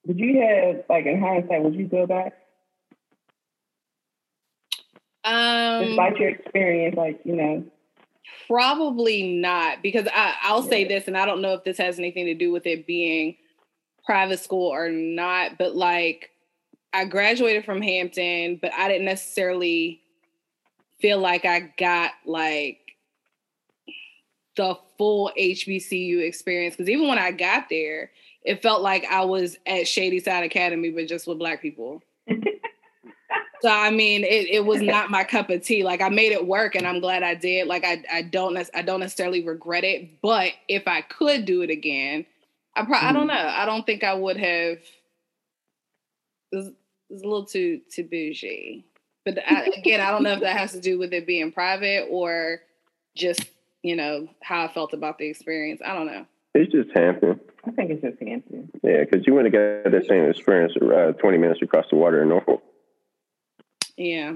would 0.06 0.18
you 0.18 0.40
have, 0.40 0.84
like 0.88 1.06
in 1.06 1.20
hindsight, 1.20 1.62
would 1.62 1.74
you 1.74 1.86
go 1.86 2.06
back? 2.06 2.34
um 5.24 5.86
Despite 5.86 6.16
your 6.16 6.30
experience, 6.30 6.96
like, 6.96 7.20
you 7.24 7.36
know, 7.36 7.64
Probably 8.48 9.40
not, 9.40 9.82
because 9.82 10.06
I, 10.12 10.34
I'll 10.42 10.62
say 10.62 10.84
this, 10.84 11.06
and 11.06 11.16
I 11.16 11.26
don't 11.26 11.42
know 11.42 11.54
if 11.54 11.64
this 11.64 11.78
has 11.78 11.98
anything 11.98 12.26
to 12.26 12.34
do 12.34 12.52
with 12.52 12.66
it 12.66 12.86
being 12.86 13.36
private 14.04 14.40
school 14.40 14.68
or 14.68 14.90
not, 14.90 15.58
but 15.58 15.74
like 15.74 16.30
I 16.92 17.04
graduated 17.04 17.64
from 17.64 17.80
Hampton, 17.80 18.58
but 18.60 18.72
I 18.74 18.88
didn't 18.88 19.06
necessarily 19.06 20.02
feel 21.00 21.18
like 21.18 21.44
I 21.44 21.72
got 21.78 22.12
like 22.26 22.78
the 24.56 24.76
full 24.98 25.32
HBCU 25.38 26.26
experience. 26.26 26.76
Because 26.76 26.90
even 26.90 27.08
when 27.08 27.18
I 27.18 27.30
got 27.30 27.68
there, 27.70 28.10
it 28.44 28.62
felt 28.62 28.82
like 28.82 29.04
I 29.04 29.24
was 29.24 29.56
at 29.66 29.86
Shady 29.86 30.20
Side 30.20 30.44
Academy, 30.44 30.90
but 30.90 31.06
just 31.06 31.26
with 31.26 31.38
Black 31.38 31.62
people. 31.62 32.02
So 33.62 33.68
I 33.68 33.90
mean, 33.90 34.24
it, 34.24 34.48
it 34.48 34.66
was 34.66 34.82
not 34.82 35.08
my 35.08 35.22
cup 35.22 35.48
of 35.48 35.62
tea. 35.62 35.84
Like 35.84 36.00
I 36.00 36.08
made 36.08 36.32
it 36.32 36.48
work, 36.48 36.74
and 36.74 36.84
I'm 36.84 36.98
glad 36.98 37.22
I 37.22 37.36
did. 37.36 37.68
Like 37.68 37.84
I 37.84 38.02
I 38.12 38.22
don't 38.22 38.58
I 38.74 38.82
don't 38.82 38.98
necessarily 38.98 39.44
regret 39.44 39.84
it, 39.84 40.20
but 40.20 40.52
if 40.66 40.88
I 40.88 41.00
could 41.02 41.44
do 41.44 41.62
it 41.62 41.70
again, 41.70 42.26
I 42.74 42.84
pro- 42.84 42.98
I 42.98 43.12
don't 43.12 43.28
mm-hmm. 43.28 43.36
know. 43.36 43.52
I 43.56 43.64
don't 43.64 43.86
think 43.86 44.02
I 44.02 44.14
would 44.14 44.36
have. 44.36 44.78
It 46.50 46.56
was, 46.56 46.66
it 46.66 46.74
was 47.08 47.22
a 47.22 47.24
little 47.24 47.46
too 47.46 47.80
too 47.88 48.02
bougie, 48.02 48.84
but 49.24 49.38
I, 49.46 49.66
again, 49.78 50.00
I 50.00 50.10
don't 50.10 50.24
know 50.24 50.32
if 50.32 50.40
that 50.40 50.56
has 50.56 50.72
to 50.72 50.80
do 50.80 50.98
with 50.98 51.12
it 51.12 51.24
being 51.24 51.52
private 51.52 52.08
or 52.10 52.62
just 53.14 53.44
you 53.84 53.94
know 53.94 54.26
how 54.42 54.64
I 54.64 54.72
felt 54.72 54.92
about 54.92 55.18
the 55.18 55.28
experience. 55.28 55.80
I 55.86 55.94
don't 55.94 56.06
know. 56.06 56.26
It's 56.56 56.72
just 56.72 56.90
Hampton. 56.96 57.38
I 57.72 57.74
think 57.74 57.90
it's 57.90 58.02
just 58.02 58.18
Hampton. 58.20 58.70
Yeah, 58.82 59.00
because 59.00 59.26
you 59.26 59.34
wouldn't 59.34 59.54
have 59.54 59.84
got 59.84 59.92
that 59.92 60.06
same 60.06 60.28
experience 60.28 60.74
uh, 60.76 61.12
20 61.12 61.38
minutes 61.38 61.62
across 61.62 61.86
the 61.90 61.96
water 61.96 62.22
in 62.22 62.28
Norfolk. 62.28 62.62
Yeah. 63.96 64.34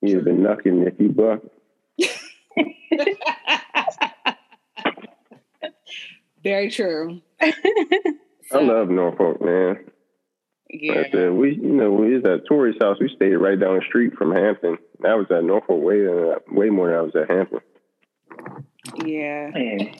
You'd 0.00 0.16
have 0.16 0.24
been 0.24 0.42
knocking 0.42 0.82
if 0.86 0.94
you 0.98 1.10
buck. 1.10 1.42
Very 6.42 6.70
true. 6.70 7.20
I 7.40 7.52
love 8.52 8.88
Norfolk, 8.88 9.42
man. 9.42 9.84
Yeah. 10.70 10.94
Like 10.94 11.06
I 11.06 11.10
said, 11.10 11.32
we, 11.32 11.56
you 11.56 11.74
know, 11.74 11.92
we 11.92 12.14
was 12.14 12.24
at 12.24 12.46
Tori's 12.46 12.78
house. 12.80 12.96
We 12.98 13.10
stayed 13.14 13.34
right 13.34 13.60
down 13.60 13.76
the 13.76 13.82
street 13.86 14.14
from 14.14 14.32
Hampton. 14.32 14.78
I 15.04 15.14
was 15.14 15.26
at 15.30 15.44
Norfolk 15.44 15.82
way, 15.82 16.06
uh, 16.06 16.38
way 16.50 16.70
more 16.70 16.88
than 16.88 16.96
I 16.96 17.02
was 17.02 17.14
at 17.14 17.30
Hampton. 17.30 17.60
Yeah. 19.04 19.50
Man, 19.50 19.94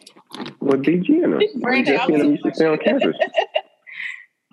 What 0.58 0.82
BG 0.82 1.08
in 1.08 1.30
them? 1.30 1.40
Branch 1.60 1.88
out 1.88 2.08
BG 2.08 2.14
in 2.14 2.20
too 2.20 2.30
used 2.30 2.44
to 2.44 2.54
stay 2.54 2.66
on 2.66 2.78
campus. 2.78 3.16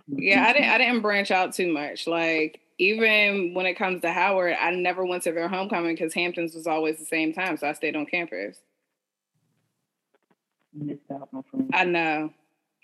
Yeah, 0.07 0.45
I 0.47 0.53
didn't 0.53 0.69
I 0.69 0.77
didn't 0.77 1.01
branch 1.01 1.31
out 1.31 1.53
too 1.53 1.71
much. 1.71 2.07
Like 2.07 2.59
even 2.77 3.53
when 3.53 3.65
it 3.65 3.75
comes 3.75 4.01
to 4.01 4.11
Howard, 4.11 4.55
I 4.59 4.71
never 4.71 5.05
went 5.05 5.23
to 5.23 5.31
their 5.31 5.47
homecoming 5.47 5.95
because 5.95 6.13
Hamptons 6.13 6.53
was 6.53 6.67
always 6.67 6.97
the 6.97 7.05
same 7.05 7.33
time, 7.33 7.57
so 7.57 7.67
I 7.67 7.73
stayed 7.73 7.95
on 7.95 8.05
campus. 8.05 8.57
missed 10.73 10.99
out, 11.11 11.29
my 11.31 11.41
friend. 11.49 11.69
I 11.73 11.85
know. 11.85 12.33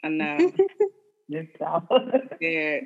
I 0.03 0.07
know. 0.07 0.51
Missed 1.29 1.61
out. 1.61 1.85
yeah. 2.41 2.79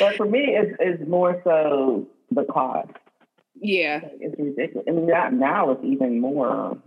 but 0.00 0.16
for 0.16 0.26
me, 0.26 0.56
it's, 0.56 0.76
it's 0.80 1.08
more 1.08 1.40
so 1.44 2.08
the 2.32 2.44
cost. 2.44 2.90
Yeah. 3.60 4.00
It's 4.20 4.38
ridiculous. 4.38 4.86
And 4.86 5.06
now, 5.06 5.28
now 5.30 5.70
it's 5.72 5.84
even 5.84 6.20
more 6.20 6.78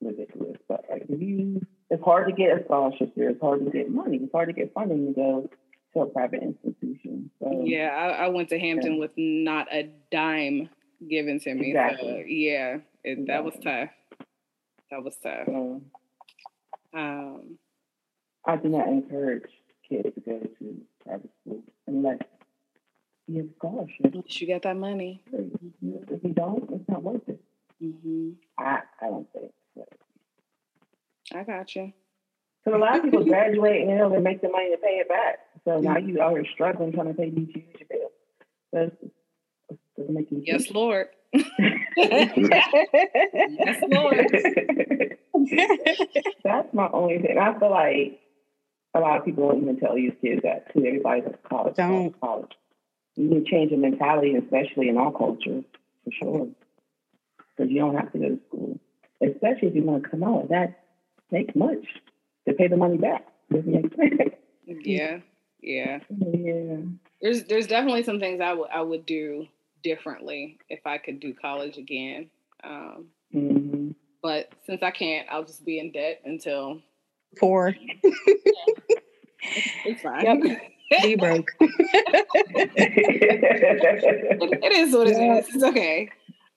ridiculous. 0.00 0.56
But 0.68 0.84
like, 0.90 1.06
if 1.08 1.20
you, 1.20 1.60
it's 1.90 2.02
hard 2.04 2.28
to 2.28 2.32
get 2.34 2.58
a 2.60 2.64
scholarship 2.64 3.12
here. 3.14 3.30
It's 3.30 3.40
hard 3.40 3.64
to 3.64 3.70
get 3.70 3.90
money. 3.90 4.18
It's 4.22 4.32
hard 4.32 4.48
to 4.48 4.52
get 4.52 4.72
funding 4.74 5.06
to 5.06 5.12
go 5.12 5.50
to 5.94 6.00
a 6.00 6.06
private 6.06 6.42
institution. 6.42 7.30
So 7.42 7.62
Yeah. 7.64 7.88
I, 7.88 8.26
I 8.26 8.28
went 8.28 8.50
to 8.50 8.58
Hampton 8.58 8.98
with 8.98 9.12
not 9.16 9.72
a 9.72 9.90
dime 10.12 10.68
given 11.08 11.40
to 11.40 11.54
me. 11.54 11.68
Exactly. 11.70 12.08
So 12.08 12.24
yeah, 12.26 12.78
it, 13.04 13.26
that 13.28 13.44
was 13.44 13.54
tough. 13.62 13.90
That 14.90 15.02
was 15.02 15.16
tough. 15.22 15.46
So 15.46 15.82
Um, 16.94 17.58
I 18.46 18.56
do 18.56 18.68
not 18.68 18.88
encourage 18.88 19.50
kids 19.88 20.14
to 20.14 20.20
go 20.20 20.38
to 20.40 20.80
private 21.04 21.30
school 21.42 21.62
unless 21.86 22.18
you 23.28 23.38
have 23.42 23.48
scholarship. 23.58 23.96
unless 24.04 24.40
you 24.40 24.46
got 24.48 24.62
that 24.62 24.76
money. 24.76 25.22
If 25.32 26.22
you 26.24 26.32
don't, 26.32 26.68
it's 26.72 26.88
not 26.88 27.02
worth 27.02 27.28
it. 27.28 27.40
hmm 27.80 28.30
I, 28.58 28.80
I 29.00 29.06
don't 29.06 29.26
think. 29.32 29.52
So. 29.76 29.84
I 31.34 31.44
got 31.44 31.74
you. 31.76 31.92
So 32.64 32.74
a 32.74 32.78
lot 32.78 32.96
of 32.96 33.02
people 33.04 33.24
graduate 33.24 33.82
and 33.82 33.90
they 33.90 33.96
don't 33.98 34.20
make 34.22 34.40
the 34.42 34.48
money 34.48 34.70
to 34.70 34.76
pay 34.78 34.98
it 35.00 35.08
back. 35.08 35.38
So 35.64 35.78
now 35.80 35.96
you 35.98 36.20
out 36.20 36.32
here 36.32 36.44
struggling 36.52 36.92
trying 36.92 37.08
to 37.08 37.14
pay 37.14 37.30
these 37.30 37.48
huge 37.54 37.84
bills. 37.88 38.12
That's 38.72 38.90
doesn't 39.96 40.14
make 40.14 40.28
any 40.32 40.42
Yes, 40.46 40.64
sense. 40.64 40.74
Lord. 40.74 41.08
yes, 41.32 41.44
Lord. 43.88 44.30
That's 46.44 46.72
my 46.74 46.88
only 46.92 47.18
thing. 47.18 47.36
I 47.38 47.58
feel 47.58 47.70
like 47.70 48.20
a 48.94 49.00
lot 49.00 49.18
of 49.18 49.24
people 49.24 49.44
won't 49.46 49.62
even 49.62 49.78
tell 49.78 49.96
you 49.98 50.12
kids 50.12 50.42
that 50.44 50.72
too. 50.72 50.84
Everybody's 50.86 51.24
at 51.26 51.42
college, 51.44 51.76
college, 51.76 52.12
Don't. 52.12 52.20
college. 52.20 52.52
You 53.18 53.28
need 53.28 53.44
to 53.44 53.50
change 53.50 53.70
the 53.70 53.76
mentality, 53.76 54.36
especially 54.36 54.88
in 54.88 54.96
our 54.96 55.12
culture, 55.12 55.62
for 56.04 56.10
sure. 56.18 56.48
Because 57.56 57.72
you 57.72 57.80
don't 57.80 57.96
have 57.96 58.12
to 58.12 58.18
go 58.18 58.28
to 58.28 58.40
school, 58.46 58.80
especially 59.20 59.68
if 59.68 59.74
you 59.74 59.82
want 59.82 60.04
to 60.04 60.08
come 60.08 60.22
out. 60.22 60.48
That 60.50 60.84
takes 61.32 61.54
much 61.56 61.84
to 62.46 62.54
pay 62.54 62.68
the 62.68 62.76
money 62.76 62.96
back. 62.96 63.26
Doesn't 63.52 63.72
make 63.72 63.94
sense. 63.96 64.34
Yeah, 64.66 65.18
yeah. 65.60 65.98
yeah. 66.10 66.76
There's 67.20 67.44
there's 67.44 67.66
definitely 67.66 68.04
some 68.04 68.20
things 68.20 68.40
I 68.40 68.52
would 68.52 68.70
I 68.70 68.82
would 68.82 69.04
do 69.04 69.48
differently 69.82 70.58
if 70.68 70.86
I 70.86 70.98
could 70.98 71.18
do 71.18 71.34
college 71.34 71.76
again. 71.76 72.30
Um, 72.62 73.06
hmm 73.32 73.90
but 74.20 74.52
since 74.66 74.82
I 74.82 74.90
can't, 74.90 75.28
I'll 75.30 75.44
just 75.44 75.64
be 75.64 75.78
in 75.78 75.92
debt 75.92 76.20
until 76.24 76.82
Poor. 77.38 77.74
it's 79.84 80.02
fine. 80.02 80.24
Yep. 80.24 80.60
Be 80.90 81.16
broke. 81.16 81.50
it, 81.60 82.68
it 84.62 84.72
is 84.72 84.94
what 84.94 85.06
it 85.08 85.16
is. 85.16 85.54
It's 85.54 85.62
okay. 85.62 86.08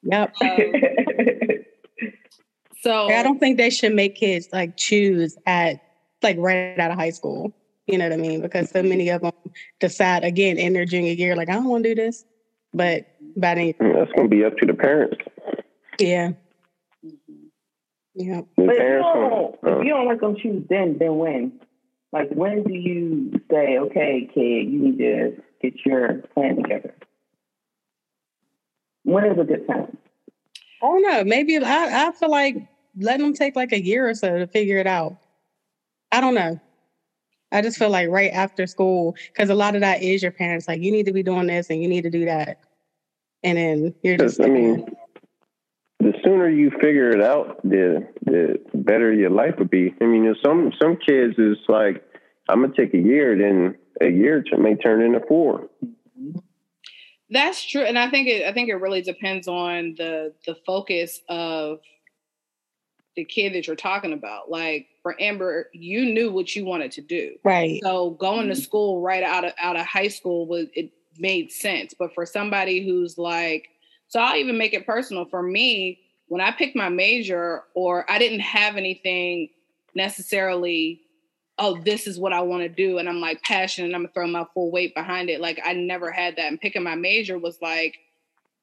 Yep. 0.03 0.33
Um, 0.41 0.73
so 2.81 3.09
I 3.09 3.23
don't 3.23 3.39
think 3.39 3.57
they 3.57 3.69
should 3.69 3.93
make 3.93 4.15
kids 4.15 4.47
like 4.51 4.77
choose 4.77 5.37
at 5.45 5.81
like 6.23 6.37
right 6.39 6.79
out 6.79 6.91
of 6.91 6.97
high 6.97 7.09
school. 7.09 7.53
You 7.87 7.97
know 7.97 8.05
what 8.05 8.13
I 8.13 8.17
mean? 8.17 8.41
Because 8.41 8.69
so 8.69 8.81
many 8.81 9.09
of 9.09 9.21
them 9.21 9.33
decide 9.79 10.23
again 10.23 10.57
in 10.57 10.73
their 10.73 10.85
junior 10.85 11.13
year, 11.13 11.35
like 11.35 11.49
I 11.49 11.53
don't 11.53 11.67
want 11.67 11.83
to 11.83 11.93
do 11.93 12.01
this. 12.01 12.25
But 12.73 13.07
by 13.35 13.55
then, 13.55 13.73
That's 13.79 14.11
going 14.13 14.29
to 14.29 14.35
be 14.35 14.45
up 14.45 14.55
to 14.57 14.65
the 14.65 14.73
parents. 14.73 15.17
yeah, 15.99 16.31
yeah. 18.15 18.41
But 18.55 18.69
if 18.69 18.81
you 18.81 18.99
don't, 19.01 19.61
gonna, 19.61 19.75
uh, 19.75 19.79
if 19.79 19.85
you 19.85 19.89
don't 19.91 20.07
let 20.07 20.21
them 20.21 20.35
choose, 20.41 20.63
then 20.69 20.97
then 20.97 21.17
when? 21.17 21.59
Like 22.11 22.29
when 22.31 22.63
do 22.63 22.73
you 22.73 23.39
say, 23.49 23.77
okay, 23.77 24.29
kid, 24.33 24.69
you 24.69 24.79
need 24.79 24.97
to 24.97 25.41
get 25.61 25.85
your 25.85 26.15
plan 26.33 26.57
together? 26.57 26.93
When 29.03 29.25
is 29.25 29.39
a 29.39 29.43
good 29.43 29.65
time? 29.67 29.97
I 30.83 30.85
don't 30.85 31.01
know. 31.03 31.23
Maybe 31.23 31.57
I, 31.57 32.07
I 32.07 32.11
feel 32.11 32.29
like 32.29 32.57
letting 32.97 33.25
them 33.25 33.33
take 33.33 33.55
like 33.55 33.71
a 33.71 33.81
year 33.81 34.09
or 34.09 34.13
so 34.13 34.39
to 34.39 34.47
figure 34.47 34.77
it 34.77 34.87
out. 34.87 35.17
I 36.11 36.19
don't 36.19 36.35
know. 36.35 36.59
I 37.53 37.61
just 37.61 37.77
feel 37.77 37.89
like 37.89 38.09
right 38.09 38.31
after 38.31 38.65
school, 38.67 39.15
because 39.31 39.49
a 39.49 39.55
lot 39.55 39.75
of 39.75 39.81
that 39.81 40.01
is 40.01 40.21
your 40.21 40.31
parents 40.31 40.67
like, 40.67 40.81
you 40.81 40.91
need 40.91 41.05
to 41.05 41.13
be 41.13 41.23
doing 41.23 41.47
this 41.47 41.69
and 41.69 41.81
you 41.81 41.87
need 41.87 42.03
to 42.03 42.09
do 42.09 42.25
that. 42.25 42.57
And 43.43 43.57
then 43.57 43.95
you're 44.03 44.17
just, 44.17 44.39
I 44.39 44.47
mean, 44.47 44.85
the 46.01 46.13
sooner 46.23 46.49
you 46.49 46.71
figure 46.81 47.11
it 47.11 47.21
out, 47.21 47.61
the 47.63 48.07
the 48.25 48.59
better 48.73 49.13
your 49.13 49.29
life 49.29 49.55
would 49.59 49.69
be. 49.69 49.93
I 50.01 50.05
mean, 50.05 50.23
you 50.23 50.29
know, 50.31 50.35
some 50.43 50.71
some 50.81 50.97
kids 50.97 51.35
is 51.37 51.57
like, 51.67 52.03
I'm 52.49 52.61
gonna 52.61 52.73
take 52.75 52.93
a 52.93 52.97
year, 52.97 53.37
then 53.37 53.75
a 54.01 54.11
year 54.11 54.41
to 54.41 54.57
may 54.57 54.75
turn 54.75 55.01
into 55.01 55.21
four. 55.27 55.69
That's 57.29 57.63
true, 57.63 57.83
and 57.83 57.99
I 57.99 58.09
think 58.09 58.27
it. 58.27 58.47
I 58.47 58.51
think 58.51 58.69
it 58.69 58.75
really 58.75 59.01
depends 59.01 59.47
on 59.47 59.95
the 59.97 60.33
the 60.45 60.55
focus 60.65 61.21
of 61.29 61.79
the 63.15 63.23
kid 63.23 63.53
that 63.53 63.67
you're 63.67 63.75
talking 63.75 64.13
about. 64.13 64.49
Like 64.49 64.87
for 65.03 65.15
Amber, 65.21 65.69
you 65.71 66.05
knew 66.05 66.31
what 66.31 66.55
you 66.55 66.65
wanted 66.65 66.91
to 66.93 67.01
do, 67.01 67.35
right. 67.43 67.79
so 67.83 68.11
going 68.11 68.47
to 68.47 68.55
school 68.55 69.01
right 69.01 69.23
out 69.23 69.45
of 69.45 69.53
out 69.61 69.79
of 69.79 69.85
high 69.85 70.07
school 70.07 70.47
was 70.47 70.67
it 70.73 70.91
made 71.19 71.51
sense. 71.51 71.93
But 71.97 72.13
for 72.15 72.25
somebody 72.25 72.83
who's 72.83 73.17
like, 73.17 73.69
so 74.11 74.19
I'll 74.19 74.35
even 74.35 74.57
make 74.57 74.73
it 74.73 74.85
personal. 74.85 75.23
For 75.23 75.41
me, 75.41 75.99
when 76.27 76.41
I 76.41 76.51
picked 76.51 76.75
my 76.75 76.89
major, 76.89 77.63
or 77.73 78.05
I 78.11 78.19
didn't 78.19 78.41
have 78.41 78.75
anything 78.75 79.47
necessarily 79.95 81.01
oh, 81.57 81.79
this 81.85 82.07
is 82.07 82.17
what 82.17 82.33
I 82.33 82.41
want 82.41 82.63
to 82.63 82.69
do. 82.69 82.97
And 82.97 83.07
I'm 83.07 83.21
like 83.21 83.43
passionate 83.43 83.87
and 83.87 83.95
I'm 83.95 84.01
gonna 84.01 84.13
throw 84.13 84.27
my 84.27 84.45
full 84.53 84.71
weight 84.71 84.95
behind 84.95 85.29
it. 85.29 85.39
Like 85.39 85.61
I 85.63 85.73
never 85.73 86.11
had 86.11 86.35
that. 86.37 86.47
And 86.47 86.59
picking 86.59 86.81
my 86.81 86.95
major 86.95 87.37
was 87.37 87.61
like 87.61 87.99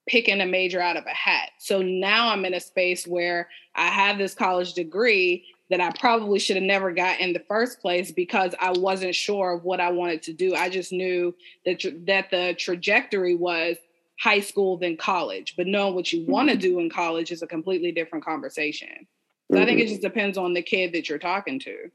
picking 0.09 0.41
a 0.41 0.47
major 0.47 0.81
out 0.81 0.97
of 0.97 1.07
a 1.07 1.15
hat. 1.15 1.51
So 1.59 1.81
now 1.81 2.31
I'm 2.31 2.45
in 2.45 2.55
a 2.55 2.61
space 2.61 3.07
where 3.07 3.49
I 3.77 3.87
have 3.87 4.19
this 4.19 4.35
college 4.35 4.73
degree 4.73 5.47
that 5.71 5.81
I 5.81 5.93
probably 5.93 6.41
should 6.41 6.57
have 6.57 6.65
never 6.65 6.93
got 6.93 7.21
in 7.21 7.35
the 7.35 7.45
first 7.47 7.81
place 7.81 8.11
because 8.11 8.53
I 8.59 8.73
wasn't 8.73 9.15
sure 9.15 9.53
of 9.53 9.65
what 9.65 9.81
I 9.81 9.91
wanted 9.91 10.23
to 10.25 10.33
do. 10.33 10.57
I 10.57 10.69
just 10.69 10.93
knew 10.93 11.35
that 11.67 11.85
that 12.07 12.31
the 12.31 12.57
trajectory 12.59 13.37
was 13.37 13.77
high 14.19 14.41
school 14.41 14.77
than 14.77 14.97
college, 14.97 15.55
but 15.57 15.67
knowing 15.67 15.95
what 15.95 16.13
you 16.13 16.25
want 16.27 16.49
to 16.49 16.55
mm-hmm. 16.55 16.61
do 16.61 16.79
in 16.81 16.91
college 16.91 17.31
is 17.31 17.43
a 17.43 17.47
completely 17.47 17.93
different 17.93 18.25
conversation. 18.25 19.07
So 19.51 19.59
I 19.59 19.65
think 19.65 19.81
it 19.81 19.85
mm-hmm. 19.85 19.93
just 19.93 20.03
depends 20.03 20.37
on 20.37 20.53
the 20.53 20.63
kid 20.63 20.93
that 20.93 21.09
you're 21.09 21.19
talking 21.19 21.59
to. 21.61 21.91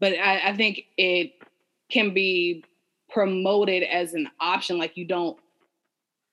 But 0.00 0.14
I, 0.14 0.48
I 0.48 0.56
think 0.56 0.86
it 0.96 1.34
can 1.88 2.12
be 2.12 2.64
promoted 3.08 3.84
as 3.84 4.14
an 4.14 4.28
option. 4.40 4.78
Like 4.78 4.96
you 4.96 5.04
don't, 5.04 5.38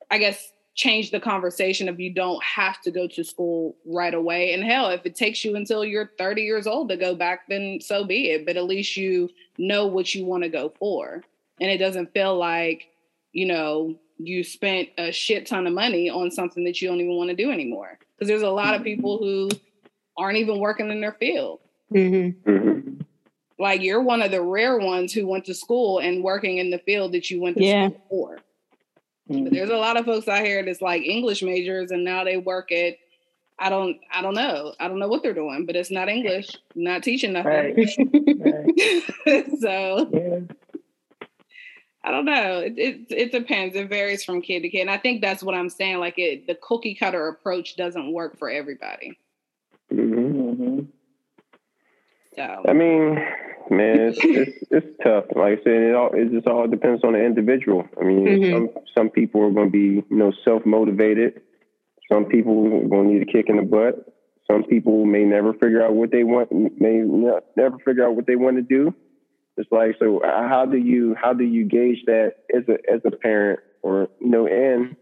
I 0.09 0.17
guess, 0.17 0.51
change 0.75 1.11
the 1.11 1.19
conversation 1.19 1.87
if 1.87 1.99
you 1.99 2.11
don't 2.11 2.43
have 2.43 2.81
to 2.81 2.89
go 2.89 3.07
to 3.07 3.23
school 3.23 3.75
right 3.85 4.13
away. 4.13 4.53
And 4.53 4.63
hell, 4.63 4.89
if 4.89 5.05
it 5.05 5.15
takes 5.15 5.45
you 5.45 5.55
until 5.55 5.85
you're 5.85 6.11
30 6.17 6.41
years 6.41 6.65
old 6.65 6.89
to 6.89 6.97
go 6.97 7.13
back, 7.13 7.47
then 7.47 7.79
so 7.79 8.03
be 8.03 8.31
it. 8.31 8.45
But 8.45 8.57
at 8.57 8.63
least 8.63 8.97
you 8.97 9.29
know 9.57 9.85
what 9.85 10.15
you 10.15 10.25
want 10.25 10.43
to 10.43 10.49
go 10.49 10.73
for. 10.79 11.21
And 11.61 11.69
it 11.69 11.77
doesn't 11.77 12.13
feel 12.13 12.35
like, 12.35 12.87
you 13.33 13.45
know, 13.45 13.99
you 14.27 14.43
spent 14.43 14.89
a 14.97 15.11
shit 15.11 15.45
ton 15.45 15.67
of 15.67 15.73
money 15.73 16.09
on 16.09 16.31
something 16.31 16.63
that 16.65 16.81
you 16.81 16.87
don't 16.87 16.99
even 17.01 17.15
want 17.15 17.29
to 17.29 17.35
do 17.35 17.51
anymore. 17.51 17.97
Because 18.15 18.27
there's 18.27 18.41
a 18.41 18.49
lot 18.49 18.75
of 18.75 18.83
people 18.83 19.17
who 19.17 19.49
aren't 20.17 20.37
even 20.37 20.59
working 20.59 20.89
in 20.91 21.01
their 21.01 21.13
field. 21.13 21.59
hmm 21.91 22.29
hmm 22.45 22.79
Like 23.59 23.81
you're 23.81 24.01
one 24.01 24.21
of 24.21 24.31
the 24.31 24.41
rare 24.41 24.77
ones 24.77 25.13
who 25.13 25.27
went 25.27 25.45
to 25.45 25.53
school 25.53 25.99
and 25.99 26.23
working 26.23 26.57
in 26.57 26.69
the 26.69 26.79
field 26.79 27.13
that 27.13 27.29
you 27.29 27.41
went 27.41 27.57
to 27.57 27.63
Yeah. 27.63 27.87
school 27.89 28.01
for. 28.09 28.39
But 29.27 29.53
there's 29.53 29.69
a 29.69 29.77
lot 29.77 29.97
of 29.97 30.05
folks 30.05 30.27
out 30.27 30.45
here 30.45 30.63
that's 30.63 30.81
like 30.81 31.03
English 31.03 31.41
majors 31.41 31.91
and 31.91 32.03
now 32.03 32.23
they 32.23 32.37
work 32.37 32.71
at 32.71 32.95
I 33.57 33.69
don't 33.69 33.97
I 34.11 34.21
don't 34.21 34.33
know. 34.35 34.73
I 34.79 34.87
don't 34.87 34.99
know 34.99 35.07
what 35.07 35.23
they're 35.23 35.33
doing, 35.33 35.65
but 35.65 35.75
it's 35.75 35.91
not 35.91 36.09
English, 36.09 36.49
not 36.75 37.03
teaching 37.03 37.33
nothing. 37.33 37.51
Right. 37.51 37.97
right. 39.25 39.45
so 39.59 40.09
Yeah. 40.11 40.39
I 42.03 42.11
don't 42.11 42.25
know. 42.25 42.59
It, 42.59 42.73
it 42.77 43.01
it 43.09 43.31
depends. 43.31 43.75
It 43.75 43.87
varies 43.87 44.23
from 44.23 44.41
kid 44.41 44.61
to 44.61 44.69
kid. 44.69 44.81
And 44.81 44.89
I 44.89 44.97
think 44.97 45.21
that's 45.21 45.41
what 45.41 45.55
I'm 45.55 45.69
saying. 45.69 45.99
Like 45.99 46.15
it 46.17 46.47
the 46.47 46.55
cookie 46.55 46.95
cutter 46.95 47.27
approach 47.29 47.77
doesn't 47.77 48.11
work 48.11 48.37
for 48.37 48.49
everybody. 48.49 49.17
hmm 49.89 50.53
hmm 50.53 50.79
So 52.35 52.63
I 52.67 52.73
mean, 52.73 53.15
man, 53.69 53.99
it's, 53.99 54.19
it's 54.21 54.57
it's 54.71 54.97
tough. 55.03 55.25
Like 55.35 55.59
I 55.59 55.63
said, 55.63 55.73
it 55.73 55.95
all 55.95 56.09
it 56.13 56.31
just 56.31 56.47
all 56.47 56.67
depends 56.67 57.03
on 57.05 57.13
the 57.13 57.23
individual. 57.23 57.87
I 57.99 58.03
mean, 58.03 58.27
Mhm. 58.27 58.51
some 58.51 58.69
some 58.95 59.09
people 59.09 59.41
are 59.43 59.51
going 59.51 59.67
to 59.67 59.71
be 59.71 60.03
you 60.09 60.17
know 60.17 60.33
self 60.43 60.65
motivated. 60.65 61.41
Some 62.11 62.25
people 62.25 62.65
are 62.67 62.87
going 62.87 63.07
to 63.07 63.13
need 63.13 63.21
a 63.21 63.31
kick 63.31 63.47
in 63.47 63.55
the 63.55 63.63
butt. 63.63 64.13
Some 64.51 64.65
people 64.65 65.05
may 65.05 65.23
never 65.23 65.53
figure 65.53 65.81
out 65.81 65.93
what 65.93 66.11
they 66.11 66.25
want. 66.25 66.51
May 66.51 66.97
not, 66.97 67.43
never 67.55 67.77
figure 67.79 68.05
out 68.05 68.15
what 68.15 68.27
they 68.27 68.35
want 68.35 68.57
to 68.57 68.61
do. 68.61 68.93
It's 69.57 69.71
like 69.71 69.95
so. 69.99 70.21
How 70.23 70.65
do 70.65 70.77
you 70.77 71.15
how 71.21 71.33
do 71.33 71.43
you 71.43 71.65
gauge 71.65 72.03
that 72.07 72.33
as 72.55 72.63
a 72.67 72.73
as 72.91 73.01
a 73.05 73.11
parent 73.11 73.59
or 73.81 74.09
you 74.19 74.29
know 74.29 74.47
and 74.47 74.95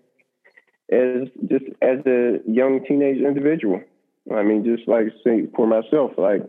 as 0.92 1.30
just 1.48 1.66
as 1.82 2.00
a 2.06 2.40
young 2.46 2.84
teenage 2.86 3.22
individual? 3.22 3.82
I 4.34 4.44
mean, 4.44 4.66
just 4.66 4.88
like 4.88 5.08
say 5.24 5.48
for 5.56 5.68
myself, 5.68 6.12
like 6.18 6.42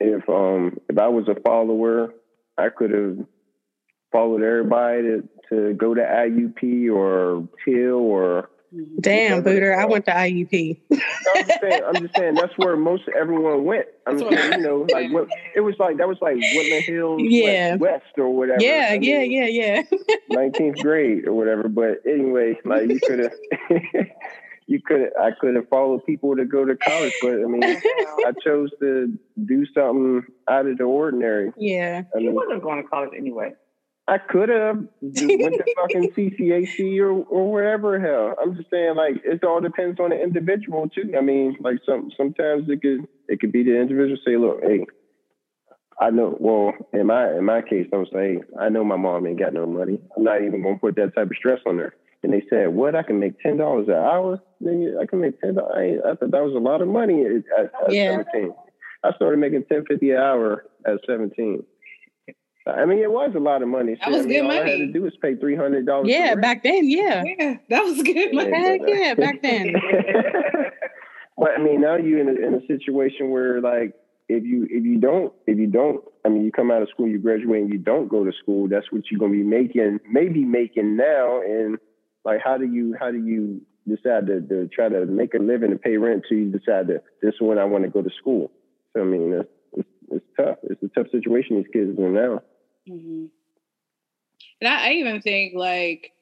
if 0.00 0.28
um 0.28 0.78
if 0.88 0.98
I 0.98 1.08
was 1.08 1.28
a 1.28 1.40
follower, 1.40 2.12
I 2.58 2.70
could 2.70 2.90
have 2.90 3.18
followed 4.10 4.42
everybody 4.42 5.02
to, 5.02 5.28
to 5.50 5.74
go 5.74 5.94
to 5.94 6.00
IUP 6.00 6.92
or 6.92 7.48
TIL 7.64 7.94
or 7.94 8.50
Mm-hmm. 8.74 9.00
Damn, 9.00 9.42
Booter, 9.42 9.74
I 9.76 9.84
went 9.84 10.04
to 10.04 10.12
IUP. 10.12 10.78
I'm 10.92 11.46
just 11.46 11.60
saying, 11.60 11.82
I'm 11.84 11.94
just 12.02 12.16
saying 12.16 12.34
that's 12.34 12.56
where 12.56 12.76
most 12.76 13.02
everyone 13.18 13.64
went. 13.64 13.86
I'm 14.06 14.16
just 14.18 14.30
saying, 14.32 14.52
you 14.52 14.58
know, 14.66 14.86
like 14.92 15.10
what 15.12 15.28
it 15.56 15.60
was 15.60 15.74
like 15.80 15.96
that 15.96 16.06
was 16.06 16.18
like 16.20 16.36
Woodland 16.54 16.84
Hills 16.84 17.20
Yeah. 17.24 17.70
like, 17.72 17.80
West 17.80 18.18
or 18.18 18.30
whatever. 18.34 18.62
Yeah, 18.62 18.88
I 18.90 18.94
yeah, 18.94 19.18
mean, 19.20 19.32
yeah, 19.32 19.46
yeah. 19.46 19.82
19th 20.30 20.78
grade 20.82 21.26
or 21.26 21.32
whatever. 21.32 21.68
But 21.68 21.98
anyway, 22.06 22.56
like 22.64 22.88
you 22.88 23.00
could 23.00 23.18
have, 23.18 23.32
you 24.68 24.80
could, 24.80 25.10
I 25.20 25.30
could 25.40 25.56
have 25.56 25.68
followed 25.68 26.06
people 26.06 26.36
to 26.36 26.44
go 26.44 26.64
to 26.64 26.76
college, 26.76 27.14
but 27.22 27.32
I 27.32 27.44
mean, 27.46 27.64
I 27.64 28.32
chose 28.44 28.70
to 28.78 29.18
do 29.46 29.66
something 29.74 30.22
out 30.48 30.66
of 30.66 30.78
the 30.78 30.84
ordinary. 30.84 31.52
Yeah. 31.56 32.02
I 32.14 32.18
You 32.18 32.26
mean, 32.26 32.34
wasn't 32.36 32.62
going 32.62 32.82
to 32.82 32.88
college 32.88 33.10
anyway. 33.16 33.52
I 34.10 34.18
could 34.18 34.50
have 34.50 34.78
went 35.02 35.58
to 35.58 35.64
fucking 35.76 36.08
CCAC 36.18 37.00
or 37.00 37.12
or 37.12 37.52
wherever 37.52 38.00
hell. 38.00 38.34
I'm 38.42 38.56
just 38.56 38.70
saying, 38.70 38.96
like, 38.96 39.16
it 39.24 39.44
all 39.44 39.60
depends 39.62 40.00
on 40.00 40.10
the 40.10 40.22
individual 40.22 40.88
too. 40.90 41.14
I 41.16 41.22
mean, 41.22 41.56
like 41.60 41.78
some 41.86 42.10
sometimes 42.16 42.64
it 42.68 42.82
could 42.82 43.06
it 43.28 43.40
could 43.40 43.52
be 43.52 43.64
the 43.64 43.80
individual 43.80 44.18
say, 44.26 44.36
look, 44.36 44.60
hey, 44.64 44.86
I 46.00 46.10
know. 46.10 46.36
Well, 46.40 46.74
in 46.92 47.06
my 47.06 47.30
in 47.36 47.44
my 47.44 47.62
case, 47.62 47.86
I'm 47.92 48.06
saying, 48.12 48.42
I 48.60 48.68
know 48.68 48.84
my 48.84 48.96
mom 48.96 49.26
ain't 49.26 49.38
got 49.38 49.54
no 49.54 49.66
money. 49.66 50.00
I'm 50.16 50.24
not 50.24 50.42
even 50.42 50.62
gonna 50.62 50.78
put 50.78 50.96
that 50.96 51.14
type 51.14 51.30
of 51.30 51.36
stress 51.38 51.60
on 51.66 51.78
her. 51.78 51.94
And 52.24 52.32
they 52.34 52.42
said, 52.50 52.68
what? 52.68 52.96
I 52.96 53.02
can 53.04 53.20
make 53.20 53.38
ten 53.40 53.58
dollars 53.58 53.88
an 53.88 53.94
hour. 53.94 54.40
I 54.66 55.06
can 55.06 55.20
make 55.20 55.40
ten. 55.40 55.54
dollars. 55.54 55.72
I, 56.04 56.10
I 56.10 56.14
thought 56.16 56.32
that 56.32 56.44
was 56.44 56.54
a 56.56 56.58
lot 56.58 56.82
of 56.82 56.88
money 56.88 57.24
at, 57.24 57.32
at, 57.58 57.72
at 57.88 57.92
Yeah. 57.94 58.22
17. 58.32 58.52
I 59.04 59.12
started 59.14 59.38
making 59.38 59.64
ten 59.70 59.84
fifty 59.86 60.10
an 60.10 60.18
hour 60.18 60.64
at 60.86 61.00
17. 61.06 61.64
I 62.66 62.84
mean, 62.84 62.98
it 62.98 63.10
was 63.10 63.32
a 63.34 63.40
lot 63.40 63.62
of 63.62 63.68
money. 63.68 63.96
That 64.00 64.10
was 64.10 64.24
I 64.24 64.28
mean, 64.28 64.28
good 64.28 64.44
all 64.44 64.50
I 64.50 64.54
had 64.56 64.64
money. 64.64 64.78
to 64.86 64.92
do 64.92 65.02
was 65.02 65.16
pay 65.22 65.34
three 65.34 65.56
hundred 65.56 65.86
dollars. 65.86 66.08
Yeah, 66.08 66.34
back 66.34 66.62
then, 66.62 66.88
yeah. 66.88 67.24
Yeah, 67.24 67.56
that 67.70 67.82
was 67.84 68.02
good. 68.02 68.28
Yeah. 68.32 68.42
Heck 68.44 68.80
yeah, 68.86 69.14
back 69.14 69.42
then. 69.42 69.72
but 71.38 71.50
I 71.52 71.62
mean, 71.62 71.80
now 71.80 71.96
you're 71.96 72.20
in 72.20 72.28
a, 72.28 72.46
in 72.46 72.54
a 72.54 72.66
situation 72.66 73.30
where, 73.30 73.60
like, 73.60 73.94
if 74.28 74.44
you 74.44 74.66
if 74.70 74.84
you 74.84 74.98
don't 74.98 75.32
if 75.46 75.58
you 75.58 75.66
don't, 75.66 76.04
I 76.24 76.28
mean, 76.28 76.44
you 76.44 76.52
come 76.52 76.70
out 76.70 76.82
of 76.82 76.88
school, 76.90 77.08
you 77.08 77.18
graduate, 77.18 77.62
and 77.62 77.72
you 77.72 77.78
don't 77.78 78.08
go 78.08 78.24
to 78.24 78.32
school. 78.42 78.68
That's 78.68 78.86
what 78.92 79.02
you're 79.10 79.18
gonna 79.18 79.32
be 79.32 79.42
making, 79.42 80.00
maybe 80.10 80.44
making 80.44 80.96
now. 80.96 81.40
And 81.40 81.78
like, 82.24 82.40
how 82.44 82.58
do 82.58 82.66
you 82.66 82.94
how 82.98 83.10
do 83.10 83.18
you 83.18 83.62
decide 83.88 84.26
to, 84.26 84.40
to 84.42 84.68
try 84.68 84.88
to 84.88 85.06
make 85.06 85.32
a 85.32 85.38
living 85.38 85.70
and 85.70 85.80
pay 85.80 85.96
rent 85.96 86.24
till 86.28 86.38
you 86.38 86.50
decide 86.50 86.88
that 86.88 87.04
this 87.22 87.34
is 87.34 87.40
when 87.40 87.58
I 87.58 87.64
want 87.64 87.84
to 87.84 87.90
go 87.90 88.02
to 88.02 88.10
school? 88.18 88.52
So 88.92 89.00
I 89.00 89.04
mean, 89.04 89.32
it's, 89.32 89.48
it's, 89.72 89.88
it's 90.12 90.26
tough. 90.36 90.58
It's 90.64 90.82
a 90.82 90.88
tough 90.88 91.10
situation 91.10 91.56
these 91.56 91.72
kids 91.72 91.98
are 91.98 92.06
in 92.06 92.14
now. 92.14 92.42
Hmm 92.86 93.26
And 94.60 94.68
I, 94.68 94.88
I 94.88 94.92
even 94.92 95.20
think 95.20 95.54
like 95.54 96.12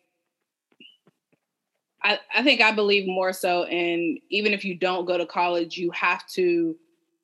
I, 2.03 2.19
I 2.35 2.43
think 2.43 2.61
I 2.61 2.73
believe 2.73 3.07
more 3.07 3.33
so 3.33 3.67
in 3.67 4.19
even 4.31 4.53
if 4.53 4.65
you 4.65 4.75
don't 4.75 5.05
go 5.05 5.19
to 5.19 5.27
college, 5.27 5.77
you 5.77 5.91
have 5.91 6.27
to 6.29 6.77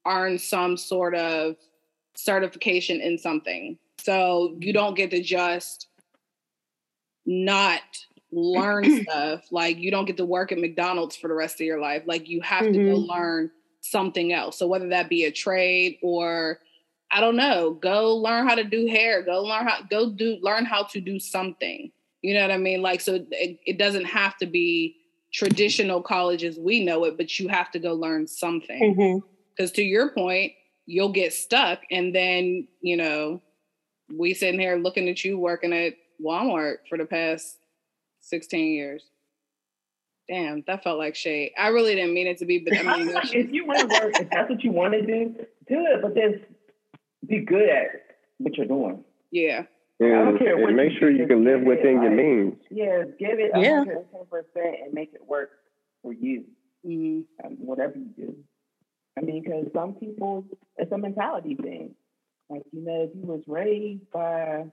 earn 0.07 0.39
some 0.39 0.77
sort 0.77 1.15
of 1.15 1.57
certification 2.15 3.01
in 3.01 3.19
something. 3.19 3.79
So 3.99 4.57
you 4.61 4.73
don't 4.73 4.97
get 4.97 5.11
to 5.11 5.23
just 5.23 5.89
not 7.27 7.81
learn 8.33 8.91
stuff. 8.91 9.45
Like 9.51 9.79
you 9.79 9.91
don't 9.91 10.05
get 10.07 10.17
to 10.19 10.25
work 10.27 10.53
at 10.53 10.59
McDonald's 10.59 11.17
for 11.17 11.29
the 11.29 11.35
rest 11.35 11.57
of 11.57 11.67
your 11.67 11.81
life. 11.81 12.03
Like 12.07 12.29
you 12.29 12.41
have 12.43 12.71
to 12.73 12.81
go 12.81 12.97
Mhm. 12.97 13.09
learn 13.09 13.51
something 13.81 14.33
else. 14.33 14.59
So 14.59 14.67
whether 14.67 14.89
that 14.89 15.09
be 15.09 15.25
a 15.25 15.31
trade 15.31 15.99
or 16.03 16.59
I 17.11 17.21
don't 17.21 17.37
know, 17.37 17.79
go 17.81 18.17
learn 18.17 18.49
how 18.49 18.55
to 18.55 18.65
do 18.65 18.87
hair, 18.87 19.23
go 19.23 19.43
learn 19.43 19.67
how 19.67 19.79
go 19.89 20.11
do 20.11 20.39
learn 20.43 20.65
how 20.65 20.85
to 20.85 21.01
do 21.01 21.19
something. 21.19 21.93
You 22.23 22.35
know 22.35 22.43
what 22.43 22.51
I 22.51 22.57
mean? 22.59 22.83
Like 22.83 23.01
so 23.01 23.25
it, 23.31 23.61
it 23.65 23.79
doesn't 23.79 24.07
have 24.07 24.37
to 24.39 24.47
be 24.47 24.97
traditional 25.33 26.01
college 26.01 26.45
as 26.45 26.59
we 26.59 26.85
know 26.85 27.05
it, 27.05 27.17
but 27.17 27.39
you 27.39 27.49
have 27.49 27.71
to 27.73 27.79
go 27.79 27.93
learn 27.93 28.27
something. 28.27 28.95
Mm-hmm. 28.97 29.27
Because 29.57 29.73
to 29.73 29.83
your 29.83 30.11
point, 30.11 30.53
you'll 30.87 31.13
get 31.13 31.33
stuck 31.33 31.81
and 31.91 32.15
then, 32.15 32.69
you 32.81 32.97
know, 32.97 33.43
we 34.17 34.35
sitting 34.35 34.61
here 34.61 34.77
looking 34.77 35.09
at 35.09 35.25
you 35.25 35.39
working 35.39 35.73
at 35.73 35.95
Walmart 36.23 36.77
for 36.89 36.99
the 36.99 37.05
past 37.05 37.59
16 38.21 38.73
years. 38.73 39.05
Damn, 40.29 40.63
that 40.67 40.83
felt 40.83 40.99
like 40.99 41.15
shade. 41.15 41.53
I 41.59 41.69
really 41.69 41.95
didn't 41.95 42.15
mean 42.15 42.27
it 42.27 42.39
to 42.39 42.47
be, 42.47 42.59
but 42.59 42.79
I 42.79 42.97
mean, 42.97 43.07
that's- 43.09 43.31
if 43.35 43.53
you 43.53 43.67
want 43.67 43.81
to 43.81 43.87
work, 43.87 44.15
if 44.21 44.31
that's 44.31 44.49
what 44.49 44.65
you 44.65 44.71
want 44.71 44.95
to 44.95 45.03
do, 45.03 45.35
do 45.69 45.87
it. 45.87 46.01
But 46.01 46.15
just 46.15 46.45
be 47.29 47.41
good 47.45 47.69
at 47.69 47.87
what 48.39 48.57
you're 48.57 48.67
doing. 48.67 49.05
yeah. 49.31 49.63
don't 50.01 50.41
And, 50.41 50.41
and 50.69 50.77
make 50.77 50.93
you 50.93 50.99
sure 50.99 51.11
you 51.11 51.27
can 51.27 51.45
live 51.45 51.61
just 51.61 51.67
it, 51.67 51.69
within 51.69 52.03
your 52.03 52.11
means. 52.11 52.55
Yeah, 52.71 53.05
give 53.19 53.39
it 53.39 53.53
Yeah. 53.55 53.79
110 53.85 54.27
percent 54.31 54.77
and 54.85 54.93
make 54.93 55.13
it 55.15 55.27
work 55.27 55.51
for 56.03 56.13
you. 56.13 56.45
hmm 56.83 57.23
um, 57.45 57.57
whatever 57.61 57.95
you 57.97 58.11
do. 58.17 58.37
I 59.17 59.21
mean, 59.21 59.43
because 59.43 59.67
some 59.73 59.95
people, 59.95 60.45
it's 60.77 60.91
a 60.91 60.99
mentality 60.99 61.55
thing. 61.55 61.95
Like, 62.51 62.63
you 62.73 62.85
know, 62.85 63.05
if 63.09 63.11
you 63.15 63.23
was 63.27 63.43
raised 63.47 64.11
by 64.13 64.65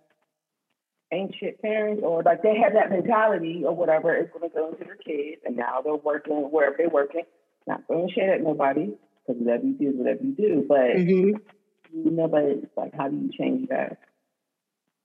ancient 1.14 1.62
parents 1.62 2.02
or 2.04 2.24
like 2.24 2.42
they 2.42 2.58
have 2.58 2.74
that 2.74 2.90
mentality 2.90 3.64
or 3.66 3.76
whatever, 3.76 4.14
it's 4.16 4.32
going 4.34 4.50
to 4.50 4.56
go 4.56 4.72
into 4.72 4.84
their 4.84 4.96
kids. 4.96 5.42
And 5.46 5.56
now 5.56 5.82
they're 5.84 5.96
working 5.96 6.34
wherever 6.52 6.76
they're 6.78 6.90
working, 6.90 7.24
not 7.68 7.82
throwing 7.88 8.10
shit 8.10 8.28
at 8.30 8.42
nobody 8.42 8.94
because 9.28 9.42
whatever 9.42 9.64
you 9.66 9.74
do 9.74 9.90
is 9.90 9.96
whatever 9.96 10.24
you 10.24 10.34
do. 10.34 10.66
But, 10.68 10.96
hmm 10.96 11.32
you 11.94 12.12
know, 12.12 12.28
but 12.28 12.44
it's 12.44 12.66
like, 12.78 12.94
how 12.96 13.08
do 13.10 13.16
you 13.18 13.30
change 13.38 13.70
that? 13.70 13.98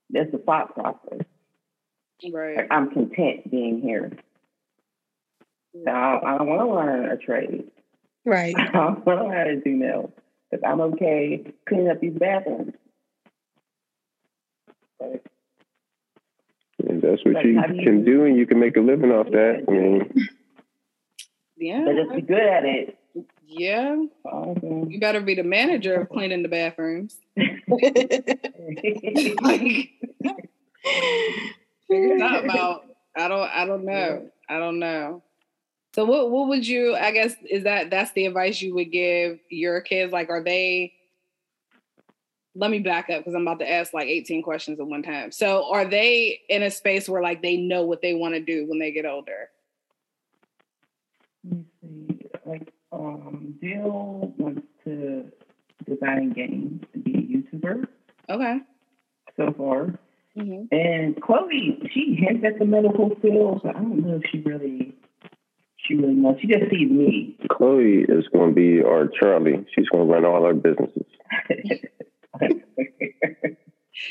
That's 0.09 0.31
the 0.31 0.37
thought 0.37 0.73
process. 0.73 1.25
Right. 2.31 2.57
Like, 2.57 2.67
I'm 2.71 2.89
content 2.91 3.49
being 3.51 3.81
here. 3.81 4.11
So 5.85 5.91
I, 5.91 6.35
I 6.35 6.37
don't 6.37 6.47
want 6.47 6.61
to 6.61 6.73
learn 6.73 7.11
a 7.11 7.17
trade. 7.17 7.65
Right. 8.25 8.55
I 8.57 8.65
don't 8.71 9.05
want 9.05 9.21
know 9.23 9.31
how 9.31 9.43
to 9.43 9.57
do 9.59 9.69
nails 9.71 10.11
because 10.49 10.63
I'm 10.65 10.81
okay 10.81 11.53
cleaning 11.67 11.89
up 11.89 11.99
these 11.99 12.13
bathrooms. 12.17 12.73
But 14.99 15.21
And 16.87 17.01
that's 17.01 17.23
what 17.23 17.35
Like, 17.35 17.45
you 17.45 17.59
how 17.59 17.67
you- 17.67 17.83
can 17.83 18.03
do, 18.05 18.25
and 18.25 18.35
you 18.37 18.47
can 18.47 18.59
make 18.59 18.77
a 18.77 18.81
living 18.81 19.11
off 19.11 19.27
that. 19.31 19.65
I 19.67 19.71
mean, 19.71 20.27
Yeah. 21.57 21.83
but 21.85 21.95
just 21.95 22.15
be 22.15 22.21
good 22.21 22.39
at 22.41 22.65
it. 22.65 22.96
Yeah. 23.47 23.95
Okay. 24.25 24.83
You 24.89 24.99
better 24.99 25.21
be 25.21 25.35
the 25.35 25.43
manager 25.43 26.01
of 26.01 26.09
cleaning 26.09 26.43
the 26.43 26.49
bathrooms. 26.49 27.17
Like 29.41 29.89
figure 31.89 32.19
something 32.19 32.51
out. 32.51 32.83
I 33.15 33.27
don't 33.27 33.49
I 33.49 33.65
don't 33.65 33.85
know. 33.85 34.29
I 34.49 34.59
don't 34.59 34.79
know. 34.79 35.23
So 35.95 36.05
what 36.05 36.29
what 36.29 36.49
would 36.49 36.67
you 36.67 36.95
I 36.95 37.11
guess 37.11 37.35
is 37.49 37.63
that 37.63 37.89
that's 37.89 38.11
the 38.11 38.25
advice 38.25 38.61
you 38.61 38.75
would 38.75 38.91
give 38.91 39.39
your 39.49 39.81
kids? 39.81 40.11
Like 40.13 40.29
are 40.29 40.43
they 40.43 40.93
let 42.55 42.71
me 42.71 42.79
back 42.79 43.09
up 43.09 43.19
because 43.19 43.35
I'm 43.35 43.43
about 43.43 43.59
to 43.59 43.71
ask 43.71 43.93
like 43.93 44.07
18 44.07 44.41
questions 44.41 44.79
at 44.79 44.87
one 44.87 45.03
time. 45.03 45.31
So 45.31 45.71
are 45.71 45.85
they 45.85 46.41
in 46.49 46.63
a 46.63 46.71
space 46.71 47.07
where 47.07 47.21
like 47.21 47.41
they 47.41 47.57
know 47.57 47.83
what 47.83 48.01
they 48.01 48.13
want 48.13 48.33
to 48.33 48.41
do 48.41 48.67
when 48.67 48.79
they 48.79 48.91
get 48.91 49.05
older? 49.05 49.49
Let 51.43 51.59
me 51.59 51.65
see. 51.81 52.16
Like, 52.97 53.15
um, 53.25 53.55
Jill 53.61 54.33
wants 54.37 54.61
to 54.85 55.31
design 55.85 56.33
games 56.33 56.83
and 56.93 57.03
be 57.03 57.13
a 57.13 57.55
YouTuber 57.57 57.87
Okay. 58.29 58.59
so 59.37 59.53
far. 59.57 59.99
hmm 60.35 60.63
And 60.71 61.19
Chloe, 61.21 61.79
she 61.93 62.15
hints 62.19 62.45
at 62.45 62.59
the 62.59 62.65
medical 62.65 63.11
field, 63.21 63.61
but 63.63 63.75
I 63.75 63.79
don't 63.79 64.05
know 64.05 64.15
if 64.15 64.23
she 64.31 64.39
really, 64.41 64.95
she 65.77 65.95
really 65.95 66.13
knows. 66.13 66.35
She 66.41 66.47
just 66.47 66.69
sees 66.69 66.89
me. 66.89 67.37
Chloe 67.51 68.05
is 68.07 68.27
going 68.33 68.49
to 68.49 68.55
be 68.55 68.83
our 68.83 69.07
Charlie. 69.07 69.65
She's 69.75 69.87
going 69.89 70.07
to 70.07 70.13
run 70.13 70.25
all 70.25 70.45
our 70.45 70.53
businesses. 70.53 71.05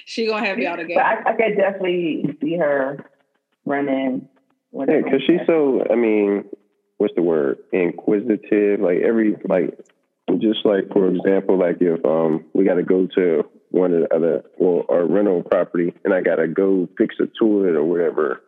She 0.05 0.27
gonna 0.27 0.45
have 0.45 0.59
y'all 0.59 0.77
together. 0.77 1.01
I, 1.01 1.21
I 1.31 1.33
could 1.37 1.57
definitely 1.57 2.37
see 2.43 2.57
her 2.57 2.99
running. 3.65 4.23
Yeah, 4.23 4.29
whatever. 4.71 5.03
because 5.03 5.23
she's 5.27 5.39
so. 5.47 5.85
I 5.89 5.95
mean, 5.95 6.45
what's 6.99 7.15
the 7.15 7.23
word? 7.23 7.59
Inquisitive. 7.73 8.81
Like 8.81 8.99
every 9.07 9.37
like, 9.49 9.79
just 10.39 10.65
like 10.65 10.89
for 10.93 11.09
example, 11.09 11.59
like 11.59 11.77
if 11.81 12.05
um 12.05 12.45
we 12.53 12.65
got 12.65 12.75
to 12.75 12.83
go 12.83 13.07
to 13.17 13.45
one 13.71 13.93
of 13.93 14.03
the 14.03 14.15
other 14.15 14.45
well 14.59 14.85
our 14.89 15.05
rental 15.05 15.43
property, 15.43 15.95
and 16.05 16.15
I 16.15 16.21
got 16.21 16.37
to 16.37 16.49
go 16.49 16.89
fix 16.99 17.17
a 17.21 17.27
toilet 17.39 17.77
or 17.77 17.85
whatever. 17.85 18.43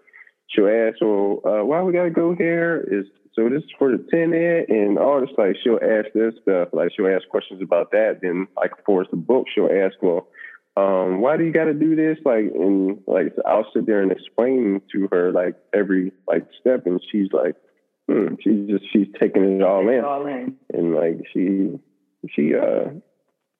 She'll 0.51 0.69
ask, 0.69 0.97
well, 1.03 1.43
uh, 1.45 1.63
why 1.63 1.83
we 1.83 1.93
got 1.93 2.05
to 2.05 2.11
go 2.11 2.35
here? 2.35 2.83
Is 2.91 3.07
so 3.35 3.49
this 3.49 3.63
is 3.63 3.71
for 3.79 3.93
the 3.93 4.05
tenant 4.11 4.69
and 4.69 4.99
all 4.99 5.21
this. 5.21 5.31
Like 5.39 5.57
she'll 5.63 5.79
ask 5.83 6.13
this 6.15 6.35
stuff. 6.43 6.69
Like 6.73 6.91
she'll 6.97 7.07
ask 7.07 7.29
questions 7.29 7.63
about 7.63 7.93
that. 7.93 8.21
Then 8.23 8.49
like 8.57 8.73
for 8.85 9.05
the 9.09 9.17
book, 9.17 9.47
she'll 9.55 9.71
ask, 9.71 9.95
well, 10.03 10.27
um, 10.79 11.21
why 11.21 11.37
do 11.37 11.45
you 11.45 11.53
got 11.53 11.65
to 11.65 11.75
do 11.75 11.97
this? 11.97 12.19
Like, 12.25 12.53
and 12.55 13.01
like, 13.07 13.35
I'll 13.47 13.67
sit 13.75 13.87
there 13.87 14.01
and 14.01 14.13
explain 14.13 14.81
to 14.93 15.09
her 15.11 15.33
like 15.33 15.57
every 15.75 16.13
like 16.27 16.47
step, 16.61 16.87
and 16.87 17.01
she's 17.11 17.29
like, 17.33 17.57
hmm, 18.09 18.35
she's 18.41 18.69
just 18.69 18.85
she's 18.93 19.07
taking 19.21 19.43
it 19.61 19.63
all 19.63 19.89
in, 19.89 20.05
all 20.05 20.27
in. 20.27 20.57
and 20.73 20.95
like 20.95 21.19
she 21.33 21.79
she 22.31 22.55
uh 22.55 22.91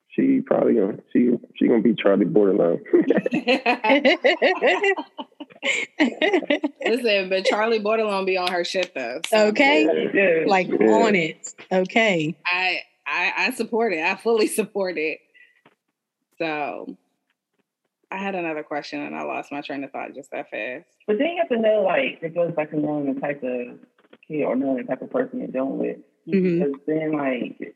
she 0.09 0.41
probably 0.41 0.73
gonna 0.73 0.97
she 1.13 1.29
she 1.55 1.67
gonna 1.67 1.81
be 1.81 1.93
Charlie 1.95 2.25
Bordelon. 2.25 2.79
Listen, 6.85 7.29
but 7.29 7.45
Charlie 7.45 7.79
Bordelon 7.79 8.25
be 8.25 8.37
on 8.37 8.51
her 8.51 8.63
shit 8.63 8.93
though. 8.95 9.21
so 9.27 9.47
okay, 9.47 10.09
Yeah. 10.13 10.43
like 10.47 10.67
Yeah. 10.67 10.87
on 10.87 11.15
it. 11.15 11.53
Okay. 11.71 12.35
I, 12.45 12.79
I 13.05 13.33
I 13.37 13.51
support 13.51 13.93
it. 13.93 14.03
I 14.03 14.15
fully 14.15 14.47
support 14.59 14.97
it. 14.97 15.19
So 16.37 16.97
I 18.11 18.17
had 18.17 18.33
another 18.35 18.63
question 18.63 19.01
and 19.01 19.15
I 19.15 19.23
lost 19.23 19.51
my 19.51 19.61
train 19.61 19.83
of 19.83 19.91
thought 19.91 20.15
just 20.15 20.31
that 20.31 20.49
fast. 20.49 20.85
But 21.05 21.17
then 21.19 21.27
you 21.31 21.37
have 21.39 21.49
to 21.49 21.57
know, 21.59 21.81
like, 21.83 22.19
it 22.23 22.33
goes 22.33 22.53
back 22.53 22.71
to 22.71 22.77
knowing 22.79 23.13
the 23.13 23.19
type 23.19 23.43
of 23.43 23.77
kid 24.29 24.43
or 24.43 24.55
knowing 24.55 24.77
the 24.77 24.83
type 24.83 25.01
of 25.01 25.09
person 25.09 25.39
you're 25.39 25.47
dealing 25.49 25.77
with. 25.79 25.97
Mhm. 26.27 26.59
Because 26.59 26.81
then, 26.85 27.11
like, 27.13 27.75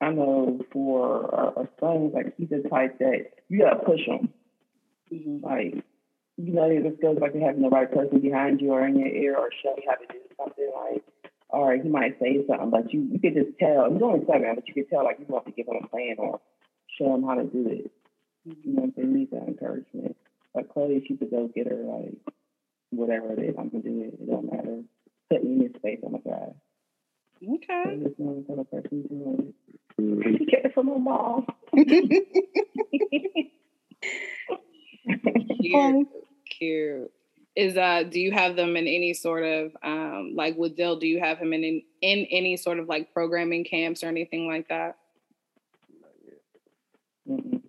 I 0.00 0.10
know 0.12 0.64
for 0.72 1.34
our, 1.34 1.58
our 1.58 1.68
son, 1.80 2.12
like, 2.12 2.34
he's 2.36 2.48
the 2.48 2.62
type 2.68 2.98
that 2.98 3.30
you 3.48 3.60
gotta 3.60 3.84
push 3.84 4.00
him. 4.06 4.32
Like, 5.10 5.74
you 6.36 6.52
know, 6.52 6.64
it 6.64 6.82
just 6.82 7.00
goes 7.00 7.18
back 7.18 7.32
to 7.32 7.40
having 7.40 7.62
the 7.62 7.68
right 7.68 7.90
person 7.90 8.20
behind 8.20 8.60
you 8.60 8.72
or 8.72 8.86
in 8.86 8.98
your 8.98 9.08
ear 9.08 9.36
or 9.36 9.50
showing 9.62 9.82
you 9.82 9.88
how 9.88 9.96
to 9.96 10.06
do 10.12 10.18
something. 10.36 10.70
Like, 10.74 11.04
all 11.50 11.68
right, 11.68 11.82
he 11.82 11.88
might 11.88 12.18
say 12.20 12.44
something, 12.46 12.70
but 12.70 12.92
you 12.92 13.02
you 13.02 13.20
could 13.20 13.34
just 13.34 13.58
tell. 13.58 13.92
He's 13.92 14.02
only 14.02 14.24
seven, 14.26 14.54
but 14.54 14.66
you 14.66 14.74
could 14.74 14.90
tell, 14.90 15.04
like, 15.04 15.18
you 15.20 15.26
want 15.28 15.46
to 15.46 15.52
give 15.52 15.68
him 15.68 15.80
a 15.84 15.88
plan 15.88 16.16
or 16.18 16.40
show 16.98 17.14
him 17.14 17.22
how 17.22 17.34
to 17.34 17.44
do 17.44 17.68
it. 17.68 17.90
You 18.44 18.74
know, 18.74 18.92
they 18.96 19.04
need 19.04 19.30
that 19.30 19.48
encouragement. 19.48 20.16
Like 20.54 20.68
Chloe, 20.72 21.04
she 21.06 21.16
could 21.16 21.30
go 21.30 21.48
get 21.48 21.66
her 21.66 21.76
like 21.76 22.18
whatever 22.90 23.32
it 23.32 23.38
is. 23.40 23.54
I'm 23.58 23.70
gonna 23.70 23.82
do 23.82 24.02
it. 24.02 24.20
It 24.20 24.30
don't 24.30 24.52
matter. 24.52 24.82
Put 25.30 25.44
me 25.44 25.52
in 25.56 25.60
his 25.62 25.72
space. 25.76 26.00
I'm 26.06 26.14
a 26.14 26.18
guy. 26.18 26.48
So 27.42 27.54
Okay. 27.54 27.98
just 28.02 28.18
know 28.18 28.32
what 28.32 28.46
kind 28.48 28.60
of 28.60 28.70
person 28.70 29.04
you're 29.10 29.18
doing 29.18 29.48
it. 29.48 29.54
Mhm. 30.00 30.38
She 30.38 30.44
get 30.46 30.64
it 30.64 30.74
from 30.74 30.88
her 30.88 30.98
mom. 30.98 31.46
Cute. 35.60 36.08
Cute. 36.50 37.10
Is 37.56 37.76
uh 37.76 38.02
do 38.02 38.18
you 38.20 38.32
have 38.32 38.56
them 38.56 38.76
in 38.76 38.86
any 38.88 39.14
sort 39.14 39.44
of 39.44 39.76
um 39.82 40.32
like 40.34 40.56
with 40.56 40.76
Dill, 40.76 40.98
do 40.98 41.06
you 41.06 41.20
have 41.20 41.38
him 41.38 41.52
in 41.52 41.62
in, 41.64 41.82
in 42.02 42.26
any 42.30 42.56
sort 42.56 42.78
of 42.80 42.88
like 42.88 43.12
programming 43.12 43.64
camps 43.64 44.02
or 44.02 44.08
anything 44.08 44.46
like 44.48 44.68
that? 44.68 44.96
Mm-mm. 47.28 47.62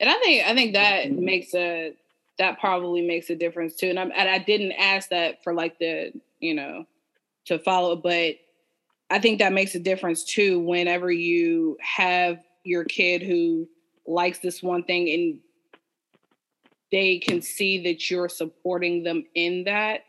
And 0.00 0.10
I 0.10 0.14
think 0.18 0.46
I 0.46 0.54
think 0.54 0.74
that 0.74 1.06
Mhm. 1.06 1.18
makes 1.18 1.54
a 1.54 1.94
that 2.38 2.58
probably 2.60 3.02
makes 3.06 3.30
a 3.30 3.36
difference 3.36 3.74
too. 3.76 3.88
And 3.88 3.98
I'm 3.98 4.12
and 4.14 4.28
I 4.28 4.38
didn't 4.38 4.72
ask 4.72 5.08
that 5.10 5.42
for 5.42 5.54
like 5.54 5.78
the 5.78 6.12
you 6.40 6.54
know 6.54 6.86
to 7.46 7.58
follow, 7.58 7.96
but 7.96 8.36
I 9.10 9.18
think 9.18 9.38
that 9.38 9.52
makes 9.52 9.74
a 9.74 9.80
difference 9.80 10.24
too. 10.24 10.60
Whenever 10.60 11.10
you 11.10 11.76
have 11.80 12.38
your 12.64 12.84
kid 12.84 13.22
who 13.22 13.68
likes 14.06 14.38
this 14.38 14.62
one 14.62 14.84
thing 14.84 15.10
and 15.10 15.38
they 16.92 17.18
can 17.18 17.40
see 17.40 17.82
that 17.84 18.10
you're 18.10 18.28
supporting 18.28 19.02
them 19.02 19.24
in 19.34 19.64
that, 19.64 20.04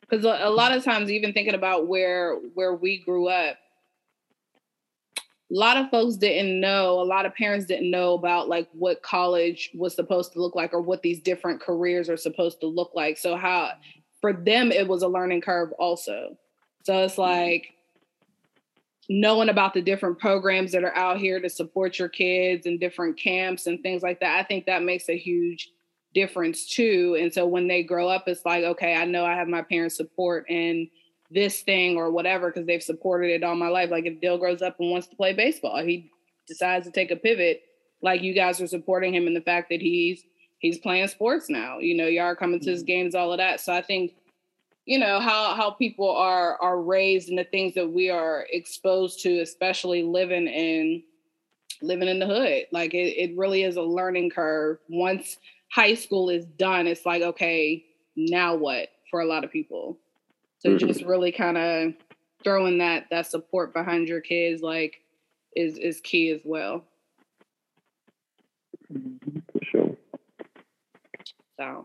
because 0.00 0.24
a, 0.24 0.38
a 0.42 0.50
lot 0.50 0.72
of 0.72 0.84
times, 0.84 1.10
even 1.10 1.32
thinking 1.32 1.54
about 1.54 1.86
where 1.86 2.36
where 2.54 2.74
we 2.74 2.98
grew 2.98 3.28
up, 3.28 3.56
a 5.50 5.56
lot 5.56 5.76
of 5.76 5.90
folks 5.90 6.16
didn't 6.16 6.60
know 6.60 7.00
a 7.00 7.02
lot 7.02 7.26
of 7.26 7.34
parents 7.34 7.66
didn't 7.66 7.90
know 7.90 8.14
about 8.14 8.48
like 8.48 8.68
what 8.72 9.02
college 9.02 9.70
was 9.74 9.94
supposed 9.94 10.32
to 10.32 10.40
look 10.40 10.54
like 10.54 10.72
or 10.72 10.80
what 10.80 11.02
these 11.02 11.20
different 11.20 11.60
careers 11.60 12.08
are 12.08 12.16
supposed 12.16 12.60
to 12.60 12.66
look 12.66 12.92
like 12.94 13.18
so 13.18 13.36
how 13.36 13.70
for 14.20 14.32
them 14.32 14.72
it 14.72 14.86
was 14.86 15.02
a 15.02 15.08
learning 15.08 15.40
curve 15.40 15.72
also 15.78 16.36
so 16.84 17.02
it's 17.04 17.14
mm-hmm. 17.14 17.22
like 17.22 17.74
knowing 19.08 19.48
about 19.48 19.74
the 19.74 19.82
different 19.82 20.18
programs 20.18 20.72
that 20.72 20.84
are 20.84 20.96
out 20.96 21.18
here 21.18 21.40
to 21.40 21.48
support 21.48 21.98
your 21.98 22.08
kids 22.08 22.66
and 22.66 22.78
different 22.78 23.18
camps 23.18 23.66
and 23.66 23.82
things 23.82 24.02
like 24.02 24.20
that 24.20 24.38
i 24.38 24.42
think 24.42 24.66
that 24.66 24.82
makes 24.82 25.08
a 25.08 25.18
huge 25.18 25.70
difference 26.14 26.66
too 26.66 27.16
and 27.20 27.32
so 27.32 27.46
when 27.46 27.68
they 27.68 27.82
grow 27.82 28.08
up 28.08 28.24
it's 28.26 28.44
like 28.44 28.64
okay 28.64 28.94
i 28.94 29.04
know 29.04 29.24
i 29.24 29.34
have 29.34 29.48
my 29.48 29.62
parents 29.62 29.96
support 29.96 30.44
and 30.48 30.88
this 31.30 31.62
thing 31.62 31.96
or 31.96 32.10
whatever 32.10 32.48
because 32.48 32.66
they've 32.66 32.82
supported 32.82 33.30
it 33.30 33.44
all 33.44 33.54
my 33.54 33.68
life. 33.68 33.90
Like 33.90 34.06
if 34.06 34.20
Dill 34.20 34.38
grows 34.38 34.62
up 34.62 34.76
and 34.80 34.90
wants 34.90 35.06
to 35.08 35.16
play 35.16 35.32
baseball, 35.32 35.82
he 35.82 36.10
decides 36.48 36.86
to 36.86 36.92
take 36.92 37.10
a 37.10 37.16
pivot. 37.16 37.62
Like 38.02 38.22
you 38.22 38.34
guys 38.34 38.60
are 38.60 38.66
supporting 38.66 39.14
him 39.14 39.26
in 39.26 39.34
the 39.34 39.40
fact 39.40 39.68
that 39.70 39.80
he's 39.80 40.24
he's 40.60 40.78
playing 40.78 41.08
sports 41.08 41.50
now. 41.50 41.78
You 41.80 41.96
know, 41.96 42.06
y'all 42.06 42.24
are 42.26 42.36
coming 42.36 42.60
to 42.60 42.70
his 42.70 42.84
games, 42.84 43.14
all 43.16 43.32
of 43.32 43.38
that. 43.38 43.60
So 43.60 43.74
I 43.74 43.82
think, 43.82 44.14
you 44.86 44.98
know, 44.98 45.20
how 45.20 45.54
how 45.56 45.72
people 45.72 46.10
are 46.10 46.56
are 46.62 46.80
raised 46.80 47.28
and 47.30 47.38
the 47.38 47.44
things 47.44 47.74
that 47.74 47.90
we 47.90 48.10
are 48.10 48.46
exposed 48.50 49.20
to, 49.22 49.40
especially 49.40 50.02
living 50.04 50.46
in 50.46 51.02
living 51.82 52.08
in 52.08 52.18
the 52.18 52.26
hood. 52.26 52.66
Like 52.72 52.94
it, 52.94 53.16
it 53.16 53.36
really 53.36 53.64
is 53.64 53.76
a 53.76 53.82
learning 53.82 54.30
curve. 54.30 54.78
Once 54.88 55.38
high 55.72 55.94
school 55.94 56.30
is 56.30 56.44
done, 56.46 56.86
it's 56.86 57.06
like, 57.06 57.22
okay, 57.22 57.84
now 58.16 58.54
what 58.54 58.88
for 59.10 59.20
a 59.20 59.26
lot 59.26 59.44
of 59.44 59.50
people? 59.50 59.98
So 60.60 60.70
Mhm. 60.70 60.78
just 60.78 61.02
really 61.02 61.32
kind 61.32 61.58
of 61.58 61.94
throwing 62.44 62.78
that 62.78 63.06
that 63.10 63.26
support 63.26 63.72
behind 63.74 64.08
your 64.08 64.20
kids 64.20 64.62
like 64.62 65.02
is 65.56 65.78
is 65.78 66.00
key 66.00 66.30
as 66.30 66.42
well. 66.44 66.84
Mhm. 68.92 69.39
So 71.60 71.84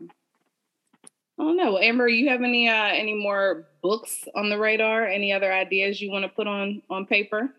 I 1.37 1.43
don't 1.43 1.57
know. 1.57 1.77
Amber, 1.77 2.07
you 2.07 2.29
have 2.29 2.41
any 2.41 2.69
uh 2.69 2.87
any 2.93 3.13
more 3.13 3.67
books 3.83 4.23
on 4.33 4.49
the 4.49 4.57
radar? 4.57 5.05
Any 5.05 5.33
other 5.33 5.51
ideas 5.51 5.99
you 5.99 6.09
want 6.09 6.23
to 6.23 6.29
put 6.29 6.47
on 6.47 6.81
on 6.89 7.05
paper? 7.05 7.53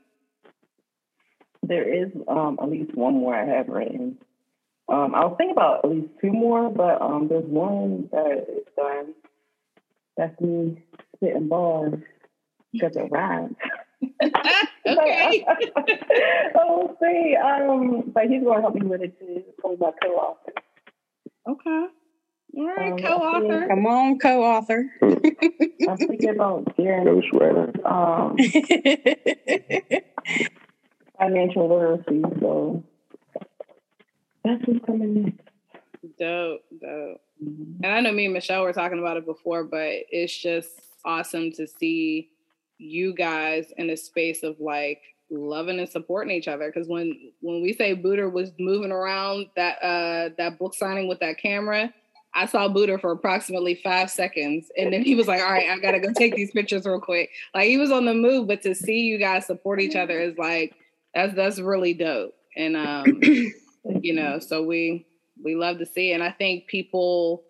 There 1.63 1.83
is 1.83 2.11
um, 2.27 2.59
at 2.63 2.71
least 2.71 2.95
one 2.95 3.15
more 3.15 3.35
I 3.35 3.45
have 3.45 3.69
written. 3.69 4.19
Um, 4.89 5.15
I 5.15 5.25
was 5.25 5.35
thinking 5.37 5.53
about 5.57 5.85
at 5.85 5.91
least 5.91 6.09
two 6.21 6.33
more, 6.33 6.71
but 6.71 7.03
um, 7.03 7.27
there's 7.29 7.45
one 7.45 8.09
that 8.13 8.47
is 8.49 8.65
done. 8.77 9.15
That's 10.17 10.41
me 10.41 10.83
spitting 11.17 11.49
bars 11.49 12.01
because 12.73 12.97
it 12.97 13.11
rhymes. 13.11 13.57
okay. 14.23 15.45
oh, 16.55 16.97
see. 17.03 17.37
Um, 17.37 18.13
but 18.15 18.25
he's 18.29 18.45
going 18.45 18.59
to 18.59 18.63
help 18.63 18.75
me 18.77 18.87
with 18.87 19.03
it 19.03 19.19
too. 19.19 19.43
It's 19.49 19.61
going 19.61 19.77
to 19.77 19.81
be 19.81 19.87
my 19.87 19.93
co-author. 20.01 20.53
Okay. 21.49 21.87
All 22.57 22.67
right, 22.67 22.93
Um, 22.93 22.99
co-author. 22.99 23.67
Come 23.69 23.87
on, 23.87 24.19
co-author. 24.19 24.91
I'm 25.03 25.97
thinking 25.99 26.31
about 26.31 26.65
Darren 26.77 27.07
Ghostwriter. 27.07 27.85
um, 27.85 28.37
financial 31.19 31.69
literacy. 31.69 32.23
So 32.41 32.83
that's 34.45 34.63
what's 34.67 34.85
coming 34.87 35.23
next. 35.23 35.41
Dope, 36.19 36.63
dope. 36.81 37.21
Mhm. 37.45 37.77
And 37.83 37.87
I 37.87 38.01
know 38.01 38.13
me 38.13 38.25
and 38.27 38.35
Michelle 38.35 38.63
were 38.63 38.73
talking 38.73 38.99
about 38.99 39.17
it 39.19 39.27
before, 39.27 39.65
but 39.65 39.89
it's 40.11 40.35
just 40.37 40.71
awesome 41.05 41.51
to 41.53 41.67
see 41.67 42.31
you 42.79 43.13
guys 43.15 43.73
in 43.77 43.91
a 43.91 43.97
space 43.97 44.43
of 44.43 44.59
like 44.61 45.03
loving 45.31 45.79
and 45.79 45.89
supporting 45.89 46.35
each 46.35 46.49
other. 46.49 46.71
Because 46.73 46.89
when 46.89 47.33
when 47.41 47.61
we 47.61 47.73
say 47.75 47.95
Booter 47.95 48.31
was 48.31 48.53
moving 48.59 48.93
around 48.93 49.49
that 49.57 49.77
uh 49.83 50.31
that 50.39 50.59
book 50.59 50.75
signing 50.75 51.09
with 51.09 51.21
that 51.21 51.37
camera, 51.39 51.93
I 52.37 52.47
saw 52.47 52.69
Booter 52.69 52.99
for 53.01 53.11
approximately 53.13 53.77
five 53.83 54.11
seconds, 54.11 54.71
and 54.77 54.93
then 54.93 55.03
he 55.03 55.15
was 55.17 55.27
like, 55.27 55.41
"All 55.41 55.51
right, 55.51 55.69
I 55.71 55.79
gotta 55.79 55.99
go 56.01 56.13
take 56.13 56.37
these 56.37 56.51
pictures 56.53 56.85
real 56.87 57.01
quick." 57.01 57.31
Like 57.55 57.67
he 57.67 57.79
was 57.79 57.91
on 57.91 58.05
the 58.05 58.15
move, 58.15 58.47
but 58.47 58.63
to 58.63 58.75
see 58.75 59.01
you 59.01 59.19
guys 59.19 59.47
support 59.47 59.81
each 59.81 59.97
other 59.97 60.21
is 60.21 60.37
like 60.39 60.75
that's 61.15 61.35
that's 61.35 61.59
really 61.59 61.95
dope. 61.95 62.35
And 62.57 62.77
um, 62.77 63.21
you 64.03 64.13
know 64.15 64.39
so 64.39 64.63
we 64.63 65.07
we 65.43 65.55
love 65.55 65.79
to 65.79 65.87
see 65.87 66.11
it. 66.11 66.15
and 66.15 66.23
i 66.25 66.31
think 66.33 66.67
people 66.67 67.45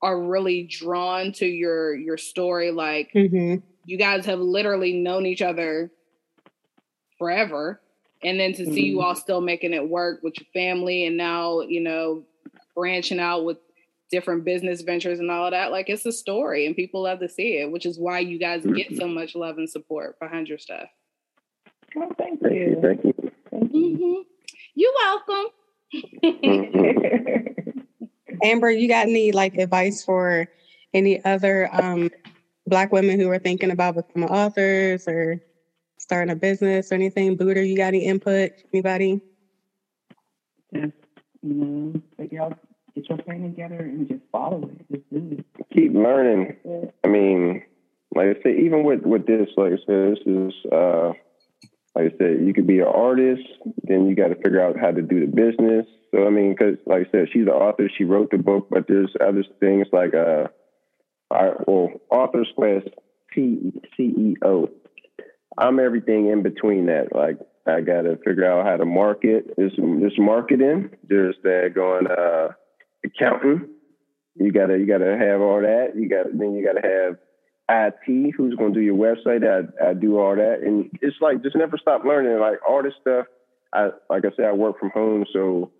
are 0.00 0.18
really 0.20 0.62
drawn 0.62 1.30
to 1.32 1.46
your 1.46 1.94
your 1.94 2.16
story 2.16 2.70
like 2.70 3.10
hmm 3.12 3.56
you 3.84 3.98
guys 3.98 4.24
have 4.24 4.38
literally 4.40 4.94
known 4.94 5.26
each 5.26 5.42
other 5.42 5.90
forever 7.18 7.80
and 8.22 8.40
then 8.40 8.52
to 8.54 8.64
see 8.64 8.84
you 8.84 8.96
Mhm. 8.96 9.04
all 9.04 9.14
still 9.14 9.40
making 9.42 9.74
it 9.74 9.86
work 9.88 10.22
with 10.22 10.34
your 10.38 10.46
family 10.54 11.04
and 11.04 11.16
now 11.18 11.60
you 11.60 11.80
know 11.82 12.24
branching 12.74 13.20
out 13.20 13.44
with 13.44 13.58
different 14.10 14.44
business 14.44 14.82
ventures 14.82 15.18
and 15.18 15.30
all 15.30 15.46
of 15.46 15.50
that 15.52 15.70
like 15.70 15.88
it's 15.88 16.06
a 16.06 16.12
story 16.12 16.66
and 16.66 16.76
people 16.76 17.02
love 17.02 17.18
to 17.20 17.28
see 17.28 17.58
it 17.58 17.70
which 17.70 17.86
is 17.86 17.98
why 17.98 18.18
you 18.18 18.38
guys 18.38 18.64
get 18.76 18.94
so 18.96 19.08
much 19.08 19.34
love 19.34 19.58
and 19.58 19.68
support 19.68 20.18
behind 20.20 20.48
your 20.48 20.58
stuff 20.58 20.88
Oh, 21.96 22.10
thank 22.18 22.40
Thank 22.40 22.54
you. 22.54 22.60
you. 22.60 22.80
Thank 22.82 23.04
you. 23.04 23.14
Thank 23.50 23.72
you. 23.72 23.80
mm-hmm. 23.96 24.20
you're 24.74 24.92
welcome 24.94 25.46
Mhm. 26.24 27.54
Amber, 28.42 28.70
you 28.70 28.88
got 28.88 29.06
any 29.06 29.32
like 29.32 29.54
advice 29.56 30.02
for 30.02 30.48
any 30.92 31.24
other 31.24 31.68
um, 31.72 32.10
Black 32.66 32.92
women 32.92 33.20
who 33.20 33.30
are 33.30 33.38
thinking 33.38 33.70
about 33.70 33.94
becoming 33.94 34.28
authors 34.28 35.06
or 35.06 35.40
starting 35.98 36.32
a 36.32 36.36
business 36.36 36.90
or 36.90 36.96
anything? 36.96 37.36
Booter, 37.36 37.62
you 37.62 37.76
got 37.76 37.88
any 37.88 38.04
input? 38.04 38.50
Anybody? 38.72 39.20
just 40.74 40.92
you 41.42 41.54
know, 41.54 42.02
figure 42.16 42.42
out, 42.42 42.58
get 42.94 43.08
your 43.08 43.18
plan 43.18 43.42
together, 43.42 43.78
and 43.78 44.08
just 44.08 44.22
follow 44.30 44.70
it. 44.70 44.86
Just 44.90 45.10
do 45.10 45.38
it. 45.38 45.66
Keep 45.72 45.94
learning. 45.94 46.56
I 47.04 47.08
mean, 47.08 47.62
like 48.14 48.28
I 48.28 48.42
said, 48.42 48.56
even 48.60 48.84
with 48.84 49.02
with 49.02 49.26
this, 49.26 49.48
like 49.56 49.72
I 49.72 49.76
said, 49.86 50.12
this 50.12 50.26
is 50.26 50.52
uh, 50.72 51.12
like 51.94 52.12
I 52.14 52.18
said, 52.18 52.40
you 52.44 52.52
could 52.52 52.66
be 52.66 52.80
an 52.80 52.86
artist, 52.86 53.46
then 53.82 54.06
you 54.06 54.16
got 54.16 54.28
to 54.28 54.36
figure 54.36 54.60
out 54.60 54.78
how 54.78 54.90
to 54.90 55.02
do 55.02 55.20
the 55.20 55.26
business. 55.26 55.86
So 56.12 56.26
I 56.26 56.30
mean, 56.30 56.54
because 56.54 56.76
like 56.86 57.08
I 57.08 57.10
said, 57.10 57.28
she's 57.32 57.46
the 57.46 57.52
author, 57.52 57.88
she 57.96 58.04
wrote 58.04 58.30
the 58.30 58.38
book, 58.38 58.68
but 58.70 58.86
there's 58.88 59.14
other 59.20 59.44
things 59.60 59.86
like 59.92 60.14
uh, 60.14 60.48
I, 61.30 61.50
well, 61.66 61.90
author 62.10 62.44
slash 62.56 62.82
CEO. 63.36 64.70
I'm 65.56 65.78
everything 65.78 66.28
in 66.28 66.42
between 66.42 66.86
that. 66.86 67.14
Like 67.14 67.38
I 67.66 67.80
got 67.80 68.02
to 68.02 68.16
figure 68.24 68.50
out 68.50 68.66
how 68.66 68.76
to 68.76 68.84
market. 68.84 69.54
There's 69.56 69.72
there's 69.76 70.18
marketing. 70.18 70.90
There's 71.08 71.36
that 71.42 71.72
going 71.74 72.06
uh, 72.08 72.54
accounting. 73.04 73.68
You 74.36 74.52
gotta 74.52 74.78
you 74.78 74.86
gotta 74.86 75.16
have 75.16 75.40
all 75.40 75.60
that. 75.60 75.92
You 75.94 76.08
got 76.08 76.26
then 76.36 76.54
you 76.54 76.64
gotta 76.64 76.86
have 76.86 77.18
IT. 77.68 78.34
Who's 78.36 78.54
gonna 78.56 78.74
do 78.74 78.80
your 78.80 78.96
website? 78.96 79.44
I, 79.46 79.90
I 79.90 79.94
do 79.94 80.18
all 80.18 80.34
that, 80.36 80.60
and 80.62 80.90
it's 81.00 81.16
like 81.20 81.42
just 81.42 81.56
never 81.56 81.78
stop 81.78 82.04
learning. 82.04 82.38
Like 82.40 82.58
all 82.68 82.82
this 82.82 82.94
stuff. 83.00 83.26
I 83.72 83.90
like 84.10 84.24
I 84.24 84.30
said, 84.36 84.46
I 84.46 84.52
work 84.52 84.78
from 84.78 84.90
home, 84.90 85.24
so 85.32 85.70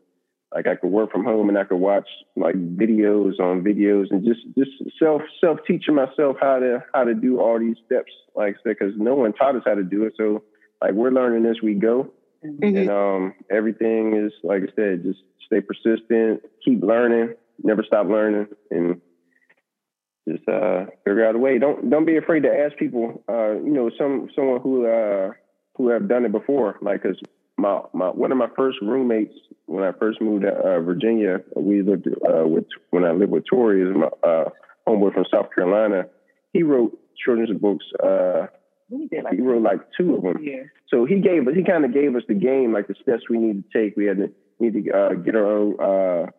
like 0.54 0.68
I 0.68 0.76
could 0.76 0.90
work 0.90 1.10
from 1.10 1.24
home 1.24 1.48
and 1.48 1.58
I 1.58 1.64
could 1.64 1.78
watch 1.78 2.08
like 2.36 2.54
videos 2.54 3.40
on 3.40 3.62
videos 3.62 4.06
and 4.10 4.24
just 4.24 4.40
just 4.56 4.70
self 4.98 5.22
self 5.40 5.58
teaching 5.66 5.96
myself 5.96 6.36
how 6.40 6.60
to 6.60 6.84
how 6.94 7.04
to 7.04 7.14
do 7.14 7.40
all 7.40 7.58
these 7.58 7.76
steps. 7.84 8.12
Like 8.36 8.54
I 8.54 8.58
said, 8.62 8.76
because 8.78 8.94
no 8.96 9.14
one 9.16 9.32
taught 9.32 9.56
us 9.56 9.62
how 9.66 9.74
to 9.74 9.82
do 9.82 10.04
it, 10.04 10.14
so 10.16 10.44
like 10.80 10.92
we're 10.92 11.10
learning 11.10 11.44
as 11.46 11.56
we 11.62 11.74
go. 11.74 12.12
Mhm. 12.45 12.78
And 12.78 12.90
um, 12.90 13.34
everything 13.51 14.16
is 14.16 14.32
like 14.42 14.62
I 14.62 14.66
said, 14.76 15.03
just 15.05 15.20
stay 15.47 15.61
persistent, 15.61 16.42
keep 16.64 16.82
learning, 16.82 17.34
never 17.62 17.82
stop 17.84 18.07
learning, 18.09 18.49
and 18.70 19.01
just 20.28 20.47
uh, 20.49 20.86
figure 21.05 21.26
out 21.26 21.34
a 21.34 21.38
way. 21.38 21.59
Don't 21.59 21.90
don't 21.90 22.05
be 22.07 22.16
afraid 22.16 22.42
to 22.45 22.51
ask 22.51 22.76
people. 22.76 23.22
Uh, 23.28 23.53
you 23.53 23.72
know, 23.72 23.90
some 23.99 24.28
someone 24.34 24.61
who 24.61 24.86
uh, 24.86 25.30
who 25.76 25.88
have 25.88 26.09
done 26.09 26.24
it 26.24 26.32
before. 26.32 26.78
Like, 26.82 27.03
cause 27.03 27.20
my 27.57 27.80
my 27.92 28.09
one 28.09 28.32
of 28.32 28.38
my 28.38 28.49
first 28.57 28.78
roommates 28.82 29.34
when 29.66 29.84
I 29.84 29.92
first 29.92 30.20
moved 30.20 30.42
to 30.45 30.53
uh, 30.53 30.80
Virginia, 30.80 31.40
we 31.57 31.82
lived 31.82 32.09
uh, 32.09 32.47
with 32.47 32.66
when 32.90 33.05
I 33.05 33.12
lived 33.12 33.32
with 33.32 33.45
Tori, 33.51 33.82
is 33.82 33.97
my 33.97 34.09
uh, 34.28 34.51
homeboy 34.86 35.14
from 35.14 35.24
South 35.32 35.49
Carolina. 35.55 36.05
He 36.53 36.62
wrote 36.62 36.99
children's 37.24 37.59
books. 37.59 37.84
We 38.91 39.09
did 39.09 39.24
like 39.24 39.35
he 39.35 39.41
wrote 39.41 39.62
like 39.62 39.80
two 39.97 40.16
of 40.16 40.22
them. 40.22 40.43
Yeah. 40.43 40.64
So 40.89 41.05
he 41.05 41.20
gave 41.20 41.47
us, 41.49 41.55
he 41.55 41.64
kind 41.64 41.85
of 41.85 41.93
gave 41.93 42.14
us 42.14 42.22
the 42.28 42.35
game, 42.35 42.72
like 42.72 42.87
the 42.87 42.95
steps 43.03 43.22
we 43.28 43.39
need 43.39 43.64
to 43.64 43.78
take. 43.78 43.97
We 43.97 44.07
had 44.07 44.18
to 44.18 44.32
need 44.61 44.74
to 44.74 44.91
uh, 44.93 45.14
get 45.14 45.35
our 45.35 45.47
own, 45.47 45.80
uh, 45.80 46.30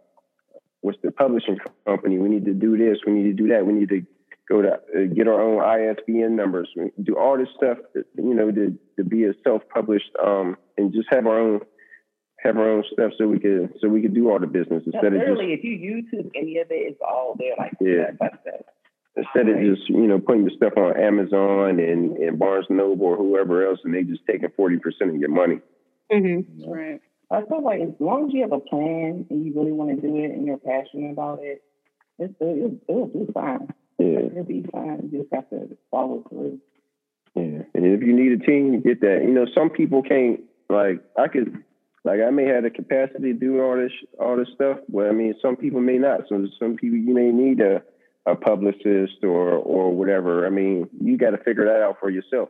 what's 0.82 1.00
the 1.04 1.12
publishing 1.12 1.58
company? 1.86 2.18
We 2.20 2.30
need 2.30 2.46
to 2.46 2.54
do 2.54 2.78
this. 2.78 3.00
We 3.06 3.14
need 3.14 3.24
to 3.24 3.34
do 3.34 3.50
that. 3.50 3.66
We 3.66 3.74
need 3.74 3.90
to 3.90 4.06
go 4.48 4.62
to 4.62 4.74
uh, 4.74 5.06
get 5.14 5.28
our 5.28 5.42
own 5.42 5.62
ISBN 5.62 6.36
numbers. 6.36 6.70
We 6.76 6.92
do 7.04 7.18
all 7.18 7.38
this 7.38 7.50
stuff, 7.58 7.80
you 7.96 8.34
know, 8.34 8.52
to, 8.52 8.78
to 8.98 9.04
be 9.04 9.26
a 9.26 9.34
self-published 9.44 10.12
um, 10.24 10.58
and 10.78 10.94
just 10.94 11.08
have 11.12 11.26
our 11.26 11.40
own 11.40 11.62
have 12.44 12.58
our 12.58 12.70
own 12.70 12.84
stuff 12.94 13.12
so 13.18 13.28
we 13.28 13.40
could 13.40 13.74
so 13.82 13.90
we 13.90 14.04
could 14.04 14.14
do 14.14 14.30
all 14.30 14.40
the 14.40 14.46
business 14.46 14.84
No, 14.86 14.92
instead 14.94 15.14
of 15.14 15.20
just 15.20 15.30
literally, 15.30 15.54
if 15.54 15.64
you 15.64 15.78
YouTube 15.80 16.30
any 16.36 16.60
of 16.60 16.70
it, 16.70 16.76
it's 16.76 17.02
all 17.02 17.36
there. 17.40 17.56
Like 17.58 17.74
Yeah. 17.82 18.14
step 18.16 18.18
by 18.20 18.30
step. 18.42 18.75
Instead 19.18 19.48
of 19.50 19.58
just 19.60 19.90
you 19.90 20.08
know 20.08 20.20
putting 20.20 20.46
the 20.46 20.52
stuff 20.56 20.74
on 20.78 21.00
Amazon 21.00 21.80
and, 21.80 22.18
and 22.18 22.40
Barnes 22.40 22.68
Noble 22.70 23.06
or 23.08 23.18
whoever 23.18 23.66
else, 23.68 23.80
and 23.84 23.94
they 23.94 24.04
just 24.04 24.22
taking 24.30 24.50
forty 24.56 24.78
percent 24.78 25.12
of 25.12 25.18
your 25.18 25.30
money. 25.30 25.60
Mm-hmm. 26.12 26.70
Right. 26.70 27.02
I 27.32 27.42
feel 27.42 27.64
like 27.64 27.82
as 27.82 27.90
long 28.00 28.28
as 28.28 28.34
you 28.34 28.42
have 28.42 28.52
a 28.52 28.60
plan 28.60 29.26
and 29.30 29.46
you 29.46 29.54
really 29.56 29.72
want 29.72 29.90
to 29.90 30.02
do 30.08 30.16
it 30.18 30.32
and 30.32 30.46
you're 30.46 30.58
passionate 30.58 31.12
about 31.12 31.40
it, 31.42 31.64
it's 32.20 32.34
it'll, 32.40 32.78
it'll 32.88 33.08
be 33.08 33.32
fine. 33.34 33.74
Yeah, 33.98 34.20
It'll 34.20 34.44
be 34.44 34.64
fine. 34.72 35.10
You 35.12 35.20
just 35.22 35.34
have 35.34 35.50
to 35.50 35.76
follow 35.90 36.24
through. 36.30 36.60
yeah. 37.34 37.64
And 37.74 37.86
if 37.86 38.02
you 38.02 38.14
need 38.14 38.40
a 38.40 38.46
team, 38.46 38.82
get 38.82 39.02
that. 39.02 39.22
You 39.24 39.32
know, 39.34 39.46
some 39.56 39.70
people 39.70 40.04
can't. 40.04 40.42
Like 40.70 41.02
I 41.18 41.28
could, 41.28 41.64
like 42.04 42.20
I 42.26 42.30
may 42.30 42.46
have 42.46 42.64
the 42.64 42.70
capacity 42.70 43.34
to 43.34 43.40
do 43.40 43.62
all 43.62 43.78
this 43.78 43.92
all 44.20 44.36
this 44.36 44.50
stuff, 44.54 44.80
but 44.90 45.08
I 45.08 45.12
mean, 45.12 45.34
some 45.42 45.56
people 45.56 45.80
may 45.82 45.98
not. 45.98 46.22
So 46.30 46.46
some 46.60 46.76
people 46.76 46.98
you 47.00 47.14
may 47.14 47.32
need 47.32 47.60
a 47.62 47.82
a 48.26 48.36
publicist 48.36 49.24
or 49.24 49.50
or 49.52 49.92
whatever. 49.96 50.46
I 50.46 50.50
mean, 50.50 50.90
you 51.00 51.18
got 51.18 51.32
to 51.32 51.38
figure 51.38 51.66
that 51.66 51.82
out 51.82 51.98
for 52.00 52.10
yourself. 52.10 52.50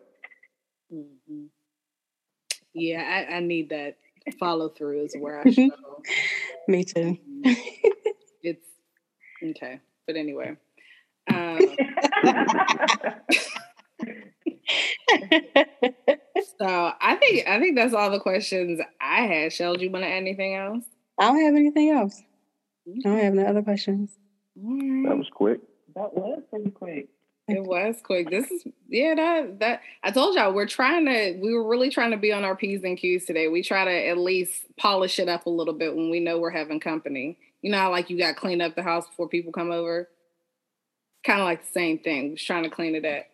Mhm. 0.94 1.48
Yeah, 2.74 3.02
I, 3.30 3.36
I 3.36 3.40
need 3.40 3.70
that 3.70 3.98
follow 4.40 4.70
through 4.70 5.06
is 5.06 5.16
where 5.18 5.40
I 5.40 5.44
struggle. 5.52 6.02
Me 6.68 6.84
too. 6.84 7.18
it's 8.44 8.66
okay, 9.44 9.80
but 10.08 10.16
anyway. 10.16 10.58
Um, 11.34 11.60
so 16.60 16.92
I 17.02 17.16
think 17.16 17.48
I 17.48 17.60
think 17.60 17.76
that's 17.76 17.94
all 17.94 18.12
the 18.12 18.20
questions 18.20 18.80
I 19.02 19.22
had. 19.22 19.54
Shell, 19.54 19.76
do 19.76 19.84
you 19.84 19.92
want 19.92 20.04
to 20.04 20.10
add 20.10 20.18
anything 20.18 20.56
else? 20.56 20.86
I 21.20 21.28
don't 21.28 21.42
have 21.42 21.56
anything 21.56 21.90
else. 21.92 22.22
I 22.88 23.00
don't 23.04 23.20
have 23.20 23.34
no 23.34 23.44
other 23.46 23.62
questions. 23.64 24.18
All 24.58 24.78
right. 24.78 25.10
That 25.10 25.18
was 25.18 25.30
quick. 25.34 25.60
That 25.96 26.14
was 26.14 26.42
pretty 26.50 26.72
quick. 26.72 27.10
It 27.48 27.64
was 27.64 27.98
quick. 28.04 28.32
This 28.32 28.50
is 28.50 28.64
yeah, 28.90 29.14
that 29.16 29.60
that 29.60 29.82
I 30.04 30.12
told 30.12 30.36
y'all 30.36 30.54
we're 30.54 30.66
trying 30.66 31.06
to 31.06 31.38
we 31.40 31.54
were 31.54 31.68
really 31.68 31.90
trying 31.90 32.12
to 32.12 32.18
be 32.18 32.32
on 32.32 32.44
our 32.44 32.56
P's 32.56 32.84
and 32.84 32.98
Q's 32.98 33.26
today. 33.26 33.48
We 33.48 33.62
try 33.62 33.86
to 33.86 34.08
at 34.08 34.18
least 34.18 34.66
polish 34.78 35.20
it 35.20 35.30
up 35.30 35.46
a 35.46 35.50
little 35.52 35.74
bit 35.76 35.96
when 35.96 36.10
we 36.10 36.20
know 36.20 36.40
we're 36.40 36.50
having 36.50 36.80
company. 36.80 37.38
You 37.62 37.72
know 37.72 37.78
how 37.78 37.92
like 37.92 38.10
you 38.10 38.18
got 38.18 38.30
to 38.30 38.34
clean 38.34 38.62
up 38.62 38.76
the 38.76 38.82
house 38.84 39.08
before 39.08 39.30
people 39.30 39.52
come 39.52 39.72
over? 39.72 40.10
Kind 41.24 41.40
of 41.40 41.46
like 41.46 41.66
the 41.66 41.72
same 41.72 42.00
thing. 42.00 42.32
We're 42.32 42.38
trying 42.38 42.64
to 42.64 42.70
clean 42.70 42.96
it 42.96 43.06
up. 43.06 43.26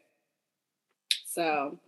So 1.25 1.79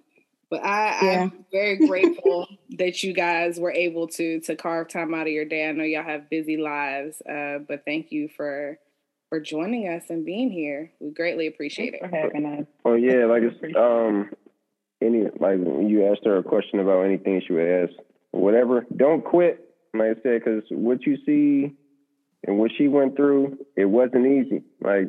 but 0.54 0.64
I, 0.64 1.00
Yeah. 1.02 1.22
I'm 1.24 1.46
very 1.52 1.88
grateful 1.88 2.48
that 2.78 3.02
you 3.02 3.12
guys 3.14 3.60
were 3.60 3.72
able 3.72 4.08
to 4.10 4.40
to 4.42 4.56
carve 4.56 4.88
time 4.88 5.14
out 5.14 5.28
of 5.28 5.34
your 5.34 5.46
day. 5.46 5.68
I 5.68 5.72
know 5.72 5.84
y'all 5.84 6.04
have 6.04 6.30
busy 6.30 6.58
lives, 6.58 7.22
uh, 7.24 7.58
but 7.68 7.86
thank 7.86 8.12
you 8.12 8.30
for 8.30 8.78
for 9.34 9.40
joining 9.40 9.88
us 9.88 10.04
and 10.12 10.24
being 10.24 10.52
here. 10.52 10.92
We 11.00 11.10
greatly 11.10 11.48
appreciate 11.48 11.96
Thanks 12.00 12.06
it. 12.06 12.10
for 12.12 12.16
having 12.16 12.46
us. 12.46 12.68
Oh 12.86 12.94
yeah, 12.94 13.26
like 13.26 13.42
it's 13.42 13.76
um 13.76 14.30
any 15.02 15.24
like 15.24 15.58
when 15.58 15.90
you 15.90 16.06
asked 16.06 16.22
her 16.26 16.38
a 16.38 16.44
question 16.44 16.80
about 16.80 17.02
anything 17.02 17.42
she 17.48 17.54
would 17.54 17.68
ask, 17.68 17.94
whatever. 18.30 18.86
Don't 18.96 19.26
quit, 19.26 19.68
like 19.96 20.18
I 20.18 20.22
said, 20.22 20.44
because 20.44 20.62
what 20.70 21.04
you 21.08 21.18
see 21.26 21.74
and 22.46 22.60
what 22.60 22.70
she 22.78 22.88
went 22.88 23.16
through, 23.16 23.58
it 23.76 23.86
wasn't 23.86 24.28
easy. 24.28 24.62
Like 24.80 25.08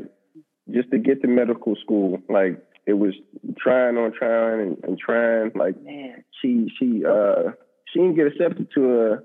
just 0.70 0.90
to 0.92 0.98
get 0.98 1.20
to 1.20 1.28
medical 1.28 1.76
school, 1.82 2.18
like 2.30 2.64
it 2.86 2.94
was 2.94 3.12
trying 3.58 3.98
on 3.98 4.14
trying 4.18 4.60
and, 4.62 4.84
and 4.84 4.98
trying. 4.98 5.50
Like 5.54 5.78
Man, 5.82 6.24
she 6.40 6.72
she 6.78 7.04
uh 7.04 7.50
she 7.92 7.98
didn't 7.98 8.16
get 8.16 8.28
accepted 8.28 8.68
to 8.74 9.02
a 9.02 9.18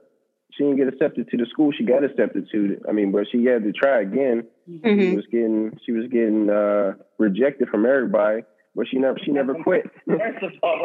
she 0.52 0.64
didn't 0.64 0.78
get 0.78 0.88
accepted 0.88 1.30
to 1.30 1.38
the 1.38 1.46
school 1.46 1.72
she 1.72 1.84
got 1.86 2.04
accepted 2.04 2.48
to. 2.52 2.78
I 2.88 2.92
mean, 2.92 3.12
but 3.12 3.26
she 3.32 3.46
had 3.46 3.64
to 3.64 3.72
try 3.72 4.02
again. 4.02 4.44
She 4.66 4.80
Mhm. 4.80 5.16
was 5.16 5.26
getting 5.32 5.78
she 5.86 5.92
was 5.92 6.08
getting 6.08 6.50
uh 6.50 6.94
rejected 7.18 7.70
from 7.70 7.86
everybody, 7.86 8.44
but 8.76 8.88
she 8.88 8.98
never 8.98 9.18
she 9.24 9.32
never 9.32 9.54
quit. 9.56 9.84
first 10.08 10.44
of 10.44 10.52
all, 10.64 10.82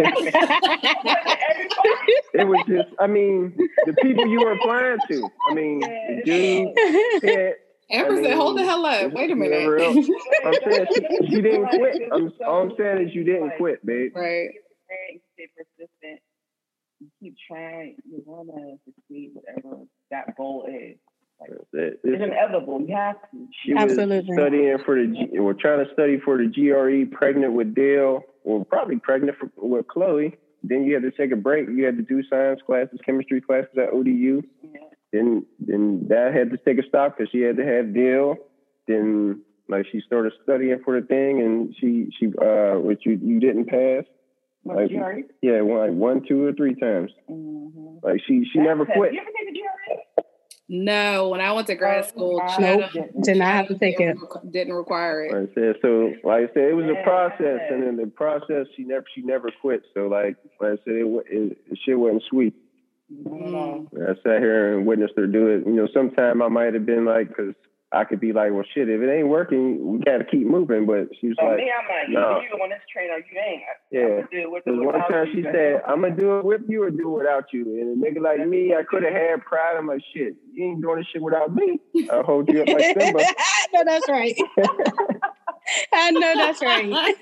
it 2.34 2.46
was 2.46 2.64
just 2.68 2.88
I 2.98 3.06
mean, 3.06 3.54
the 3.86 3.92
people 4.02 4.26
you 4.26 4.40
were 4.40 4.52
applying 4.52 4.98
to. 5.08 5.28
I 5.50 5.54
mean, 5.54 5.80
the 5.80 6.22
dude 6.24 7.20
said 7.20 7.54
Amber 7.90 8.14
I 8.18 8.22
said, 8.22 8.34
"Hold 8.34 8.58
the 8.58 8.64
hell 8.64 8.84
up! 8.86 9.12
Wait 9.12 9.30
a 9.30 9.34
minute." 9.36 9.80
else. 9.80 9.96
I'm 10.44 10.54
saying 10.64 10.86
she, 10.94 11.26
she 11.30 11.42
didn't 11.42 11.66
quit. 11.68 12.02
I'm, 12.12 12.32
all 12.46 12.62
I'm 12.62 12.72
saying 12.78 13.08
is 13.08 13.14
you 13.14 13.24
didn't 13.24 13.52
quit, 13.58 13.84
babe. 13.84 14.12
right. 14.16 14.50
you 15.12 15.20
stay 15.34 15.48
persistent. 15.56 16.20
You 17.04 17.10
keep 17.20 17.34
trying. 17.46 17.96
You're 18.10 18.20
gonna 18.22 18.76
succeed, 18.86 19.32
whatever 19.34 19.82
that 20.10 20.34
goal 20.36 20.66
is. 20.68 20.96
Like, 21.40 21.50
it's 21.50 22.04
It's- 22.04 22.22
inevitable. 22.22 22.80
You 22.82 22.94
have 22.94 23.20
to. 23.30 23.48
She 23.62 23.74
was 23.74 23.82
Absolutely. 23.82 24.32
studying 24.32 24.78
for 24.78 24.94
the, 24.98 25.08
G- 25.08 25.38
or 25.38 25.52
trying 25.52 25.84
to 25.84 25.92
study 25.92 26.18
for 26.18 26.38
the 26.38 26.46
GRE, 26.46 27.04
pregnant 27.14 27.52
with 27.52 27.74
Dale, 27.74 28.22
or 28.44 28.64
probably 28.64 28.96
pregnant 28.98 29.36
for, 29.36 29.50
with 29.56 29.86
Chloe. 29.88 30.36
Then 30.62 30.84
you 30.84 30.94
had 30.94 31.02
to 31.02 31.10
take 31.10 31.30
a 31.32 31.36
break. 31.36 31.68
You 31.68 31.84
had 31.84 31.96
to 31.98 32.02
do 32.02 32.22
science 32.30 32.60
classes, 32.64 32.98
chemistry 33.04 33.40
classes 33.42 33.76
at 33.76 33.90
ODU. 33.92 34.42
Yeah. 34.62 34.80
Then, 35.12 35.44
then 35.58 36.06
that 36.08 36.32
had 36.32 36.50
to 36.52 36.56
take 36.56 36.78
a 36.82 36.88
stop 36.88 37.18
because 37.18 37.30
she 37.30 37.40
had 37.42 37.56
to 37.58 37.64
have 37.66 37.92
Dale. 37.92 38.36
Then, 38.88 39.42
like, 39.68 39.86
she 39.92 40.00
started 40.06 40.32
studying 40.42 40.78
for 40.84 40.98
the 40.98 41.06
thing, 41.06 41.40
and 41.40 41.74
she, 41.78 42.08
she, 42.18 42.26
uh, 42.40 42.78
which 42.80 43.02
you, 43.04 43.18
you 43.22 43.40
didn't 43.40 43.66
pass. 43.66 44.04
What, 44.64 44.76
Like, 44.78 44.90
GRE? 44.90 45.20
Yeah, 45.42 45.60
one, 45.60 45.78
like 45.78 45.92
one, 45.92 46.26
two, 46.26 46.44
or 46.44 46.52
three 46.52 46.74
times. 46.74 47.10
Mhm. 47.30 48.02
Like 48.02 48.20
she, 48.26 48.44
she 48.52 48.58
never 48.58 48.84
That's- 48.84 48.98
quit. 48.98 49.12
You 49.14 49.20
ever 49.20 49.30
take 49.38 49.54
the 49.54 49.60
GRE? 49.60 50.22
No, 50.66 51.28
when 51.28 51.40
I 51.42 51.52
went 51.52 51.66
to 51.66 51.74
grad 51.74 52.06
school, 52.06 52.40
Oh, 52.42 52.48
Chatham, 52.48 52.88
nope. 52.94 53.10
Did 53.22 53.36
not 53.36 53.48
have 53.48 53.68
to 53.68 53.78
take 53.78 54.00
it. 54.00 54.16
didn't 54.50 54.72
require 54.72 55.24
it. 55.26 55.32
Like 55.32 55.50
I 55.50 55.54
said, 55.54 55.76
so 55.82 56.12
like 56.24 56.50
I 56.50 56.54
said, 56.54 56.64
it 56.70 56.74
was 56.74 56.86
a 56.86 56.94
Yeah. 56.94 57.04
process, 57.04 57.60
and 57.70 57.84
in 57.84 57.96
the 57.96 58.06
process, 58.06 58.66
she 58.74 58.84
never 58.84 59.04
she 59.14 59.20
never 59.22 59.50
quit. 59.60 59.82
So 59.92 60.06
like, 60.08 60.36
like 60.60 60.72
I 60.72 60.76
said, 60.84 60.94
it, 60.94 61.06
wa- 61.06 61.22
it, 61.28 61.58
it 61.70 61.78
shit 61.84 61.98
wasn't 61.98 62.22
sweet. 62.30 62.54
Not 63.10 63.92
at. 63.94 64.08
I 64.18 64.22
sat 64.22 64.38
here 64.40 64.78
and 64.78 64.86
witnessed 64.86 65.12
her 65.18 65.26
do 65.26 65.48
it. 65.48 65.66
You 65.66 65.74
know, 65.74 65.88
sometime 65.92 66.40
I 66.40 66.48
might 66.48 66.72
have 66.72 66.86
been 66.86 67.04
like, 67.04 67.28
because 67.28 67.54
I 67.94 68.04
could 68.04 68.20
be 68.20 68.32
like, 68.32 68.52
well, 68.52 68.64
shit, 68.74 68.88
if 68.88 69.00
it 69.00 69.08
ain't 69.10 69.28
working, 69.28 69.78
we 69.92 69.98
got 70.00 70.18
to 70.18 70.24
keep 70.24 70.46
moving. 70.46 70.84
But 70.86 71.08
she 71.20 71.28
was 71.28 71.36
So 71.38 71.46
like, 71.46 71.56
me, 71.58 71.70
I'm 71.70 71.86
like, 71.88 72.08
no. 72.10 72.40
you 72.40 72.50
on 72.62 72.70
this 72.70 72.80
train 72.92 73.10
or 73.10 73.18
you 73.18 73.38
ain't. 73.38 73.62
yeah. 73.90 74.26
Do 74.30 74.38
it 74.38 74.50
with 74.50 74.62
one 74.66 74.94
time 75.08 75.26
she 75.34 75.42
said, 75.42 75.82
I'm 75.86 76.02
gonna 76.02 76.16
do 76.16 76.38
it 76.38 76.44
with 76.44 76.62
you 76.68 76.82
or 76.82 76.90
do 76.90 77.14
it 77.14 77.18
without 77.18 77.44
you. 77.52 77.62
And 77.80 78.04
a 78.04 78.06
nigga 78.06 78.20
like 78.22 78.46
me, 78.46 78.74
I 78.74 78.82
could 78.82 79.02
have 79.04 79.12
had 79.12 79.42
pride. 79.44 79.78
in 79.78 79.86
my 79.86 79.98
shit, 80.14 80.34
you 80.52 80.64
ain't 80.66 80.82
doing 80.82 80.96
this 80.98 81.06
shit 81.12 81.22
without 81.22 81.54
me. 81.54 81.78
I'll 82.10 82.22
hold 82.24 82.48
you 82.48 82.62
up 82.62 82.68
like 82.68 82.98
Simba. 82.98 83.20
I 83.38 83.66
know 83.72 83.84
that's 83.84 84.08
right. 84.08 84.36
I 85.92 86.10
know 86.10 86.34
that's 86.36 86.62
right. 86.62 87.14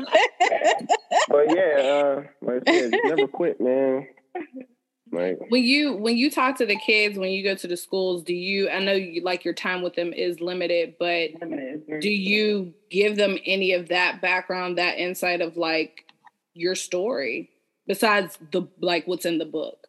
but 1.28 1.54
yeah, 1.54 1.82
uh, 1.82 2.22
like 2.40 2.62
I 2.66 2.72
said, 2.72 2.90
never 3.04 3.28
quit, 3.28 3.60
man. 3.60 4.06
Like, 5.12 5.38
when 5.50 5.62
you 5.62 5.94
when 5.94 6.16
you 6.16 6.30
talk 6.30 6.56
to 6.56 6.66
the 6.66 6.76
kids 6.76 7.18
when 7.18 7.30
you 7.30 7.44
go 7.44 7.54
to 7.54 7.66
the 7.66 7.76
schools 7.76 8.22
do 8.22 8.32
you 8.32 8.70
i 8.70 8.78
know 8.78 8.92
you 8.92 9.22
like 9.22 9.44
your 9.44 9.52
time 9.52 9.82
with 9.82 9.94
them 9.94 10.10
is 10.14 10.40
limited 10.40 10.94
but 10.98 11.32
Limited, 11.38 12.00
do 12.00 12.08
you 12.08 12.72
give 12.90 13.16
them 13.16 13.36
any 13.44 13.74
of 13.74 13.88
that 13.88 14.22
background 14.22 14.78
that 14.78 14.98
insight 14.98 15.42
of 15.42 15.58
like 15.58 16.06
your 16.54 16.74
story 16.74 17.50
besides 17.86 18.38
the 18.52 18.62
like 18.80 19.06
what's 19.06 19.26
in 19.26 19.36
the 19.36 19.44
book 19.44 19.82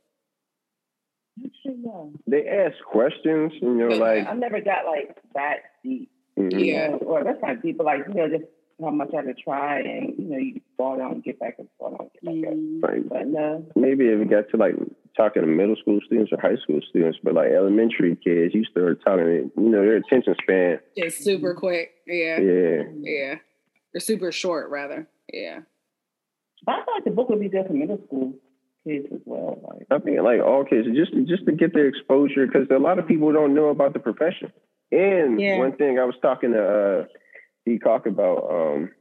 they 2.27 2.47
ask 2.47 2.75
questions, 2.85 3.53
you 3.61 3.73
know, 3.73 3.87
like, 3.87 4.27
I 4.27 4.33
never 4.33 4.61
got 4.61 4.85
like 4.85 5.17
that 5.33 5.57
deep. 5.83 6.09
mhm. 6.37 6.51
Yeah. 6.51 6.59
You 6.59 6.91
know, 6.91 6.97
or 6.97 7.23
that's 7.23 7.41
not 7.41 7.61
deep, 7.61 7.77
but 7.77 7.85
like, 7.85 8.01
you 8.07 8.13
know, 8.13 8.29
just 8.29 8.43
how 8.81 8.91
much 8.91 9.09
I 9.13 9.17
had 9.17 9.25
to 9.25 9.33
try 9.33 9.79
and, 9.79 10.13
you 10.17 10.25
know, 10.25 10.37
you 10.37 10.61
fall 10.77 10.97
down 10.97 11.13
and 11.13 11.23
get 11.23 11.39
back 11.39 11.55
and 11.59 11.67
fall 11.79 11.91
down 11.91 12.09
and 12.23 12.41
get 12.41 12.41
back 12.41 12.51
up. 12.51 12.57
Mm, 12.57 12.83
like 12.83 13.09
But 13.09 13.27
no, 13.27 13.65
maybe 13.75 14.05
if 14.05 14.19
it 14.19 14.29
got 14.29 14.49
to 14.49 14.57
like 14.57 14.75
talking 15.15 15.41
to 15.41 15.47
middle 15.47 15.75
school 15.75 15.99
students 16.05 16.31
or 16.31 16.39
high 16.41 16.55
school 16.63 16.79
students, 16.89 17.17
but 17.23 17.33
like 17.33 17.51
elementary 17.51 18.15
kids, 18.15 18.53
you 18.53 18.63
start 18.65 18.99
talking, 19.03 19.51
you 19.55 19.69
know, 19.69 19.81
their 19.81 19.97
attention 19.97 20.35
span, 20.41 20.79
is 20.95 21.17
super 21.17 21.53
quick 21.53 21.91
yeah 22.07 22.39
yeah. 22.39 22.83
yeah 22.99 23.35
or 23.95 23.99
super 23.99 24.31
short 24.31 24.69
rather 24.69 25.07
yeah 25.31 25.59
but 26.65 26.75
I 26.75 26.85
feel 26.85 26.93
like 26.95 27.03
the 27.05 27.11
book 27.11 27.29
would 27.29 27.39
be 27.39 27.49
good 27.49 27.67
for 27.67 27.73
middle 27.73 27.99
school 28.05 28.33
kids 28.85 29.07
as 29.13 29.19
well. 29.25 29.59
Like, 29.63 29.87
I 29.91 30.03
think 30.03 30.21
like 30.21 30.41
all 30.41 30.63
kids, 30.65 30.87
just 30.95 31.11
just 31.27 31.45
to 31.45 31.51
get 31.51 31.73
their 31.73 31.87
exposure, 31.87 32.45
because 32.45 32.67
a 32.71 32.79
lot 32.79 32.99
of 32.99 33.07
people 33.07 33.31
don't 33.33 33.53
know 33.53 33.69
about 33.69 33.93
the 33.93 33.99
profession. 33.99 34.51
And 34.91 35.39
Yeah. 35.39 35.57
one 35.57 35.75
thing 35.75 35.99
I 35.99 36.05
was 36.05 36.15
talking 36.21 36.51
to 36.51 36.63
uh, 36.63 37.05
Peacock 37.65 38.05
about 38.05 38.49
um, 38.49 38.91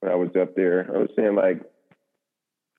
when 0.00 0.12
I 0.12 0.14
was 0.14 0.30
up 0.40 0.54
there, 0.54 0.88
I 0.94 0.98
was 0.98 1.10
saying 1.16 1.34
like, 1.34 1.60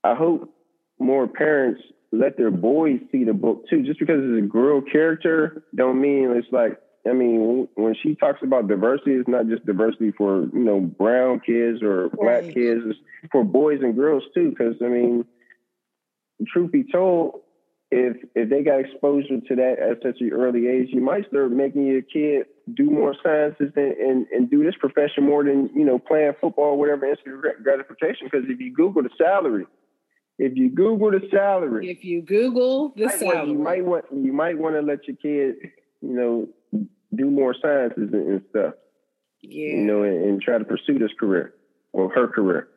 I 0.03 0.15
hope 0.15 0.53
more 0.99 1.27
parents 1.27 1.81
let 2.11 2.37
their 2.37 2.51
boys 2.51 2.99
see 3.11 3.23
the 3.23 3.33
book 3.33 3.65
too. 3.69 3.83
Just 3.83 3.99
because 3.99 4.19
it's 4.21 4.43
a 4.45 4.47
girl 4.47 4.81
character, 4.81 5.63
don't 5.75 5.99
mean 6.01 6.31
it's 6.35 6.47
like. 6.51 6.79
I 7.07 7.13
mean, 7.13 7.69
when 7.75 7.95
she 8.03 8.15
talks 8.15 8.39
about 8.43 8.67
diversity, 8.67 9.13
it's 9.13 9.29
not 9.29 9.47
just 9.47 9.65
diversity 9.65 10.11
for 10.17 10.41
you 10.51 10.59
know 10.63 10.81
brown 10.81 11.39
kids 11.39 11.81
or 11.81 12.09
black 12.09 12.43
Right. 12.43 12.53
kids. 12.53 12.81
It's 12.85 12.99
for 13.31 13.45
boys 13.45 13.79
and 13.81 13.95
girls 13.95 14.23
too. 14.33 14.49
Because 14.49 14.75
I 14.81 14.87
mean, 14.89 15.23
truth 16.51 16.71
be 16.71 16.83
told, 16.91 17.41
if 17.91 18.17
if 18.35 18.49
they 18.49 18.61
got 18.63 18.81
exposure 18.81 19.39
to 19.47 19.55
that 19.55 19.79
at 19.79 20.03
such 20.03 20.19
an 20.19 20.31
early 20.33 20.67
age, 20.67 20.89
you 20.91 20.99
might 21.01 21.27
start 21.29 21.51
making 21.51 21.87
your 21.87 22.01
kid 22.01 22.47
do 22.73 22.89
more 22.89 23.15
sciences 23.23 23.71
and, 23.77 23.93
and, 23.93 24.27
and 24.33 24.49
do 24.51 24.63
this 24.63 24.75
profession 24.77 25.23
more 25.23 25.43
than 25.45 25.69
you 25.73 25.85
know 25.85 25.97
playing 25.97 26.33
football 26.41 26.71
or 26.73 26.77
whatever 26.77 27.05
instant 27.05 27.39
grat- 27.39 27.63
gratification. 27.63 28.27
Because 28.29 28.45
if 28.49 28.59
you 28.59 28.73
Google 28.73 29.03
the 29.03 29.09
salary, 29.17 29.65
if 30.39 30.55
you 30.55 30.69
Google 30.69 31.11
the 31.11 31.21
salary, 31.31 31.89
if 31.89 32.03
you 32.03 32.21
google 32.21 32.89
the 32.95 33.01
you 33.01 33.05
might 33.07 33.21
want- 33.21 33.33
salary 33.33 33.51
you 33.51 33.57
might 33.59 33.85
want 33.85 34.05
you 34.11 34.33
might 34.33 34.57
want 34.57 34.75
to 34.75 34.81
let 34.81 35.07
your 35.07 35.17
kid 35.17 35.55
you 36.01 36.13
know 36.13 36.47
do 37.15 37.29
more 37.31 37.55
sciences 37.61 38.09
and, 38.13 38.27
and 38.29 38.41
stuff. 38.49 38.73
yeah 39.41 39.75
You 39.77 39.83
know, 39.85 40.03
and, 40.03 40.23
and 40.25 40.41
try 40.41 40.57
to 40.57 40.65
pursue 40.65 40.99
this 40.99 41.11
career 41.19 41.53
or 41.93 42.09
her 42.09 42.27
career. 42.27 42.67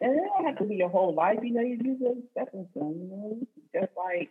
and 0.00 0.12
it 0.16 0.22
don't 0.36 0.44
have 0.46 0.58
to 0.58 0.64
be 0.64 0.76
your 0.76 0.88
whole 0.90 1.14
life, 1.14 1.38
you 1.42 1.52
know, 1.54 1.60
you 1.62 1.78
use 1.82 1.98
it 2.00 2.16
a 2.18 2.22
stepping 2.32 2.66
stone, 2.72 2.94
you 3.00 3.08
know. 3.10 3.38
Just 3.74 3.92
like 3.96 4.30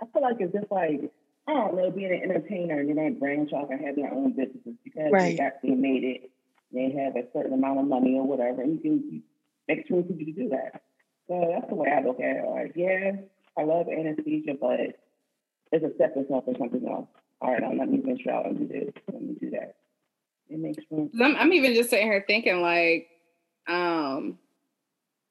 I 0.00 0.06
feel 0.12 0.22
like 0.22 0.36
it's 0.40 0.52
just 0.52 0.70
like 0.72 1.10
I 1.48 1.52
don't 1.54 1.76
know, 1.76 1.90
being 1.92 2.10
an 2.12 2.22
entertainer 2.28 2.80
and 2.80 2.88
then 2.88 2.96
they 2.96 3.10
branch 3.10 3.52
off 3.52 3.70
and 3.70 3.80
have 3.86 3.94
their 3.94 4.12
own 4.12 4.30
businesses 4.32 4.74
because 4.82 5.12
Right. 5.12 5.36
they 5.36 5.42
actually 5.44 5.76
made 5.76 6.02
it. 6.02 6.30
They 6.72 6.90
have 7.04 7.14
a 7.14 7.22
certain 7.32 7.52
amount 7.52 7.78
of 7.78 7.86
money 7.86 8.14
or 8.14 8.26
whatever, 8.26 8.62
and 8.62 8.72
you 8.74 8.80
can 8.80 8.94
you 9.12 9.22
make 9.68 9.88
room 9.88 10.02
for 10.04 10.12
you 10.14 10.26
to 10.26 10.32
do 10.32 10.48
that. 10.50 10.82
So 11.28 11.48
that's 11.52 11.68
the 11.68 11.74
way 11.74 11.90
I 11.90 12.02
look 12.02 12.20
at 12.20 12.36
it. 12.36 12.48
Like, 12.48 12.72
yeah, 12.76 13.12
I 13.58 13.64
love 13.64 13.88
anesthesia, 13.88 14.54
but 14.60 14.80
it's 15.72 15.84
a 15.84 15.94
stepping 15.94 16.24
stone 16.26 16.42
for 16.44 16.54
something 16.58 16.86
else. 16.88 17.08
All 17.40 17.52
right, 17.52 17.62
let 17.76 17.88
me 17.88 18.00
venture 18.04 18.30
out 18.30 18.46
and 18.46 18.58
do 18.58 18.66
this. 18.66 18.92
Let 19.12 19.22
me 19.22 19.36
do 19.40 19.50
that. 19.50 19.76
It 20.48 20.58
makes 20.58 20.82
sense. 20.88 21.12
I'm, 21.20 21.36
I'm 21.36 21.52
even 21.52 21.74
just 21.74 21.90
sitting 21.90 22.06
here 22.06 22.24
thinking 22.26 22.60
like 22.60 23.08
um 23.68 24.38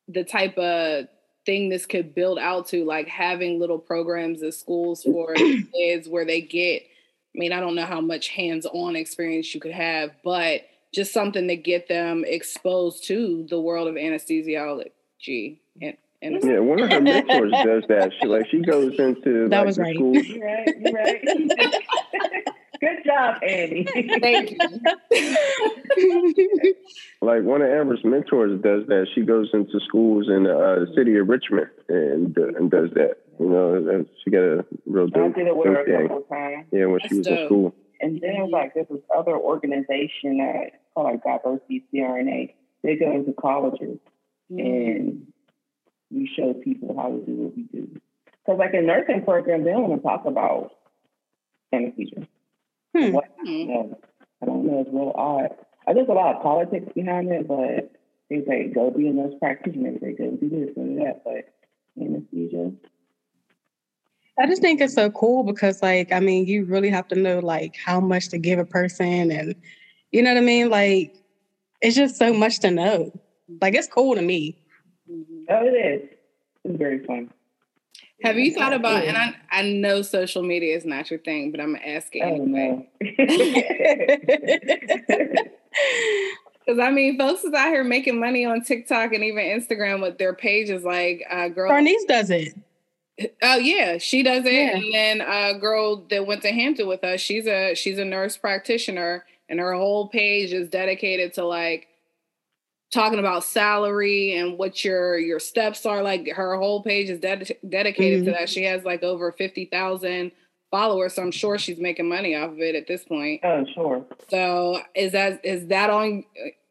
the 0.07 0.23
type 0.23 0.57
of 0.57 1.07
thing 1.45 1.69
this 1.69 1.85
could 1.85 2.13
build 2.13 2.37
out 2.39 2.67
to 2.67 2.83
like 2.83 3.07
having 3.07 3.59
little 3.59 3.79
programs 3.79 4.43
at 4.43 4.53
schools 4.53 5.03
for 5.03 5.33
kids 5.73 6.09
where 6.09 6.25
they 6.25 6.41
get 6.41 6.81
i 6.81 7.37
mean 7.39 7.53
i 7.53 7.59
don't 7.59 7.75
know 7.75 7.85
how 7.85 8.01
much 8.01 8.29
hands-on 8.29 8.95
experience 8.95 9.53
you 9.53 9.61
could 9.61 9.71
have 9.71 10.11
but 10.23 10.61
just 10.93 11.13
something 11.13 11.47
to 11.47 11.55
get 11.55 11.87
them 11.87 12.25
exposed 12.25 13.05
to 13.05 13.45
the 13.49 13.59
world 13.59 13.87
of 13.87 13.95
anesthesiology 13.95 14.91
and, 15.27 15.57
and 16.21 16.43
Yeah, 16.43 16.59
one 16.59 16.79
of 16.81 16.91
her 16.91 17.01
mentors 17.01 17.51
does 17.51 17.83
that. 17.89 18.11
She 18.21 18.27
like 18.27 18.47
she 18.49 18.61
goes 18.61 18.93
into 18.99 19.47
That 19.49 19.57
like 19.59 19.65
was 19.67 19.75
the 19.77 19.81
right. 19.83 19.95
school. 19.95 20.15
You're 20.15 20.45
right. 20.45 20.67
You're 20.79 20.93
right. 20.93 21.23
Good 22.81 23.05
job, 23.05 23.41
Andy. 23.41 23.85
thank 24.19 24.51
you 24.51 24.57
Like 27.21 27.43
one 27.43 27.61
of 27.61 27.69
Amber's 27.69 28.03
mentors 28.03 28.61
does 28.61 28.85
that. 28.87 29.07
She 29.15 29.21
goes 29.21 29.49
into 29.53 29.79
schools 29.87 30.27
in 30.27 30.45
uh, 30.45 30.79
the 30.85 30.87
city 30.95 31.15
of 31.17 31.27
Richmond 31.29 31.69
and 31.89 32.37
uh, 32.37 32.47
and 32.59 32.69
does 32.69 32.89
that. 32.95 33.15
You 33.39 33.49
know, 33.49 34.05
she 34.23 34.29
got 34.29 34.43
a 34.43 34.65
real 34.85 35.07
I 35.15 35.27
did 35.29 35.47
it 35.47 35.55
with 35.55 35.67
her 35.67 35.83
a 35.83 36.01
couple 36.07 36.21
times. 36.23 36.65
Yeah, 36.71 36.85
when 36.85 36.99
she 37.01 37.15
That's 37.15 37.29
was 37.29 37.39
in 37.39 37.45
school. 37.47 37.73
And 38.01 38.19
then 38.21 38.31
it 38.35 38.41
was 38.41 38.51
like 38.51 38.73
there's 38.73 38.87
this 38.89 38.99
other 39.15 39.35
organization 39.37 40.37
that 40.37 40.71
called 40.93 41.07
like 41.13 41.23
Diversity 41.23 41.83
CRNA. 41.93 42.53
They 42.83 42.95
go 42.97 43.09
into 43.11 43.31
colleges 43.33 43.97
and 44.49 45.27
we 46.11 46.29
show 46.35 46.53
people 46.53 46.95
how 46.97 47.09
to 47.09 47.25
do 47.25 47.33
what 47.33 47.55
we 47.55 47.63
do. 47.63 47.87
Because 48.25 48.59
like 48.59 48.73
in 48.73 48.85
nursing 48.85 49.23
program, 49.23 49.63
they 49.63 49.71
don't 49.71 49.89
want 49.89 50.01
to 50.01 50.07
talk 50.07 50.25
about 50.25 50.71
anesthesia. 51.73 52.27
Hmm. 52.95 53.11
What? 53.11 53.25
No, 53.43 53.97
I 54.41 54.45
don't 54.45 54.65
know. 54.65 54.81
It's 54.81 54.89
real 54.91 55.11
odd. 55.15 55.49
I 55.87 55.93
think 55.93 56.07
there's 56.07 56.09
a 56.09 56.19
lot 56.19 56.35
of 56.35 56.43
politics 56.43 56.91
behind 56.95 57.31
it, 57.31 57.47
but 57.47 57.91
they 58.29 58.43
say 58.47 58.67
go 58.73 58.91
be 58.91 59.07
a 59.07 59.11
nurse 59.11 59.33
practitioner. 59.39 59.93
They 60.01 60.13
go 60.13 60.31
do 60.31 60.49
this 60.49 60.75
and 60.75 60.99
that, 60.99 61.23
but 61.23 61.53
anesthesia. 62.01 62.71
I 64.37 64.47
just 64.47 64.61
think 64.61 64.81
it's 64.81 64.93
so 64.93 65.09
cool 65.11 65.43
because, 65.43 65.81
like, 65.81 66.11
I 66.11 66.19
mean, 66.19 66.45
you 66.45 66.65
really 66.65 66.89
have 66.89 67.07
to 67.09 67.15
know 67.15 67.39
like 67.39 67.75
how 67.77 67.99
much 67.99 68.29
to 68.29 68.37
give 68.37 68.59
a 68.59 68.65
person, 68.65 69.31
and 69.31 69.55
you 70.11 70.21
know 70.21 70.33
what 70.33 70.39
I 70.39 70.45
mean. 70.45 70.69
Like, 70.69 71.15
it's 71.81 71.95
just 71.95 72.17
so 72.17 72.33
much 72.33 72.59
to 72.59 72.71
know. 72.71 73.11
Like, 73.61 73.75
it's 73.75 73.87
cool 73.87 74.15
to 74.15 74.21
me. 74.21 74.57
Oh, 75.49 75.65
it 75.65 75.71
is. 75.71 76.09
It's 76.63 76.77
very 76.77 77.05
fun. 77.05 77.31
have 78.23 78.37
you 78.37 78.53
thought 78.53 78.73
about 78.73 79.03
and 79.03 79.17
I, 79.17 79.35
I 79.51 79.61
know 79.61 80.01
social 80.01 80.41
media 80.41 80.75
is 80.75 80.85
not 80.85 81.11
your 81.11 81.19
thing 81.19 81.51
but 81.51 81.59
i'm 81.59 81.75
asking 81.75 82.23
I 82.23 82.27
anyway 82.27 82.87
don't 83.01 83.29
know. 83.29 85.35
Because 86.65 86.79
I 86.79 86.89
mean, 86.89 87.17
folks 87.17 87.43
is 87.43 87.53
out 87.53 87.67
here 87.67 87.83
making 87.83 88.19
money 88.19 88.45
on 88.45 88.63
TikTok 88.63 89.13
and 89.13 89.23
even 89.23 89.45
Instagram 89.45 90.01
with 90.01 90.17
their 90.17 90.33
pages. 90.33 90.83
Like, 90.83 91.23
uh, 91.29 91.49
girl, 91.49 91.69
Bernice 91.69 92.03
does 92.05 92.31
it. 92.31 92.57
oh 93.43 93.57
yeah, 93.57 93.97
she 93.97 94.23
does 94.23 94.45
it. 94.45 94.53
Yeah. 94.53 94.77
And 94.77 94.93
then 94.93 95.21
a 95.21 95.59
girl 95.59 96.05
that 96.09 96.25
went 96.25 96.41
to 96.41 96.51
Hampton 96.51 96.87
with 96.87 97.03
us, 97.03 97.21
she's 97.21 97.45
a 97.45 97.75
she's 97.75 97.99
a 97.99 98.05
nurse 98.05 98.37
practitioner, 98.37 99.25
and 99.47 99.59
her 99.59 99.73
whole 99.73 100.07
page 100.07 100.53
is 100.53 100.69
dedicated 100.69 101.33
to 101.33 101.45
like 101.45 101.87
talking 102.95 103.19
about 103.19 103.43
salary 103.43 104.35
and 104.37 104.57
what 104.57 104.83
your 104.83 105.19
your 105.19 105.39
steps 105.39 105.85
are. 105.85 106.01
Like, 106.01 106.27
her 106.29 106.55
whole 106.55 106.81
page 106.81 107.09
is 107.09 107.19
ded- 107.19 107.55
dedicated 107.67 108.25
to 108.25 108.31
Mhm. 108.31 108.33
that. 108.39 108.49
She 108.49 108.63
has 108.63 108.83
like 108.83 109.03
over 109.03 109.31
fifty 109.31 109.65
thousand 109.65 110.31
followers, 110.71 111.13
so 111.13 111.21
I'm 111.21 111.31
sure 111.31 111.57
she's 111.59 111.77
making 111.79 112.09
money 112.09 112.35
off 112.35 112.51
of 112.51 112.59
it 112.59 112.73
at 112.75 112.87
this 112.87 113.03
point. 113.03 113.41
oh, 113.43 113.65
sure. 113.75 114.05
So 114.29 114.79
is 114.95 115.11
that 115.11 115.45
is 115.45 115.67
that 115.67 115.89
on? 115.91 116.23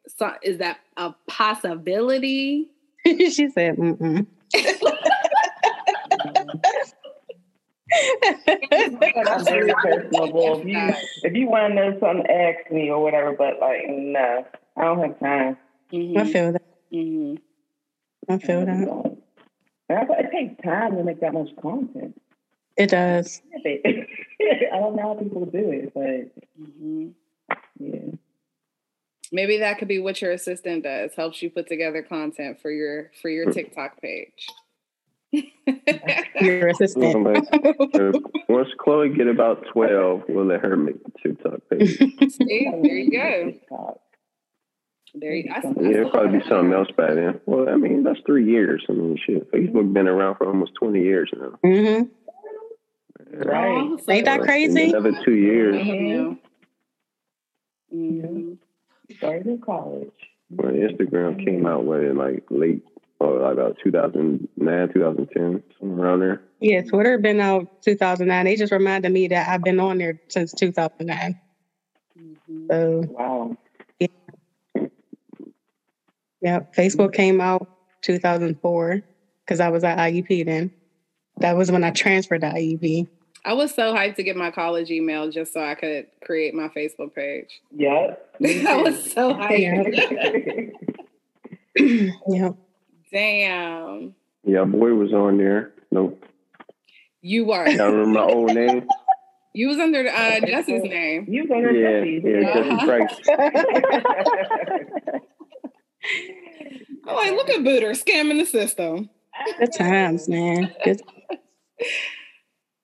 so- 0.09 0.35
Is 0.43 0.59
that 0.59 0.79
a 0.97 1.15
possibility? 1.29 2.69
she 3.07 3.49
said, 3.51 3.77
Mm-mm. 3.77 4.27
I'm 9.27 9.45
very 9.45 9.73
personable. 9.75 10.61
If 10.61 10.67
you 10.67 10.95
if 11.23 11.35
you 11.35 11.49
want 11.49 11.71
to 11.71 11.75
know 11.75 11.99
something, 12.01 12.27
ask 12.27 12.71
me 12.71 12.91
or 12.91 13.03
whatever. 13.03 13.33
But 13.33 13.61
like, 13.61 13.83
no, 13.89 14.45
I 14.77 14.85
don't 14.85 15.01
have 15.01 15.19
time. 15.21 15.57
I 15.95 15.97
Mhm, 15.97 16.33
feel 16.33 16.53
that. 16.53 16.63
mhm. 16.93 17.39
I 18.29 18.39
feel 18.39 18.65
that. 18.67 19.15
And 19.89 19.99
I 19.99 20.05
thought 20.07 20.21
it 20.21 20.31
takes 20.33 20.63
time 20.63 20.97
to 20.97 21.05
make 21.05 21.21
that 21.21 21.33
much 21.35 21.55
content. 21.61 22.21
It 22.77 22.91
does. 22.91 23.41
I 23.65 24.69
don't 24.73 24.97
know 24.97 25.03
how 25.03 25.15
people 25.15 25.47
do 25.47 25.71
it, 25.71 25.95
but 25.95 26.33
Mhm. 26.61 27.13
Yeah. 27.79 28.01
Maybe 29.33 29.59
that 29.59 29.79
could 29.79 29.89
be 29.89 29.99
what 29.99 30.21
your 30.23 30.33
assistant 30.33 30.85
does. 30.85 31.15
Helps 31.15 31.43
you 31.43 31.51
put 31.51 31.69
together 31.69 32.03
content 32.03 32.61
for 32.61 32.71
your 32.71 33.11
for 33.21 33.29
your 33.29 33.53
TikTok 33.53 34.01
page. 34.01 34.49
Your 36.41 36.69
assistant. 36.69 37.15
I'm 37.15 37.25
once 38.49 38.69
Chloe 38.79 39.09
get 39.11 39.27
about 39.29 39.65
twelve, 39.73 40.23
we'll 40.29 40.45
let 40.47 40.61
her 40.61 40.77
make 40.77 41.03
the 41.03 41.11
TikTok 41.23 41.61
page. 41.71 41.99
See, 42.31 42.71
there 42.83 42.97
you 42.97 43.11
go. 43.11 43.55
TikTok. 45.15 45.21
There 45.21 45.35
you, 45.35 45.51
I, 45.53 45.59
I 45.59 45.91
Yeah, 45.91 45.99
it'll 45.99 46.11
probably 46.11 46.39
be 46.39 46.45
something 46.49 46.73
else 46.73 46.89
by 46.97 47.15
then. 47.15 47.41
Well, 47.47 47.69
I 47.69 47.77
mean, 47.77 48.03
that's 48.03 48.21
three 48.27 48.47
years. 48.51 48.85
I 48.89 48.93
mean, 48.93 49.17
shit. 49.25 49.51
Facebook 49.53 49.85
has 49.87 49.93
been 49.95 50.09
around 50.09 50.37
for 50.37 50.47
almost 50.47 50.73
twenty 50.81 51.03
years 51.03 51.31
now. 51.37 51.59
Mm-hmm. 51.65 52.05
Right. 53.49 53.69
Oh, 53.77 53.97
so- 53.99 54.13
Ain't 54.13 54.25
that 54.27 54.41
In 54.41 54.47
crazy? 54.47 54.91
Another 54.91 55.13
two 55.25 55.35
years. 55.35 55.77
Mhm. 55.77 56.39
Mhm. 57.95 58.59
Started 59.17 59.47
in 59.47 59.59
college. 59.61 60.11
When 60.51 60.75
Instagram 60.75 61.45
came 61.45 61.67
out, 61.67 61.85
what 61.85 62.01
in 62.01 62.17
like 62.17 62.45
late, 62.51 62.83
or 63.19 63.41
like 63.41 63.55
about 63.55 63.79
2009, 63.83 64.93
2010, 64.93 65.63
somewhere 65.79 66.07
around 66.09 66.21
there. 66.21 66.43
Yeah, 66.61 66.83
Twitter 66.83 67.19
been 67.19 67.41
out 67.41 67.83
2009. 67.83 68.45
They 68.45 68.57
just 68.57 68.73
reminded 68.73 69.11
me 69.13 69.29
that 69.29 69.49
I've 69.49 69.63
been 69.63 69.81
on 69.81 69.99
there 69.99 70.21
since 70.29 70.53
2009. 70.53 71.39
Mhm. 72.19 72.67
So, 72.71 73.05
Wow. 73.13 73.57
Yeah, 76.45 76.61
Facebook 76.77 77.13
came 77.15 77.41
out 77.41 77.67
2004 78.03 79.03
because 79.45 79.61
I 79.61 79.71
was 79.71 79.83
at 79.83 79.97
IUP 79.99 80.45
then. 80.45 80.71
That 81.39 81.57
was 81.57 81.73
when 81.73 81.83
I 81.83 81.91
transferred 81.91 82.43
to 82.43 82.49
IUP. 82.51 83.09
I 83.47 83.55
was 83.55 83.75
so 83.75 83.95
hyped 83.95 84.17
to 84.17 84.23
get 84.23 84.37
my 84.37 84.51
college 84.51 84.91
email 84.91 85.31
just 85.31 85.53
so 85.55 85.63
I 85.65 85.75
could 85.75 86.07
create 86.23 86.55
my 86.55 86.69
Facebook 86.69 87.15
page. 87.15 87.61
Yeah. 87.75 88.15
I 88.45 88.77
was 88.83 89.11
so 89.13 89.35
hyped. 89.35 90.73
yeah. 92.29 92.51
Damn. 93.13 94.15
Yeah, 94.45 94.65
boy 94.65 94.93
was 94.95 95.13
on 95.13 95.39
there. 95.39 95.73
Nope. 95.91 96.23
You 97.23 97.47
were. 97.47 97.67
Y'all 97.69 97.89
remember 97.91 98.07
my 98.21 98.23
old 98.23 98.55
name? 98.55 98.87
You 99.57 99.69
was 99.69 99.79
under 99.79 100.01
uh, 100.09 100.41
Jesse's 100.41 100.83
name. 100.83 101.27
You 101.29 101.47
go 101.47 101.61
to 101.61 101.73
Yeah, 101.73 102.01
Jesse's. 102.01 102.25
yeah, 102.25 102.55
Jesse 102.55 102.87
Price. 104.99 105.23
I'm 107.07 107.15
like, 107.15 107.33
look 107.33 107.51
at 107.51 107.65
Booter 107.65 107.91
scamming 107.91 108.39
the 108.39 108.47
system. 108.47 109.11
Good 109.59 109.73
times, 109.77 110.29
man. 110.29 110.73
Good. 110.85 111.03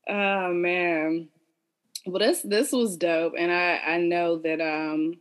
Oh 0.09 0.53
man. 0.53 1.29
Well 2.07 2.19
this 2.19 2.43
this 2.43 2.73
was 2.73 2.97
dope. 2.97 3.35
And 3.39 3.53
I 3.53 3.77
I 3.77 3.97
know 3.99 4.39
that 4.39 4.61
um 4.61 5.21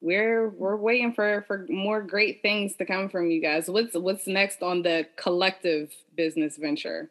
we're 0.00 0.48
we're 0.50 0.76
waiting 0.76 1.12
for 1.12 1.44
for 1.46 1.66
more 1.68 2.02
great 2.02 2.40
things 2.40 2.76
to 2.76 2.86
come 2.86 3.08
from 3.08 3.30
you 3.30 3.42
guys. 3.42 3.68
What's 3.68 3.94
what's 3.94 4.26
next 4.26 4.62
on 4.62 4.82
the 4.82 5.06
collective 5.16 5.92
business 6.16 6.56
venture? 6.56 7.10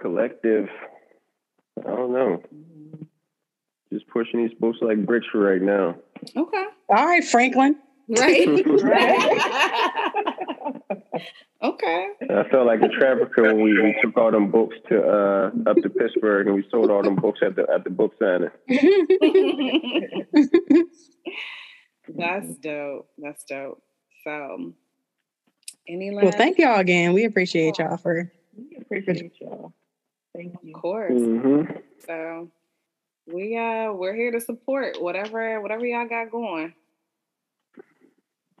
Collective. 0.00 0.68
I 1.78 1.90
don't 1.90 2.12
know. 2.12 2.42
Just 3.96 4.08
pushing 4.08 4.46
these 4.46 4.54
books 4.58 4.78
like 4.82 5.06
bricks 5.06 5.28
right 5.32 5.62
now. 5.62 5.94
Okay. 6.36 6.64
All 6.90 7.06
right, 7.06 7.24
Franklin. 7.24 7.76
Right. 8.08 8.46
okay. 11.62 12.08
I 12.30 12.44
felt 12.50 12.66
like 12.66 12.82
a 12.82 12.88
trafficker 12.88 13.42
when 13.42 13.62
we, 13.62 13.72
we 13.72 13.96
took 14.02 14.14
all 14.18 14.30
them 14.30 14.50
books 14.50 14.76
to 14.90 15.02
uh, 15.02 15.50
up 15.66 15.78
to 15.78 15.88
Pittsburgh 15.88 16.46
and 16.46 16.56
we 16.56 16.68
sold 16.70 16.90
all 16.90 17.02
them 17.02 17.16
books 17.16 17.40
at 17.42 17.56
the 17.56 17.66
at 17.72 17.84
the 17.84 17.90
book 17.90 18.12
signing. 18.20 18.50
That's 22.16 22.54
dope. 22.58 23.08
That's 23.16 23.44
dope. 23.44 23.82
So 24.24 24.74
any 25.88 26.10
last 26.10 26.24
well, 26.24 26.32
thank 26.32 26.58
y'all 26.58 26.78
again. 26.78 27.14
We 27.14 27.24
appreciate 27.24 27.78
y'all 27.78 27.96
for. 27.96 28.30
We 28.56 28.76
appreciate 28.82 29.32
y'all. 29.40 29.72
Thank 30.36 30.52
you. 30.62 30.76
of 30.76 30.82
course. 30.82 31.12
Mm-hmm. 31.12 31.78
So 32.06 32.50
we 33.26 33.56
uh 33.56 33.92
we're 33.92 34.14
here 34.14 34.30
to 34.32 34.40
support 34.40 35.00
whatever 35.02 35.60
whatever 35.60 35.84
y'all 35.86 36.08
got 36.08 36.30
going. 36.30 36.74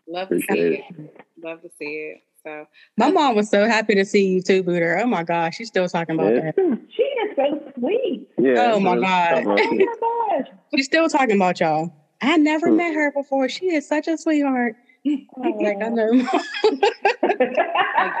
Love 0.08 0.28
to 0.28 0.38
see 0.38 0.44
Appreciate 0.44 0.84
it. 0.98 1.20
Love 1.42 1.62
to 1.62 1.70
see 1.78 1.84
it. 2.14 2.22
So 2.44 2.66
My 2.96 3.10
mom 3.10 3.34
was 3.34 3.50
so 3.50 3.66
happy 3.66 3.94
to 3.96 4.04
see 4.04 4.26
you 4.28 4.40
too, 4.42 4.62
Booter. 4.62 5.00
Oh 5.02 5.06
my 5.06 5.24
gosh, 5.24 5.56
she's 5.56 5.68
still 5.68 5.88
talking 5.88 6.14
about 6.14 6.34
Yeah. 6.34 6.52
that. 6.56 6.78
She 6.96 7.02
is 7.02 7.36
so 7.36 7.72
sweet. 7.78 8.28
yeah. 8.38 8.72
Oh, 8.72 8.78
my 8.80 8.96
God. 8.98 9.32
Oh 9.32 9.42
my 9.42 9.56
gosh. 9.56 10.48
She's 10.74 10.86
still 10.86 11.08
talking 11.08 11.34
about 11.36 11.58
y'all. 11.60 11.92
I 12.20 12.36
never 12.36 12.68
Hmm. 12.70 12.76
met 12.76 12.94
her 12.94 13.10
before. 13.12 13.48
She 13.48 13.66
is 13.66 13.86
such 13.88 14.06
a 14.08 14.16
sweetheart. 14.16 14.76
I'm 15.04 15.26
like, 15.58 15.76
I 15.82 15.88
know. 15.88 16.10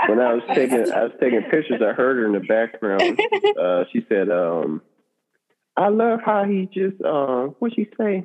When 0.08 0.20
I 0.20 0.32
was 0.34 0.42
taking 0.54 0.90
I 0.92 1.04
was 1.04 1.12
taking 1.20 1.42
pictures, 1.42 1.80
I 1.82 1.92
heard 1.92 2.16
her 2.18 2.26
in 2.26 2.32
the 2.32 2.40
background. 2.40 3.18
Uh, 3.60 3.84
she 3.92 4.04
said, 4.08 4.28
um, 4.30 4.82
"I 5.76 5.88
love 5.88 6.20
how 6.24 6.44
he 6.44 6.66
just 6.72 7.00
uh, 7.02 7.46
what 7.58 7.74
she 7.74 7.88
say? 7.98 8.24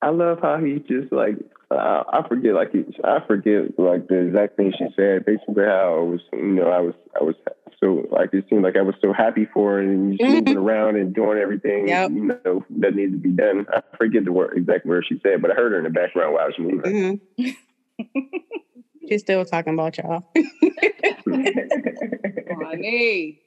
I 0.00 0.08
love 0.10 0.40
how 0.42 0.58
he 0.58 0.80
just 0.80 1.12
like 1.12 1.36
uh, 1.70 2.02
I 2.12 2.26
forget 2.28 2.54
like 2.54 2.72
he, 2.72 2.84
I 3.04 3.20
forget 3.26 3.78
like 3.78 4.08
the 4.08 4.16
exact 4.26 4.56
thing 4.56 4.72
she 4.76 4.86
said. 4.96 5.24
Basically, 5.24 5.64
how 5.64 5.96
I 5.98 6.02
was 6.02 6.20
you 6.32 6.42
know 6.54 6.68
I 6.68 6.80
was 6.80 6.94
I 7.20 7.24
was 7.24 7.34
so 7.80 8.06
like 8.10 8.30
it 8.32 8.44
seemed 8.50 8.62
like 8.64 8.76
I 8.76 8.82
was 8.82 8.94
so 9.00 9.12
happy 9.12 9.46
for 9.52 9.72
her 9.72 9.78
and 9.80 10.18
just 10.18 10.22
Mhm. 10.28 10.40
moving 10.40 10.56
around 10.56 10.96
and 10.96 11.14
doing 11.14 11.38
everything 11.38 11.88
Yep. 11.88 12.10
you 12.10 12.24
know 12.44 12.64
that 12.78 12.94
needed 12.94 13.12
to 13.12 13.18
be 13.18 13.30
done. 13.30 13.66
I 13.72 13.82
forget 13.96 14.24
the 14.24 14.32
word 14.32 14.56
exact 14.56 14.86
word 14.86 15.04
she 15.08 15.18
said, 15.22 15.40
but 15.42 15.50
I 15.50 15.54
heard 15.54 15.72
her 15.72 15.78
in 15.78 15.84
the 15.84 15.90
background 15.90 16.34
while 16.34 16.44
I 16.44 16.46
was 16.46 16.58
moving. 16.58 17.20
Mhm. 17.38 17.56
She's 19.08 19.20
still 19.22 19.44
talking 19.44 19.74
about 19.74 19.98
y'all. 19.98 20.24
honey. 22.60 23.41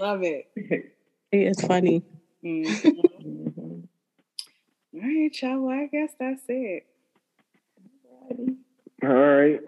Love 0.00 0.22
it. 0.22 0.46
it's 1.32 1.66
funny. 1.66 2.02
Mhm. 2.44 2.66
Mhm. 2.66 3.82
All 4.94 5.00
right, 5.00 5.42
y'all. 5.42 5.60
Well, 5.60 5.76
I 5.78 5.86
guess 5.86 6.12
that's 6.18 6.42
it. 6.48 6.86
All 9.02 9.08
right. 9.08 9.60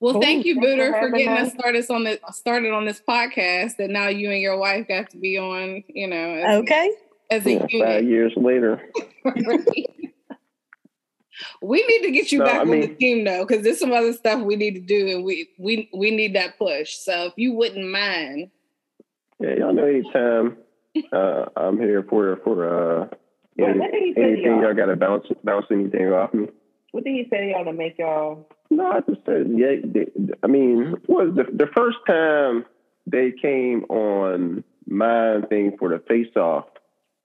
Well, 0.00 0.14
Cool. 0.14 0.22
thank 0.22 0.46
you, 0.46 0.54
Thanks 0.54 0.66
for 0.66 0.76
Booter, 0.76 0.98
for 1.00 1.10
getting 1.10 1.28
us. 1.28 1.48
us 1.48 1.52
started 1.54 1.90
on 1.90 2.04
this 2.04 2.18
started 2.32 2.72
on 2.72 2.84
this 2.86 3.02
podcast 3.06 3.76
that 3.76 3.90
now 3.90 4.08
you 4.08 4.30
and 4.30 4.40
your 4.40 4.56
wife 4.58 4.88
got 4.88 5.10
to 5.10 5.18
be 5.18 5.36
on, 5.38 5.84
you 5.88 6.06
know, 6.06 6.16
as, 6.34 6.58
Okay. 6.62 6.90
as 7.30 7.46
a 7.46 7.52
Yeah, 7.52 7.58
five 7.60 7.70
unit. 7.72 8.04
years 8.04 8.32
later. 8.36 8.82
we 11.62 11.84
need 11.86 12.02
to 12.06 12.10
get 12.12 12.32
you 12.32 12.38
No, 12.38 12.44
back 12.46 12.54
I 12.56 12.60
on 12.60 12.80
the 12.80 12.88
team 12.88 13.24
though, 13.24 13.44
because 13.46 13.62
there's 13.64 13.78
some 13.78 13.92
other 13.92 14.12
stuff 14.12 14.42
we 14.42 14.56
need 14.56 14.74
to 14.74 14.80
do, 14.80 15.08
and 15.16 15.24
we 15.24 15.48
we 15.58 15.88
we 15.92 16.10
need 16.10 16.34
that 16.34 16.58
push. 16.58 16.94
So 16.96 17.26
if 17.26 17.32
you 17.36 17.52
wouldn't 17.52 17.88
mind, 17.90 18.50
Yeah, 19.38 19.54
y'all 19.58 19.72
know 19.72 19.84
anytime 19.86 20.56
uh, 21.12 21.46
I'm 21.56 21.78
here 21.78 22.02
for 22.08 22.36
for 22.44 22.66
uh, 23.02 23.08
What- 23.56 23.70
any, 23.70 23.78
what 23.80 23.92
did 23.92 24.02
he 24.02 24.14
say 24.14 24.20
to 24.22 24.26
anything 24.26 24.44
y'all? 24.52 24.62
y'all 24.62 24.74
got 24.74 24.86
to 24.86 24.96
bounce 24.96 25.26
bounce 25.44 25.66
anything 25.70 26.06
off 26.12 26.32
me. 26.34 26.48
What 26.92 27.04
did 27.04 27.12
he 27.14 27.26
say 27.30 27.38
to 27.46 27.50
y'all 27.50 27.64
to 27.64 27.72
make 27.72 27.98
y'all? 27.98 28.48
No, 28.70 28.86
I 28.90 29.00
just 29.00 29.24
said 29.26 29.46
yeah. 29.54 29.76
They, 29.84 30.06
I 30.42 30.46
mean, 30.46 30.94
was 31.08 31.34
the 31.36 31.44
the 31.52 31.66
first 31.76 31.98
time 32.06 32.64
they 33.06 33.32
came 33.32 33.84
on 33.84 34.64
my 34.86 35.40
thing 35.48 35.76
for 35.78 35.88
the 35.90 35.98
face 36.08 36.34
off 36.36 36.66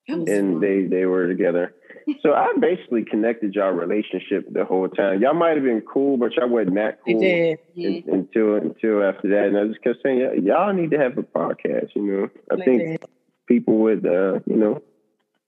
and 0.07 0.27
fun. 0.27 0.59
they 0.59 0.83
they 0.83 1.05
were 1.05 1.27
together. 1.27 1.73
So 2.21 2.33
I 2.33 2.53
basically 2.59 3.03
connected 3.03 3.55
y'all 3.55 3.71
relationship 3.71 4.51
the 4.51 4.63
whole 4.65 4.87
time. 4.87 5.21
Y'all 5.21 5.33
might 5.33 5.55
have 5.55 5.63
been 5.63 5.81
cool, 5.81 6.17
but 6.17 6.33
y'all 6.35 6.47
wasn't 6.49 6.75
that 6.75 6.99
cool. 7.03 7.19
did. 7.19 7.59
Mhm. 7.75 8.13
until 8.13 8.55
until 8.55 9.03
after 9.03 9.27
that. 9.29 9.47
And 9.47 9.57
I 9.57 9.67
just 9.67 9.81
kept 9.81 10.03
saying, 10.03 10.19
"Y- 10.19 10.33
y'all 10.43 10.73
need 10.73 10.91
to 10.91 10.97
have 10.97 11.17
a 11.17 11.23
podcast. 11.23 11.95
You 11.95 12.01
know, 12.03 12.29
I 12.51 12.63
think 12.63 12.81
did. 12.81 13.05
people 13.47 13.77
would, 13.79 14.05
uh, 14.05 14.39
you 14.45 14.55
know, 14.55 14.81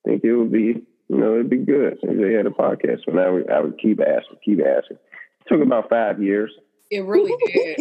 think 0.03 0.23
it 0.23 0.33
would 0.35 0.51
be, 0.51 0.81
you 1.09 1.17
know, 1.17 1.35
it'd 1.35 1.49
be 1.49 1.57
good 1.57 1.99
if 2.01 2.17
they 2.17 2.33
had 2.33 2.45
a 2.47 2.49
podcast. 2.51 3.01
And 3.07 3.19
I 3.19 3.29
would, 3.29 3.49
I 3.51 3.59
would 3.61 3.77
keep 3.77 3.99
asking, 4.01 4.37
keep 4.43 4.59
asking. 4.65 4.97
It 4.97 5.47
took 5.49 5.61
about 5.61 5.89
five 5.89 6.21
years. 6.21 6.51
It 6.89 7.03
really 7.03 7.33
did. 7.47 7.77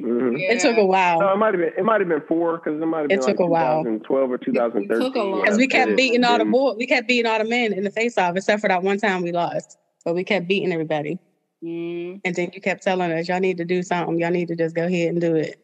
Mhm. 0.00 0.38
Yeah. 0.38 0.52
It 0.52 0.60
took 0.60 0.76
a 0.76 0.84
while. 0.84 1.20
No, 1.20 1.32
it 1.32 1.36
might 1.36 1.54
have 1.54 1.60
been, 1.60 1.72
it 1.78 1.84
might 1.84 2.00
have 2.00 2.08
been 2.08 2.22
four 2.28 2.58
because 2.58 2.80
it 2.80 2.86
might 2.86 3.00
have 3.00 3.08
been. 3.08 3.18
It 3.18 3.20
been 3.22 3.28
took 3.34 3.40
like 3.40 3.46
a 3.46 3.50
while. 3.50 3.82
2012 3.84 4.30
or 4.30 4.38
2013. 4.38 5.00
took 5.00 5.14
a 5.14 5.22
long- 5.22 5.40
Because 5.42 5.56
we 5.56 5.66
kept 5.68 5.96
beating 5.96 6.24
all 6.24 6.38
the 6.38 6.44
Then- 6.44 6.50
boy, 6.52 6.72
we 6.74 6.86
kept 6.86 7.06
beating 7.08 7.30
all 7.30 7.38
the 7.38 7.44
men 7.44 7.72
in 7.72 7.84
the 7.84 7.90
face 7.90 8.18
off, 8.18 8.36
except 8.36 8.60
for 8.60 8.68
that 8.68 8.82
one 8.82 8.98
time 8.98 9.22
we 9.22 9.32
lost. 9.32 9.78
But 10.04 10.14
we 10.14 10.24
kept 10.24 10.46
beating 10.48 10.72
everybody. 10.72 11.18
Mhm. 11.64 12.20
And 12.24 12.34
then 12.34 12.50
you 12.52 12.60
kept 12.60 12.82
telling 12.82 13.10
us, 13.12 13.28
y'all 13.28 13.40
need 13.40 13.56
to 13.58 13.64
do 13.64 13.82
something. 13.82 14.18
Y'all 14.18 14.30
need 14.30 14.48
to 14.48 14.56
just 14.56 14.74
go 14.74 14.84
ahead 14.84 15.08
and 15.10 15.20
do 15.20 15.34
it. 15.36 15.58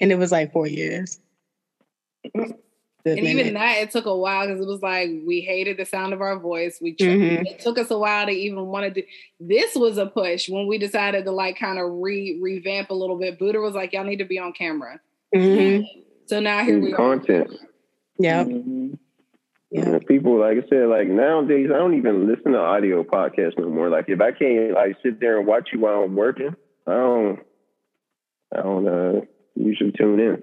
And 0.00 0.10
it 0.12 0.16
was 0.16 0.32
like 0.32 0.52
four 0.52 0.66
years. 0.66 1.20
Good 3.04 3.18
And 3.18 3.26
even 3.26 3.54
that, 3.54 3.78
it 3.78 3.90
took 3.90 4.06
a 4.06 4.16
while 4.16 4.46
because 4.46 4.60
it 4.60 4.66
was 4.66 4.80
like 4.80 5.10
we 5.26 5.40
hated 5.40 5.76
the 5.76 5.84
sound 5.84 6.12
of 6.12 6.20
our 6.20 6.38
voice. 6.38 6.78
We 6.80 6.92
tr- 6.94 7.04
Mhm. 7.06 7.46
it 7.50 7.58
took 7.58 7.76
us 7.78 7.90
a 7.90 7.98
while 7.98 8.26
to 8.26 8.32
even 8.32 8.66
want 8.66 8.94
to 8.94 9.00
do. 9.00 9.06
This 9.40 9.74
was 9.74 9.98
a 9.98 10.06
push 10.06 10.48
when 10.48 10.68
we 10.68 10.78
decided 10.78 11.24
to 11.24 11.32
like 11.32 11.58
kind 11.58 11.80
of 11.80 11.90
re 12.00 12.38
revamp 12.40 12.90
a 12.90 12.94
little 12.94 13.18
bit. 13.18 13.38
Booter 13.40 13.60
was 13.60 13.74
like, 13.74 13.92
"Y'all 13.92 14.04
need 14.04 14.18
to 14.18 14.24
be 14.24 14.38
on 14.38 14.52
camera." 14.52 15.00
Mhm. 15.34 15.84
So 16.26 16.38
now 16.38 16.62
here 16.64 16.78
we 16.78 16.92
are. 16.92 16.96
content. 16.96 17.50
Yep. 18.18 18.46
Mhm. 18.46 18.98
Yeah. 19.72 19.98
People, 20.06 20.38
like 20.38 20.58
I 20.58 20.68
said, 20.68 20.86
like 20.88 21.08
nowadays, 21.08 21.70
I 21.74 21.78
don't 21.78 21.94
even 21.96 22.28
listen 22.28 22.52
to 22.52 22.58
audio 22.58 23.02
podcasts 23.02 23.58
no 23.58 23.68
more. 23.68 23.88
Like 23.88 24.08
if 24.08 24.20
I 24.20 24.30
can't 24.30 24.72
like 24.74 24.96
sit 25.02 25.18
there 25.18 25.38
and 25.38 25.46
watch 25.46 25.70
you 25.72 25.80
while 25.80 26.02
I'm 26.04 26.14
working, 26.14 26.54
I 26.86 26.92
don't, 26.92 27.40
I 28.54 28.62
don't 28.62 28.86
uh, 28.86 29.20
usually 29.56 29.90
tune 29.92 30.20
in. 30.20 30.42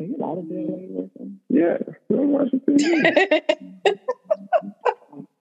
Are 0.00 0.04
you 0.04 0.16
allowed 0.16 0.34
to 0.36 0.42
do 0.42 0.54
it 0.58 1.10
when? 1.14 1.40
Yeah, 1.48 1.76
I 2.10 2.14
don't 2.14 2.28
watch 2.30 2.48
it. 2.52 4.00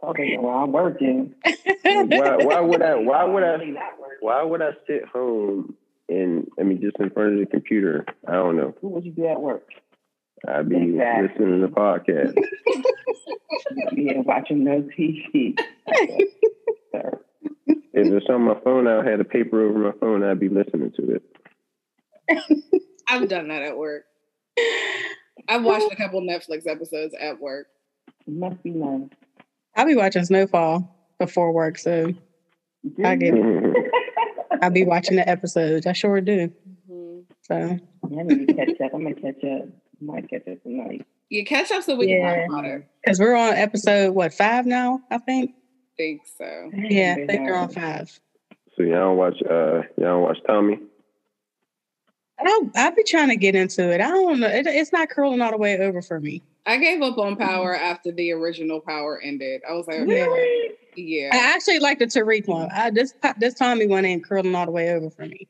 Okay, 0.03 0.35
well, 0.37 0.53
I'm 0.53 0.71
working. 0.73 1.33
why, 1.83 2.35
why 2.35 2.59
would 2.59 2.81
I? 2.81 2.95
Why 2.95 3.23
would 3.23 3.41
I? 3.41 3.53
Really 3.53 3.71
not 3.71 3.97
working. 3.99 4.17
Why 4.19 4.43
would 4.43 4.61
I 4.61 4.71
sit 4.85 5.05
home 5.05 5.75
and 6.09 6.45
I 6.59 6.63
mean 6.63 6.81
just 6.81 6.97
in 6.99 7.09
front 7.09 7.33
of 7.33 7.39
the 7.39 7.45
computer? 7.45 8.05
I 8.27 8.33
don't 8.33 8.57
know. 8.57 8.75
What 8.81 8.93
would 8.95 9.05
you 9.05 9.13
do 9.13 9.25
at 9.27 9.39
work? 9.41 9.69
I'd 10.45 10.67
be 10.67 10.75
Exactly. 10.75 11.27
listening 11.29 11.61
to 11.61 11.67
podcasts. 11.69 12.35
Yeah, 13.95 14.19
watching 14.25 14.63
no 14.65 14.81
TV. 14.97 15.57
Sir. 16.91 17.19
if 17.67 17.77
it's 17.93 18.25
on 18.29 18.41
my 18.41 18.59
phone, 18.63 18.87
I 18.87 19.09
had 19.09 19.19
a 19.21 19.23
paper 19.23 19.61
over 19.63 19.79
my 19.79 19.91
phone. 19.99 20.23
I'd 20.23 20.39
be 20.39 20.49
listening 20.49 20.91
to 20.97 21.15
it. 22.29 22.63
I've 23.07 23.29
done 23.29 23.47
that 23.47 23.61
at 23.61 23.77
work. 23.77 24.03
I've 25.47 25.63
watched 25.63 25.91
a 25.91 25.95
couple 25.95 26.21
Netflix 26.21 26.67
episodes 26.67 27.13
at 27.19 27.39
work. 27.39 27.67
It 28.27 28.33
must 28.33 28.61
be 28.63 28.71
nice. 28.71 29.09
I'll 29.75 29.85
be 29.85 29.95
watching 29.95 30.23
Snowfall 30.25 30.89
before 31.19 31.51
work, 31.51 31.77
so 31.77 32.13
I 33.03 33.15
get 33.15 33.33
it. 33.35 33.91
I'll 34.61 34.69
be 34.69 34.85
watching 34.85 35.17
the 35.17 35.27
episodes. 35.27 35.85
I 35.85 35.93
sure 35.93 36.21
do. 36.21 36.51
So 37.41 37.55
I 37.55 37.79
need 38.23 38.47
to 38.47 38.53
catch 38.53 38.79
up. 38.81 38.93
I'm 38.93 39.03
gonna 39.03 39.15
catch 39.15 39.43
up. 39.43 39.67
I 39.67 40.05
might 40.05 40.29
catch 40.29 40.47
up 40.47 40.61
tonight. 40.63 41.05
You 41.29 41.43
catch 41.45 41.71
up 41.71 41.83
so 41.83 41.95
we 41.95 42.07
Yeah. 42.09 42.33
can 42.35 42.49
talk 42.49 42.59
about 42.61 42.65
it. 42.71 42.85
because 43.03 43.19
we're 43.19 43.35
on 43.35 43.53
episode 43.55 44.13
what 44.15 44.33
five 44.33 44.65
now, 44.65 45.01
I 45.11 45.17
think. 45.17 45.51
think 45.97 46.21
so. 46.37 46.69
Yeah, 46.73 47.15
I 47.19 47.25
think 47.27 47.41
we're 47.41 47.55
on 47.55 47.69
five. 47.69 48.09
so 48.77 48.83
y'all 48.83 48.91
don't 48.93 49.17
watch? 49.17 49.41
Uh, 49.43 49.81
y'all 49.97 50.21
don't 50.21 50.21
watch 50.21 50.37
Tommy? 50.47 50.79
I 52.39 52.43
don't. 52.43 52.75
I'll 52.75 52.93
be 52.95 53.03
trying 53.03 53.29
to 53.29 53.35
get 53.35 53.55
into 53.55 53.91
it. 53.91 54.01
I 54.01 54.07
don't 54.09 54.39
know. 54.39 54.47
It, 54.47 54.65
it's 54.67 54.91
not 54.91 55.09
curling 55.09 55.41
all 55.41 55.51
the 55.51 55.57
way 55.57 55.77
over 55.79 56.01
for 56.01 56.19
me. 56.19 56.41
I 56.65 56.77
gave 56.77 57.01
up 57.01 57.17
on 57.17 57.35
Power 57.35 57.75
after 57.75 58.11
the 58.11 58.31
original 58.31 58.79
Power 58.79 59.21
ended. 59.21 59.61
I 59.69 59.73
was 59.73 59.85
like, 59.87 59.97
okay, 59.99 60.71
yeah. 60.95 61.29
I 61.33 61.37
actually 61.37 61.79
like 61.79 61.99
the 61.99 62.05
Tariq 62.05 62.47
one. 62.47 62.69
I, 62.73 62.89
this 62.89 63.13
this 63.37 63.53
Tommy 63.53 63.85
one 63.87 64.05
ain't 64.05 64.23
curling 64.23 64.55
all 64.55 64.65
the 64.65 64.71
way 64.71 64.91
over 64.91 65.09
for 65.09 65.25
me. 65.25 65.47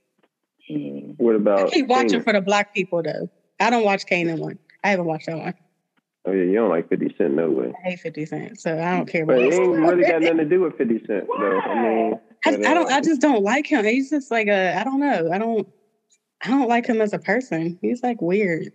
Mm. 0.69 1.15
What 1.17 1.33
I 1.33 1.37
about? 1.37 1.71
keep 1.71 1.87
watching 1.87 2.19
Kanan? 2.21 2.23
for 2.23 2.33
the 2.33 2.41
black 2.41 2.73
people 2.73 3.03
though. 3.03 3.29
I 3.59 3.69
don't 3.69 3.83
watch 3.83 4.05
Kanan 4.05 4.39
one. 4.39 4.57
I 4.83 4.89
haven't 4.89 5.05
watched 5.05 5.27
that 5.27 5.37
one. 5.37 5.53
Oh 6.25 6.31
yeah, 6.31 6.43
you 6.43 6.53
don't 6.55 6.69
like 6.69 6.89
Fifty 6.89 7.13
Cent, 7.17 7.33
no 7.33 7.49
way. 7.49 7.73
I 7.85 7.89
hate 7.89 7.99
Fifty 7.99 8.25
Cent, 8.25 8.59
so 8.59 8.77
I 8.79 8.95
don't 8.97 9.07
care 9.07 9.25
But 9.25 9.39
about. 9.39 9.45
it 9.45 9.53
it. 9.53 9.61
ain't 9.61 9.71
really 9.77 10.03
got 10.03 10.21
nothing 10.21 10.37
to 10.37 10.45
do 10.45 10.61
with 10.61 10.77
Fifty 10.77 11.01
Cent, 11.05 11.27
though. 11.27 11.59
I 11.59 11.81
mean, 11.81 12.19
I, 12.45 12.49
I 12.49 12.73
don't. 12.73 12.91
uh, 12.91 12.95
I 12.95 13.01
just 13.01 13.21
don't 13.21 13.43
like 13.43 13.67
him. 13.67 13.85
He's 13.85 14.09
just 14.09 14.31
like 14.31 14.47
a. 14.47 14.77
I 14.79 14.83
don't 14.83 14.99
know. 14.99 15.29
I 15.31 15.37
don't. 15.37 15.67
I 16.43 16.49
don't 16.49 16.67
like 16.67 16.85
him 16.85 17.01
as 17.01 17.13
a 17.13 17.19
person. 17.19 17.79
He's 17.81 18.03
like 18.03 18.21
weird 18.21 18.71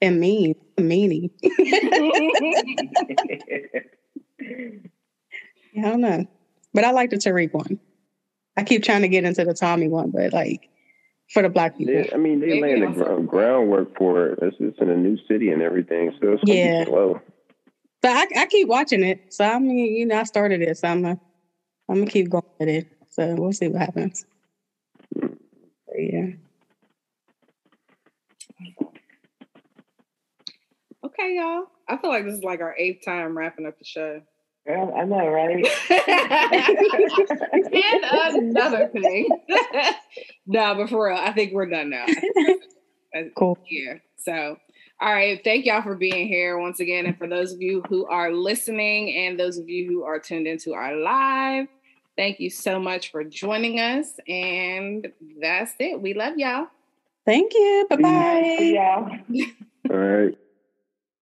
and 0.00 0.20
mean, 0.20 0.54
meanie. 0.78 1.30
I 5.76 5.82
don't 5.82 6.00
know, 6.00 6.24
but 6.72 6.84
I 6.84 6.92
like 6.92 7.10
the 7.10 7.16
Tariq 7.16 7.52
one. 7.52 7.78
I 8.56 8.64
keep 8.64 8.82
trying 8.82 9.02
to 9.02 9.08
get 9.08 9.24
into 9.24 9.44
the 9.44 9.54
Tommy 9.54 9.88
one, 9.88 10.10
but 10.10 10.32
like 10.32 10.68
for 11.32 11.42
the 11.42 11.48
black 11.48 11.76
people. 11.76 11.94
They, 11.94 12.10
I 12.12 12.16
mean, 12.16 12.40
they 12.40 12.60
Maybe 12.60 12.62
laying 12.62 12.80
the 12.80 12.86
ground, 12.88 13.28
groundwork 13.28 13.96
for 13.96 14.26
it. 14.28 14.38
It's, 14.42 14.56
it's 14.60 14.78
in 14.80 14.90
a 14.90 14.96
new 14.96 15.16
city 15.28 15.50
and 15.50 15.62
everything, 15.62 16.12
so 16.20 16.32
it's 16.32 16.44
gonna 16.44 16.58
Yeah. 16.58 16.84
be 16.84 16.90
slow. 16.90 17.20
But 18.02 18.12
I, 18.12 18.42
I 18.42 18.46
keep 18.46 18.68
watching 18.68 19.02
it, 19.04 19.20
so 19.28 19.44
I 19.44 19.58
mean, 19.58 19.94
you 19.94 20.06
know, 20.06 20.18
I 20.18 20.24
started 20.24 20.62
it, 20.62 20.76
so 20.78 20.88
I'm 20.88 21.02
gonna, 21.02 21.18
I'm 21.88 21.96
gonna 21.96 22.10
keep 22.10 22.30
going 22.30 22.42
with 22.58 22.68
it. 22.68 22.86
So 23.10 23.34
we'll 23.34 23.52
see 23.52 23.68
what 23.68 23.80
happens. 23.82 24.24
But 25.14 25.98
yeah. 25.98 26.26
Okay, 31.04 31.36
y'all. 31.36 31.64
I 31.88 31.96
feel 31.96 32.10
like 32.10 32.24
this 32.24 32.34
is 32.34 32.44
like 32.44 32.60
our 32.60 32.76
eighth 32.76 33.04
time 33.04 33.36
wrapping 33.36 33.66
up 33.66 33.78
the 33.78 33.84
show. 33.84 34.20
Girl, 34.66 34.92
I 34.94 35.04
know, 35.04 35.26
right? 35.26 35.66
and 37.72 38.54
another 38.54 38.88
thing. 38.88 39.28
no, 40.46 40.74
but 40.74 40.90
for 40.90 41.08
real, 41.08 41.16
I 41.16 41.32
think 41.32 41.52
we're 41.52 41.66
done 41.66 41.90
now. 41.90 42.06
Uh, 43.12 43.22
Cool. 43.34 43.58
Yeah. 43.68 43.94
So, 44.18 44.56
all 45.00 45.12
right. 45.12 45.40
Thank 45.42 45.66
y'all 45.66 45.82
for 45.82 45.96
being 45.96 46.28
here 46.28 46.56
once 46.60 46.78
again. 46.78 47.06
And 47.06 47.18
for 47.18 47.26
those 47.26 47.52
of 47.52 47.60
you 47.60 47.82
who 47.88 48.06
are 48.06 48.32
listening 48.32 49.16
and 49.16 49.36
those 49.36 49.58
of 49.58 49.68
you 49.68 49.88
who 49.88 50.04
are 50.04 50.20
tuned 50.20 50.46
into 50.46 50.74
our 50.74 50.94
live, 50.94 51.66
thank 52.16 52.38
you 52.38 52.50
so 52.50 52.78
much 52.78 53.10
for 53.10 53.24
joining 53.24 53.80
us. 53.80 54.12
And 54.28 55.08
that's 55.42 55.72
it. 55.80 56.00
We 56.00 56.14
love 56.14 56.34
y'all. 56.36 56.68
Thank 57.26 57.52
you. 57.52 57.86
Bye 57.90 57.96
bye. 57.96 58.54
See 58.56 58.74
y'all. 58.76 59.10
All 59.90 59.96
right. 59.96 60.38